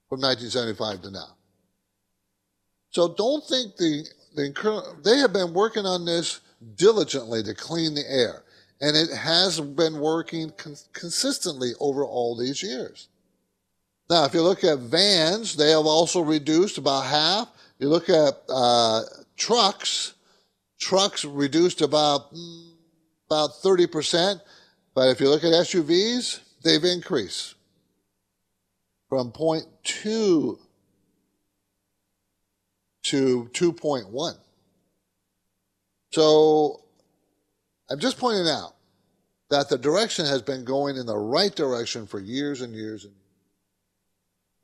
from 0.08 0.20
1975 0.20 1.02
to 1.02 1.10
now. 1.10 1.36
So 2.90 3.14
don't 3.14 3.44
think 3.46 3.76
the 3.76 4.04
the, 4.34 4.96
they 5.04 5.18
have 5.18 5.32
been 5.32 5.52
working 5.52 5.86
on 5.86 6.04
this 6.04 6.40
diligently 6.76 7.42
to 7.42 7.54
clean 7.54 7.94
the 7.94 8.04
air, 8.08 8.42
and 8.80 8.96
it 8.96 9.10
has 9.10 9.60
been 9.60 9.98
working 10.00 10.50
con- 10.56 10.76
consistently 10.92 11.72
over 11.80 12.04
all 12.04 12.36
these 12.36 12.62
years. 12.62 13.08
Now, 14.08 14.24
if 14.24 14.34
you 14.34 14.42
look 14.42 14.64
at 14.64 14.78
vans, 14.78 15.54
they 15.54 15.70
have 15.70 15.86
also 15.86 16.20
reduced 16.20 16.78
about 16.78 17.06
half. 17.06 17.48
You 17.78 17.88
look 17.88 18.08
at 18.08 18.42
uh, 18.48 19.02
trucks, 19.36 20.14
trucks 20.80 21.24
reduced 21.24 21.80
about 21.80 22.34
mm, 22.34 22.72
about 23.26 23.50
30%. 23.62 24.40
But 24.94 25.08
if 25.10 25.20
you 25.20 25.28
look 25.28 25.44
at 25.44 25.52
SUVs, 25.52 26.40
they've 26.64 26.82
increased 26.82 27.54
from 29.08 29.30
0.2 29.32 30.58
to 33.04 33.48
2.1. 33.52 34.34
So 36.12 36.82
I'm 37.90 37.98
just 37.98 38.18
pointing 38.18 38.48
out 38.48 38.74
that 39.50 39.68
the 39.68 39.78
direction 39.78 40.26
has 40.26 40.42
been 40.42 40.64
going 40.64 40.96
in 40.96 41.06
the 41.06 41.16
right 41.16 41.54
direction 41.54 42.06
for 42.06 42.20
years 42.20 42.60
and 42.60 42.74
years 42.74 43.04
and 43.04 43.12
years. 43.12 43.16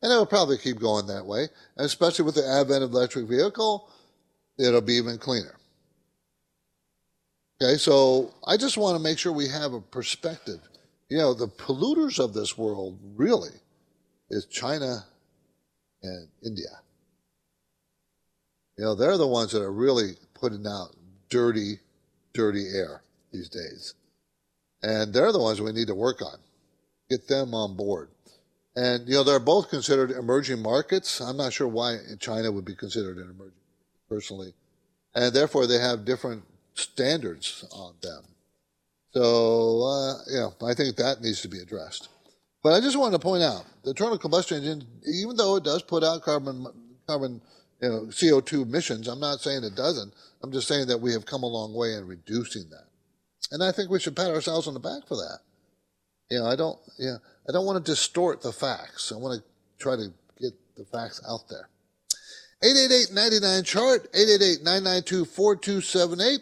And 0.03 0.12
it 0.12 0.16
will 0.16 0.26
probably 0.26 0.59
keep 0.59 0.78
going 0.78 1.07
that 1.07 1.26
way, 1.26 1.49
especially 1.78 2.24
with 2.24 2.34
the 2.34 2.47
advent 2.47 2.84
of 2.84 2.93
electric 2.93 3.26
vehicle, 3.26 3.91
it'll 4.59 4.80
be 4.80 4.95
even 4.95 5.18
cleaner. 5.18 5.57
Okay, 7.61 7.78
so 7.78 8.34
I 8.47 8.57
just 8.57 8.76
want 8.76 8.97
to 8.97 9.03
make 9.03 9.18
sure 9.18 9.32
we 9.32 9.49
have 9.49 9.72
a 9.72 9.80
perspective. 9.80 10.61
You 11.09 11.18
know, 11.18 11.32
the 11.32 11.49
polluters 11.49 12.18
of 12.22 12.34
this 12.34 12.59
world 12.59 12.99
really 13.16 13.55
is 14.30 14.45
China 14.47 15.05
and 16.03 16.28
India. 16.45 16.68
You 18.76 18.84
know, 18.84 18.94
they're 18.94 19.16
the 19.16 19.26
ones 19.26 19.52
that 19.52 19.62
are 19.62 19.72
really 19.72 20.16
putting 20.34 20.66
out 20.66 20.94
dirty, 21.30 21.78
dirty 22.34 22.66
air 22.74 23.02
these 23.32 23.48
days. 23.48 23.94
And 24.82 25.12
they're 25.12 25.32
the 25.32 25.40
ones 25.40 25.60
we 25.60 25.72
need 25.72 25.88
to 25.88 25.94
work 25.94 26.20
on. 26.22 26.38
Get 27.08 27.28
them 27.28 27.54
on 27.54 27.76
board. 27.76 28.10
And, 28.74 29.08
you 29.08 29.14
know, 29.14 29.24
they're 29.24 29.40
both 29.40 29.70
considered 29.70 30.10
emerging 30.10 30.60
markets. 30.60 31.20
I'm 31.20 31.38
not 31.38 31.54
sure 31.54 31.66
why 31.66 31.96
China 32.20 32.52
would 32.52 32.66
be 32.66 32.74
considered 32.74 33.16
an 33.16 33.30
emerging 33.30 33.54
personally. 34.08 34.52
And 35.14 35.34
therefore, 35.34 35.66
they 35.66 35.78
have 35.78 36.04
different 36.04 36.44
standards 36.74 37.64
on 37.72 37.94
them. 38.02 38.22
So, 39.12 39.82
uh, 39.82 40.14
yeah, 40.28 40.68
I 40.68 40.74
think 40.74 40.96
that 40.96 41.22
needs 41.22 41.40
to 41.40 41.48
be 41.48 41.60
addressed. 41.60 42.10
But 42.62 42.74
I 42.74 42.80
just 42.80 42.98
wanted 42.98 43.12
to 43.12 43.22
point 43.22 43.42
out 43.42 43.64
the 43.82 43.90
internal 43.90 44.18
combustion 44.18 44.58
engine, 44.58 44.86
even 45.06 45.36
though 45.36 45.56
it 45.56 45.64
does 45.64 45.82
put 45.82 46.04
out 46.04 46.20
carbon, 46.20 46.66
carbon 47.06 47.40
you 47.80 47.88
know, 47.88 48.00
CO2 48.06 48.62
emissions. 48.62 49.08
I'm 49.08 49.20
not 49.20 49.40
saying 49.40 49.64
it 49.64 49.74
doesn't. 49.74 50.12
I'm 50.42 50.52
just 50.52 50.68
saying 50.68 50.86
that 50.88 51.00
we 51.00 51.12
have 51.12 51.24
come 51.26 51.42
a 51.42 51.46
long 51.46 51.74
way 51.74 51.94
in 51.94 52.06
reducing 52.06 52.68
that. 52.70 52.86
And 53.50 53.62
I 53.62 53.72
think 53.72 53.90
we 53.90 54.00
should 54.00 54.16
pat 54.16 54.30
ourselves 54.30 54.66
on 54.66 54.74
the 54.74 54.80
back 54.80 55.06
for 55.06 55.16
that. 55.16 55.38
You 56.30 56.40
know, 56.40 56.46
I 56.46 56.56
don't, 56.56 56.78
you 56.98 57.06
know, 57.06 57.18
I 57.48 57.52
don't 57.52 57.66
want 57.66 57.84
to 57.84 57.92
distort 57.92 58.42
the 58.42 58.52
facts. 58.52 59.12
I 59.12 59.16
want 59.16 59.40
to 59.40 59.46
try 59.78 59.96
to 59.96 60.12
get 60.40 60.52
the 60.76 60.84
facts 60.84 61.20
out 61.28 61.48
there. 61.48 61.68
888-99 62.64 63.64
chart, 63.64 64.12
888-992-4278. 64.12 66.38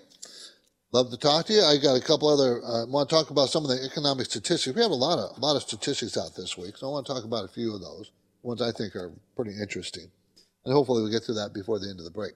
Love 0.93 1.11
to 1.11 1.17
talk 1.17 1.47
to 1.47 1.53
you. 1.53 1.63
I 1.63 1.77
got 1.77 1.97
a 1.97 2.01
couple 2.01 2.29
other, 2.29 2.63
uh, 2.63 2.83
I 2.83 2.85
want 2.85 3.09
to 3.09 3.15
talk 3.15 3.31
about 3.31 3.49
some 3.49 3.65
of 3.65 3.71
the 3.71 3.85
economic 3.85 4.27
statistics. 4.27 4.77
We 4.77 4.83
have 4.83 4.93
a 4.93 4.95
lot 4.95 5.19
of, 5.19 5.37
a 5.37 5.41
lot 5.41 5.57
of 5.57 5.63
statistics 5.63 6.17
out 6.17 6.37
this 6.37 6.57
week, 6.57 6.77
so 6.77 6.89
I 6.89 6.93
want 6.93 7.05
to 7.07 7.13
talk 7.13 7.25
about 7.25 7.45
a 7.45 7.49
few 7.49 7.75
of 7.75 7.81
those, 7.81 8.13
ones 8.43 8.63
I 8.63 8.71
think 8.71 8.95
are 8.95 9.11
pretty 9.35 9.61
interesting. 9.61 10.13
And 10.65 10.73
hopefully 10.73 11.03
we'll 11.03 11.13
get 11.13 11.25
through 11.25 11.37
that 11.37 11.53
before 11.53 11.79
the 11.79 11.89
end 11.89 11.99
of 11.99 12.05
the 12.05 12.11
break. 12.11 12.33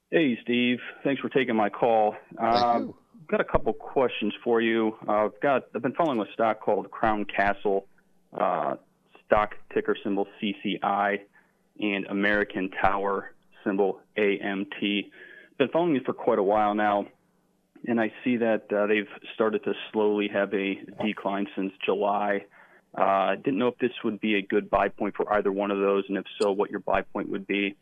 Hey, 0.09 0.39
Steve. 0.41 0.79
Thanks 1.03 1.21
for 1.21 1.29
taking 1.29 1.55
my 1.55 1.69
call. 1.69 2.15
Thank 2.39 2.55
Uh, 2.65 2.77
you. 2.79 2.95
got 3.29 3.39
a 3.39 3.43
couple 3.45 3.71
questions 3.73 4.33
for 4.43 4.61
you. 4.61 4.95
Uh, 5.07 5.25
I've 5.25 5.39
got 5.41 5.65
I've 5.75 5.83
been 5.83 5.93
following 5.93 6.19
a 6.19 6.25
stock 6.33 6.59
called 6.59 6.89
Crown 6.89 7.23
Castle, 7.25 7.85
uh, 8.37 8.77
stock 9.27 9.53
ticker 9.75 9.95
symbol 10.03 10.27
CCI, 10.41 11.19
and 11.79 12.05
American 12.07 12.69
Tower 12.81 13.33
symbol 13.63 13.99
AMT. 14.17 15.09
Been 15.57 15.69
following 15.69 15.93
these 15.93 16.03
for 16.05 16.13
quite 16.13 16.39
a 16.39 16.43
while 16.43 16.75
now, 16.75 17.07
and 17.87 17.99
I 17.99 18.11
see 18.23 18.37
that 18.37 18.71
uh, 18.71 18.87
they've 18.87 19.07
started 19.33 19.63
to 19.63 19.73
slowly 19.91 20.29
have 20.33 20.53
a 20.53 20.75
decline 21.05 21.47
since 21.55 21.73
July. 21.85 22.45
Uh, 22.97 23.35
didn't 23.35 23.57
know 23.57 23.67
if 23.67 23.77
this 23.77 23.91
would 24.03 24.19
be 24.21 24.35
a 24.35 24.41
good 24.41 24.69
buy 24.69 24.89
point 24.89 25.15
for 25.15 25.31
either 25.33 25.51
one 25.51 25.71
of 25.71 25.79
those, 25.79 26.05
and 26.07 26.17
if 26.17 26.25
so, 26.41 26.51
what 26.51 26.69
your 26.69 26.79
buy 26.79 27.01
point 27.01 27.29
would 27.29 27.45
be. 27.47 27.75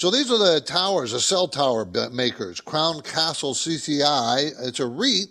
So 0.00 0.10
these 0.10 0.30
are 0.30 0.38
the 0.38 0.62
towers, 0.62 1.12
the 1.12 1.20
cell 1.20 1.46
tower 1.46 1.86
makers. 2.10 2.60
Crown 2.60 3.02
Castle 3.02 3.52
CCI. 3.52 4.52
It's 4.66 4.80
a 4.80 4.86
REIT, 4.86 5.28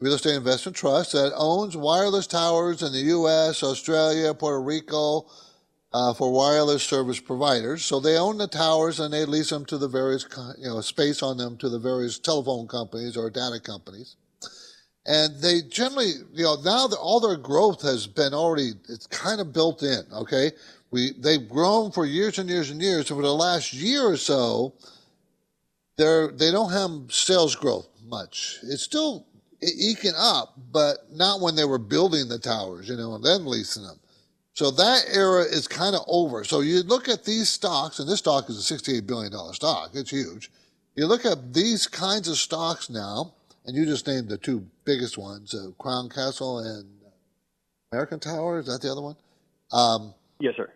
real 0.00 0.14
estate 0.14 0.34
investment 0.34 0.76
trust, 0.76 1.12
that 1.12 1.32
owns 1.36 1.76
wireless 1.76 2.26
towers 2.26 2.82
in 2.82 2.92
the 2.92 2.98
U.S., 2.98 3.62
Australia, 3.62 4.34
Puerto 4.34 4.60
Rico, 4.60 5.26
uh, 5.92 6.12
for 6.14 6.30
wireless 6.30 6.82
service 6.82 7.20
providers. 7.20 7.84
So 7.84 8.00
they 8.00 8.16
own 8.16 8.38
the 8.38 8.46
towers 8.46 9.00
and 9.00 9.12
they 9.12 9.24
lease 9.24 9.50
them 9.50 9.64
to 9.66 9.78
the 9.78 9.88
various, 9.88 10.26
you 10.58 10.68
know, 10.68 10.80
space 10.80 11.22
on 11.22 11.36
them 11.36 11.56
to 11.58 11.68
the 11.68 11.78
various 11.78 12.18
telephone 12.18 12.68
companies 12.68 13.16
or 13.16 13.30
data 13.30 13.60
companies. 13.60 14.16
And 15.06 15.40
they 15.40 15.62
generally, 15.62 16.12
you 16.34 16.44
know, 16.44 16.56
now 16.62 16.88
all 17.00 17.20
their 17.20 17.38
growth 17.38 17.80
has 17.80 18.06
been 18.06 18.34
already, 18.34 18.72
it's 18.90 19.06
kind 19.06 19.40
of 19.40 19.54
built 19.54 19.82
in. 19.82 20.02
Okay, 20.12 20.52
we 20.90 21.12
they've 21.18 21.48
grown 21.48 21.92
for 21.92 22.04
years 22.04 22.38
and 22.38 22.48
years 22.48 22.70
and 22.70 22.82
years. 22.82 23.08
For 23.08 23.22
the 23.22 23.32
last 23.32 23.72
year 23.72 24.02
or 24.02 24.18
so, 24.18 24.74
they're 25.96 26.28
they 26.28 26.50
don't 26.50 26.72
have 26.72 27.10
sales 27.10 27.56
growth 27.56 27.88
much. 28.06 28.58
It's 28.64 28.82
still 28.82 29.26
eking 29.62 30.12
up, 30.16 30.54
but 30.72 31.10
not 31.10 31.40
when 31.40 31.56
they 31.56 31.64
were 31.64 31.78
building 31.78 32.28
the 32.28 32.38
towers, 32.38 32.90
you 32.90 32.96
know, 32.96 33.14
and 33.14 33.24
then 33.24 33.46
leasing 33.46 33.84
them. 33.84 33.98
So 34.58 34.72
that 34.72 35.04
era 35.12 35.42
is 35.42 35.68
kind 35.68 35.94
of 35.94 36.02
over. 36.08 36.42
So 36.42 36.62
you 36.62 36.82
look 36.82 37.08
at 37.08 37.24
these 37.24 37.48
stocks, 37.48 38.00
and 38.00 38.08
this 38.08 38.18
stock 38.18 38.50
is 38.50 38.68
a 38.68 38.74
$68 38.74 39.06
billion 39.06 39.32
stock. 39.54 39.90
It's 39.94 40.10
huge. 40.10 40.50
You 40.96 41.06
look 41.06 41.24
at 41.24 41.54
these 41.54 41.86
kinds 41.86 42.26
of 42.26 42.36
stocks 42.38 42.90
now, 42.90 43.34
and 43.64 43.76
you 43.76 43.86
just 43.86 44.08
named 44.08 44.28
the 44.28 44.36
two 44.36 44.66
biggest 44.84 45.16
ones, 45.16 45.54
uh, 45.54 45.70
Crown 45.78 46.08
Castle 46.08 46.58
and 46.58 46.88
American 47.92 48.18
Tower. 48.18 48.58
Is 48.58 48.66
that 48.66 48.82
the 48.82 48.90
other 48.90 49.00
one? 49.00 49.14
Um, 49.70 50.12
Yes, 50.40 50.54
sir. 50.56 50.72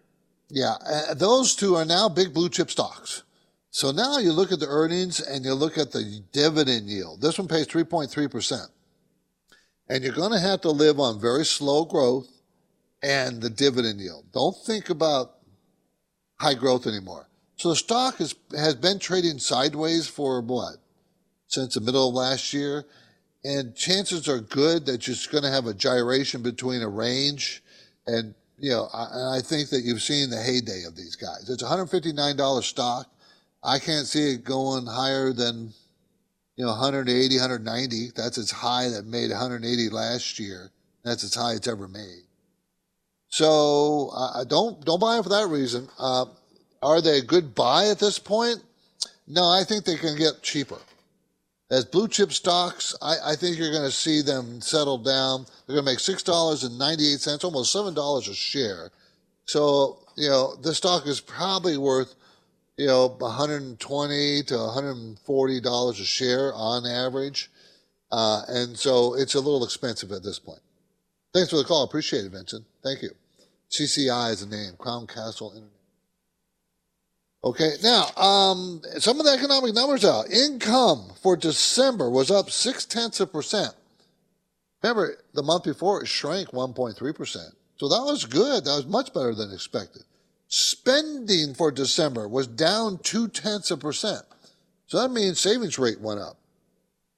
yeah, 0.49 0.77
uh, 0.87 1.15
those 1.15 1.57
two 1.57 1.75
are 1.75 1.85
now 1.85 2.09
big 2.09 2.33
blue 2.33 2.51
chip 2.51 2.71
stocks. 2.71 3.25
So 3.73 3.91
now 3.91 4.19
you 4.19 4.31
look 4.31 4.53
at 4.53 4.61
the 4.61 4.69
earnings 4.69 5.19
and 5.19 5.45
you 5.45 5.55
look 5.55 5.77
at 5.77 5.91
the 5.91 6.23
dividend 6.31 6.87
yield. 6.87 7.21
This 7.21 7.37
one 7.37 7.49
pays 7.49 7.67
3.3%. 7.67 8.69
And 9.89 10.05
you're 10.05 10.13
going 10.13 10.31
to 10.31 10.39
have 10.39 10.61
to 10.61 10.71
live 10.71 11.01
on 11.01 11.21
very 11.21 11.45
slow 11.45 11.85
growth 11.85 12.29
and 13.03 13.41
the 13.41 13.51
dividend 13.51 14.01
yield. 14.01 14.25
Don't 14.33 14.57
think 14.65 14.91
about 14.91 15.35
high 16.39 16.55
growth 16.55 16.87
anymore. 16.87 17.29
So 17.57 17.71
the 17.71 17.77
stock 17.77 18.21
is, 18.21 18.35
has 18.53 18.75
been 18.75 18.99
trading 18.99 19.39
sideways 19.39 20.07
for 20.07 20.41
what? 20.41 20.77
Since 21.47 21.75
the 21.75 21.81
middle 21.81 22.09
of 22.09 22.15
last 22.15 22.53
year. 22.53 22.85
And 23.45 23.75
chances 23.75 24.29
are 24.29 24.41
good 24.41 24.87
that 24.87 25.07
you're 25.07 25.17
going 25.31 25.45
to 25.45 25.51
have 25.51 25.67
a 25.67 25.75
gyration 25.75 26.43
between 26.43 26.83
a 26.83 26.89
range 26.89 27.63
and 28.07 28.35
you 28.63 28.71
know, 28.71 28.89
I, 28.93 29.09
and 29.13 29.37
I 29.37 29.41
think 29.41 29.71
that 29.71 29.81
you've 29.81 30.03
seen 30.03 30.31
the 30.31 30.41
heyday 30.41 30.85
of 30.85 30.95
these 30.95 31.17
guys. 31.17 31.51
It's 31.51 31.63
a 31.63 31.67
$159 31.67 32.63
stock. 32.63 33.11
I 33.63 33.81
can't 33.81 34.07
see 34.07 34.35
it 34.35 34.45
going 34.45 34.87
higher 34.87 35.33
than, 35.33 35.73
you 36.57 36.65
know, 36.65 36.71
180, 36.71 37.37
190. 37.37 38.11
That's 38.15 38.39
its 38.39 38.53
high 38.53 38.89
that 38.89 39.05
made 39.05 39.31
180 39.31 39.89
last 39.89 40.39
year. 40.39 40.71
That's 41.05 41.25
its 41.25 41.35
high 41.35 41.55
it's 41.55 41.67
ever 41.67 41.89
made. 41.89 42.23
So 43.33 44.11
I 44.15 44.45
don't 44.47 44.85
don't 44.85 45.01
buy 45.01 45.19
it 45.19 45.23
for 45.23 45.31
that 45.31 45.49
reason. 45.49 45.89
Uh, 45.99 46.27
are 46.83 47.01
they 47.01 47.17
a 47.19 47.23
good 47.23 47.55
buy 47.55 47.89
at 47.89 47.99
this 47.99 48.19
point? 48.19 48.63
No, 49.27 49.49
I 49.49 49.65
think 49.65 49.87
they 49.87 49.97
can 49.97 50.19
get 50.19 50.43
cheaper. 50.43 50.77
As 51.71 51.87
blue 51.87 52.09
chip 52.09 52.35
stocks, 52.35 52.95
I, 53.01 53.33
I 53.33 53.37
think 53.37 53.57
you're 53.57 53.73
going 53.73 53.87
to 53.87 53.91
see 53.91 54.21
them 54.21 54.61
settle 54.61 54.99
down. 54.99 55.47
They're 55.67 55.77
going 55.77 55.87
to 55.87 55.91
make 55.93 56.01
six 56.01 56.23
dollars 56.23 56.63
and 56.63 56.79
ninety 56.79 57.11
eight 57.11 57.21
cents, 57.21 57.43
almost 57.43 57.73
seven 57.73 57.95
dollars 57.95 58.29
a 58.29 58.35
share. 58.35 58.91
So 59.47 60.01
you 60.15 60.29
know 60.29 60.55
this 60.57 60.77
stock 60.77 61.07
is 61.07 61.23
probably 61.23 61.79
worth 61.79 62.15
you 62.77 62.87
know 62.87 63.17
120 63.19 64.43
to 64.43 64.57
140 64.59 65.61
dollars 65.63 66.01
a 66.01 66.05
share 66.05 66.53
on 66.53 66.85
average, 66.85 67.51
uh, 68.11 68.43
and 68.47 68.77
so 68.77 69.15
it's 69.15 69.35
a 69.35 69.41
little 69.41 69.65
expensive 69.65 70.13
at 70.13 70.23
this 70.23 70.39
point. 70.39 70.61
Thanks 71.33 71.49
for 71.49 71.57
the 71.57 71.65
call. 71.65 71.83
Appreciate 71.83 72.27
it, 72.27 72.33
Vincent. 72.33 72.67
Thank 72.83 73.01
you. 73.01 73.22
CCI 73.73 74.33
is 74.33 74.47
the 74.47 74.55
name, 74.55 74.75
Crown 74.77 75.07
Castle 75.07 75.51
Internet. 75.51 75.71
Okay, 77.45 77.73
now 77.83 78.07
um, 78.17 78.83
some 78.99 79.19
of 79.19 79.27
the 79.27 79.33
economic 79.33 79.75
numbers 79.75 80.05
out. 80.05 80.31
Income 80.31 81.13
for 81.23 81.37
December 81.37 82.09
was 82.09 82.31
up 82.31 82.51
six 82.51 82.85
tenths 82.85 83.19
of 83.19 83.33
percent. 83.33 83.75
Remember, 84.83 85.17
the 85.33 85.43
month 85.43 85.65
before 85.65 86.03
it 86.03 86.07
shrank 86.07 86.51
1.3 86.51 87.15
percent, 87.15 87.55
so 87.79 87.89
that 87.89 88.05
was 88.05 88.27
good. 88.27 88.65
That 88.65 88.77
was 88.77 88.87
much 88.87 89.13
better 89.15 89.35
than 89.35 89.53
expected. 89.53 90.03
Spending 90.49 91.55
for 91.55 91.73
December 91.73 92.29
was 92.29 92.47
down 92.47 92.99
two 92.99 93.27
tenths 93.27 93.71
of 93.71 93.81
percent, 93.81 94.23
so 94.87 95.01
that 95.01 95.11
means 95.11 95.41
savings 95.41 95.79
rate 95.79 96.01
went 96.01 96.21
up. 96.21 96.37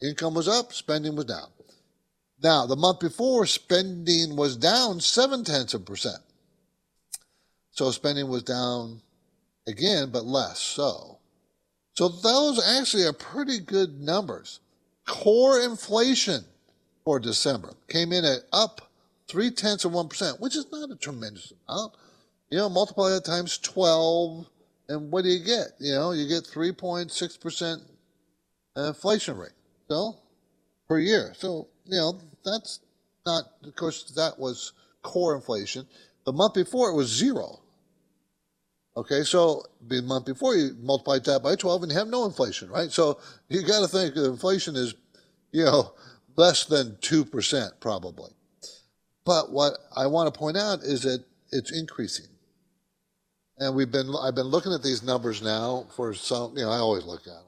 Income 0.01 0.35
was 0.35 0.49
up, 0.49 0.73
spending 0.73 1.17
was 1.17 1.25
down. 1.27 1.49
Now, 2.43 2.67
the 2.67 2.77
month 2.77 3.01
before, 3.01 3.45
spending 3.47 4.37
was 4.37 4.57
down 4.57 5.01
seven 5.01 5.45
tenths 5.45 5.75
of 5.75 5.85
percent. 5.85 6.19
So 7.75 7.91
spending 7.91 8.29
was 8.29 8.45
down 8.45 9.01
again, 9.67 10.11
but 10.13 10.25
less 10.25 10.61
so. 10.61 11.19
So 11.95 12.09
those 12.09 12.65
actually 12.65 13.05
are 13.05 13.13
pretty 13.13 13.59
good 13.59 14.01
numbers. 14.01 14.61
Core 15.07 15.61
inflation 15.61 16.45
for 17.05 17.19
December 17.19 17.75
came 17.89 18.13
in 18.13 18.25
at 18.25 18.41
up 18.53 18.93
three 19.29 19.51
tenths 19.51 19.85
of 19.85 19.93
one 19.93 20.09
percent, 20.09 20.41
which 20.41 20.57
is 20.57 20.67
not 20.71 20.91
a 20.91 20.97
tremendous 20.97 21.53
amount. 21.69 21.95
You 22.51 22.59
know, 22.59 22.69
multiply 22.69 23.11
that 23.11 23.25
times 23.25 23.59
twelve, 23.59 24.47
and 24.89 25.11
what 25.11 25.25
do 25.25 25.31
you 25.31 25.45
get? 25.45 25.73
You 25.81 25.95
know, 25.95 26.13
you 26.13 26.29
get 26.29 26.47
three 26.47 26.73
point 26.73 27.11
six 27.11 27.37
percent 27.37 27.83
inflation 28.77 29.37
rate. 29.37 29.51
So 29.91 30.17
per 30.89 30.99
year. 31.01 31.33
So 31.37 31.67
you 31.87 31.99
know 31.99 32.21
that's 32.45 32.81
not. 33.27 33.45
Of 33.65 33.75
course, 33.75 34.05
that 34.17 34.39
was 34.39 34.73
core 35.03 35.35
inflation. 35.35 35.87
The 36.25 36.33
month 36.33 36.55
before 36.55 36.89
it 36.91 36.95
was 36.95 37.09
zero. 37.09 37.61
Okay, 38.97 39.25
so 39.25 39.65
the 39.89 40.03
month 40.03 40.27
before 40.27 40.55
you 40.55 40.77
multiply 40.81 41.19
that 41.19 41.43
by 41.43 41.57
12 41.57 41.83
and 41.83 41.93
you 41.93 41.99
have 41.99 42.09
no 42.09 42.25
inflation, 42.27 42.71
right? 42.71 42.93
So 42.93 43.19
you 43.49 43.63
got 43.63 43.81
to 43.81 43.89
think 43.89 44.15
inflation 44.17 44.77
is, 44.77 44.95
you 45.51 45.65
know, 45.65 45.95
less 46.37 46.65
than 46.65 46.97
2% 47.01 47.71
probably. 47.81 48.31
But 49.25 49.51
what 49.51 49.79
I 49.97 50.07
want 50.07 50.33
to 50.33 50.39
point 50.39 50.57
out 50.57 50.81
is 50.83 51.03
that 51.03 51.25
it's 51.51 51.73
increasing. 51.73 52.27
And 53.59 53.75
we've 53.75 53.91
been, 53.91 54.13
I've 54.21 54.35
been 54.35 54.47
looking 54.47 54.73
at 54.73 54.83
these 54.83 55.03
numbers 55.03 55.43
now 55.43 55.87
for 55.97 56.15
some, 56.15 56.57
you 56.57 56.65
know, 56.65 56.71
I 56.71 56.79
always 56.79 57.05
look 57.05 57.21
at 57.21 57.27
them. 57.27 57.45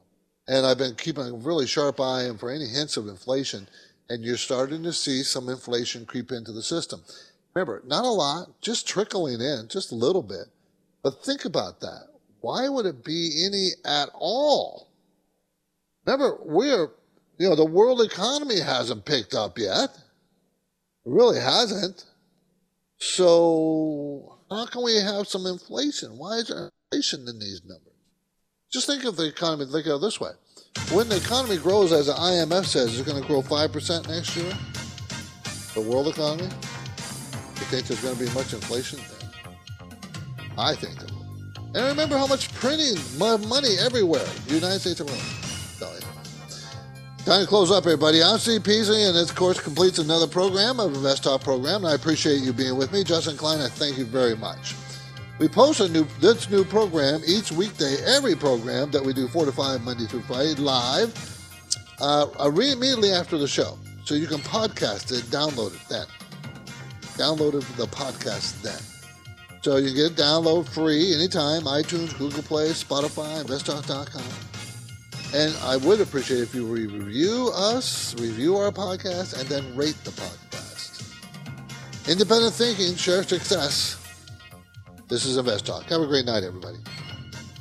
And 0.48 0.66
I've 0.66 0.78
been 0.78 0.94
keeping 0.94 1.26
a 1.26 1.32
really 1.32 1.66
sharp 1.66 2.00
eye 2.00 2.22
and 2.22 2.38
for 2.38 2.50
any 2.50 2.66
hints 2.66 2.96
of 2.96 3.08
inflation. 3.08 3.68
And 4.08 4.24
you're 4.24 4.36
starting 4.36 4.84
to 4.84 4.92
see 4.92 5.22
some 5.22 5.48
inflation 5.48 6.06
creep 6.06 6.30
into 6.30 6.52
the 6.52 6.62
system. 6.62 7.02
Remember, 7.54 7.82
not 7.84 8.04
a 8.04 8.10
lot, 8.10 8.60
just 8.60 8.86
trickling 8.86 9.40
in, 9.40 9.66
just 9.68 9.90
a 9.90 9.96
little 9.96 10.22
bit. 10.22 10.46
But 11.06 11.24
think 11.24 11.44
about 11.44 11.78
that. 11.82 12.08
Why 12.40 12.68
would 12.68 12.84
it 12.84 13.04
be 13.04 13.46
any 13.46 13.68
at 13.84 14.08
all? 14.12 14.88
Remember, 16.04 16.36
we're, 16.42 16.88
you 17.38 17.48
know, 17.48 17.54
the 17.54 17.64
world 17.64 18.00
economy 18.00 18.58
hasn't 18.58 19.04
picked 19.04 19.32
up 19.32 19.56
yet. 19.56 19.90
It 19.90 20.00
really 21.04 21.38
hasn't. 21.38 22.06
So, 22.98 24.40
how 24.50 24.66
can 24.66 24.82
we 24.82 24.96
have 24.96 25.28
some 25.28 25.46
inflation? 25.46 26.18
Why 26.18 26.38
is 26.38 26.48
there 26.48 26.72
inflation 26.90 27.28
in 27.28 27.38
these 27.38 27.62
numbers? 27.64 27.94
Just 28.72 28.88
think 28.88 29.04
of 29.04 29.14
the 29.14 29.28
economy, 29.28 29.70
think 29.70 29.86
of 29.86 30.00
it 30.00 30.04
this 30.04 30.20
way. 30.20 30.32
When 30.90 31.08
the 31.08 31.18
economy 31.18 31.58
grows, 31.58 31.92
as 31.92 32.06
the 32.06 32.14
IMF 32.14 32.64
says, 32.64 32.98
it's 32.98 33.08
going 33.08 33.22
to 33.22 33.28
grow 33.28 33.42
5% 33.42 34.08
next 34.08 34.36
year, 34.36 34.52
the 35.72 35.88
world 35.88 36.08
economy, 36.08 36.48
you 36.48 37.66
think 37.70 37.86
there's 37.86 38.02
going 38.02 38.16
to 38.16 38.24
be 38.24 38.34
much 38.34 38.52
inflation? 38.52 38.98
I 40.58 40.74
think. 40.74 40.98
And 41.74 41.84
remember 41.84 42.16
how 42.16 42.26
much 42.26 42.52
printing 42.54 42.96
money 43.18 43.76
everywhere. 43.78 44.24
The 44.46 44.54
United 44.54 44.80
States 44.80 45.00
of 45.00 45.08
America. 45.08 45.26
So, 45.76 45.86
anyway. 45.86 46.06
Time 47.24 47.42
to 47.42 47.46
close 47.46 47.70
up, 47.70 47.84
everybody. 47.84 48.22
I'm 48.22 48.38
Steve 48.38 48.64
Peasley, 48.64 49.02
and 49.04 49.14
this, 49.14 49.30
course, 49.30 49.60
completes 49.60 49.98
another 49.98 50.26
program 50.26 50.80
of 50.80 50.94
Invest 50.94 51.24
Talk 51.24 51.42
program. 51.42 51.84
And 51.84 51.88
I 51.88 51.94
appreciate 51.94 52.40
you 52.40 52.52
being 52.52 52.76
with 52.76 52.92
me. 52.92 53.04
Justin 53.04 53.36
Klein, 53.36 53.60
I 53.60 53.68
thank 53.68 53.98
you 53.98 54.06
very 54.06 54.36
much. 54.36 54.74
We 55.38 55.48
post 55.48 55.80
a 55.80 55.88
new 55.88 56.06
this 56.20 56.48
new 56.48 56.64
program 56.64 57.20
each 57.26 57.52
weekday, 57.52 57.96
every 58.06 58.34
program 58.34 58.90
that 58.92 59.04
we 59.04 59.12
do 59.12 59.28
four 59.28 59.44
to 59.44 59.52
five 59.52 59.82
Monday 59.82 60.06
through 60.06 60.22
Friday 60.22 60.54
live, 60.54 61.12
uh, 62.00 62.26
immediately 62.50 63.12
after 63.12 63.36
the 63.36 63.46
show. 63.46 63.76
So 64.04 64.14
you 64.14 64.26
can 64.26 64.38
podcast 64.38 65.12
it, 65.12 65.24
download 65.24 65.74
it 65.74 65.88
then. 65.90 66.06
Download 67.18 67.54
it, 67.54 67.76
the 67.76 67.86
podcast 67.86 68.62
then. 68.62 68.95
So 69.66 69.78
you 69.78 69.92
get 69.92 70.12
it 70.12 70.14
download 70.14 70.68
free 70.68 71.12
anytime, 71.12 71.62
iTunes, 71.62 72.16
Google 72.16 72.44
Play, 72.44 72.68
Spotify, 72.68 73.42
investtalk.com. 73.42 74.22
And 75.34 75.56
I 75.64 75.76
would 75.84 76.00
appreciate 76.00 76.38
if 76.42 76.54
you 76.54 76.64
review 76.64 77.50
us, 77.52 78.14
review 78.20 78.56
our 78.58 78.70
podcast, 78.70 79.40
and 79.40 79.48
then 79.48 79.76
rate 79.76 79.96
the 80.04 80.12
podcast. 80.12 81.02
Independent 82.08 82.54
thinking, 82.54 82.94
share 82.94 83.24
success. 83.24 83.96
This 85.08 85.24
is 85.24 85.36
Invest 85.36 85.66
Talk. 85.66 85.82
Have 85.86 86.00
a 86.00 86.06
great 86.06 86.26
night, 86.26 86.44
everybody. 86.44 86.78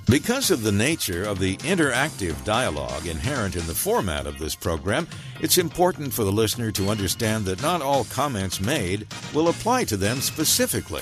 Because 0.07 0.51
of 0.51 0.61
the 0.61 0.71
nature 0.71 1.23
of 1.23 1.39
the 1.39 1.57
interactive 1.57 2.35
dialogue 2.45 3.07
inherent 3.07 3.55
in 3.55 3.65
the 3.65 3.73
format 3.73 4.27
of 4.27 4.37
this 4.37 4.53
program, 4.53 5.07
it's 5.41 5.57
important 5.57 6.13
for 6.13 6.23
the 6.23 6.31
listener 6.31 6.71
to 6.73 6.89
understand 6.89 7.45
that 7.45 7.63
not 7.63 7.81
all 7.81 8.03
comments 8.03 8.61
made 8.61 9.07
will 9.33 9.49
apply 9.49 9.85
to 9.85 9.97
them 9.97 10.21
specifically. 10.21 11.01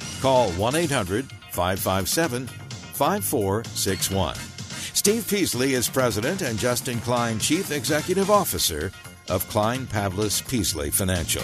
call 0.21 0.51
1 0.51 0.75
800 0.75 1.25
557 1.51 2.47
5461. 2.47 4.35
Steve 4.93 5.27
Peasley 5.27 5.73
is 5.73 5.89
president 5.89 6.41
and 6.43 6.59
Justin 6.59 6.99
Klein, 6.99 7.39
chief 7.39 7.71
executive 7.71 8.29
officer 8.29 8.91
of 9.29 9.47
Klein 9.49 9.87
Pavlis 9.87 10.47
Peasley 10.47 10.91
Financial. 10.91 11.43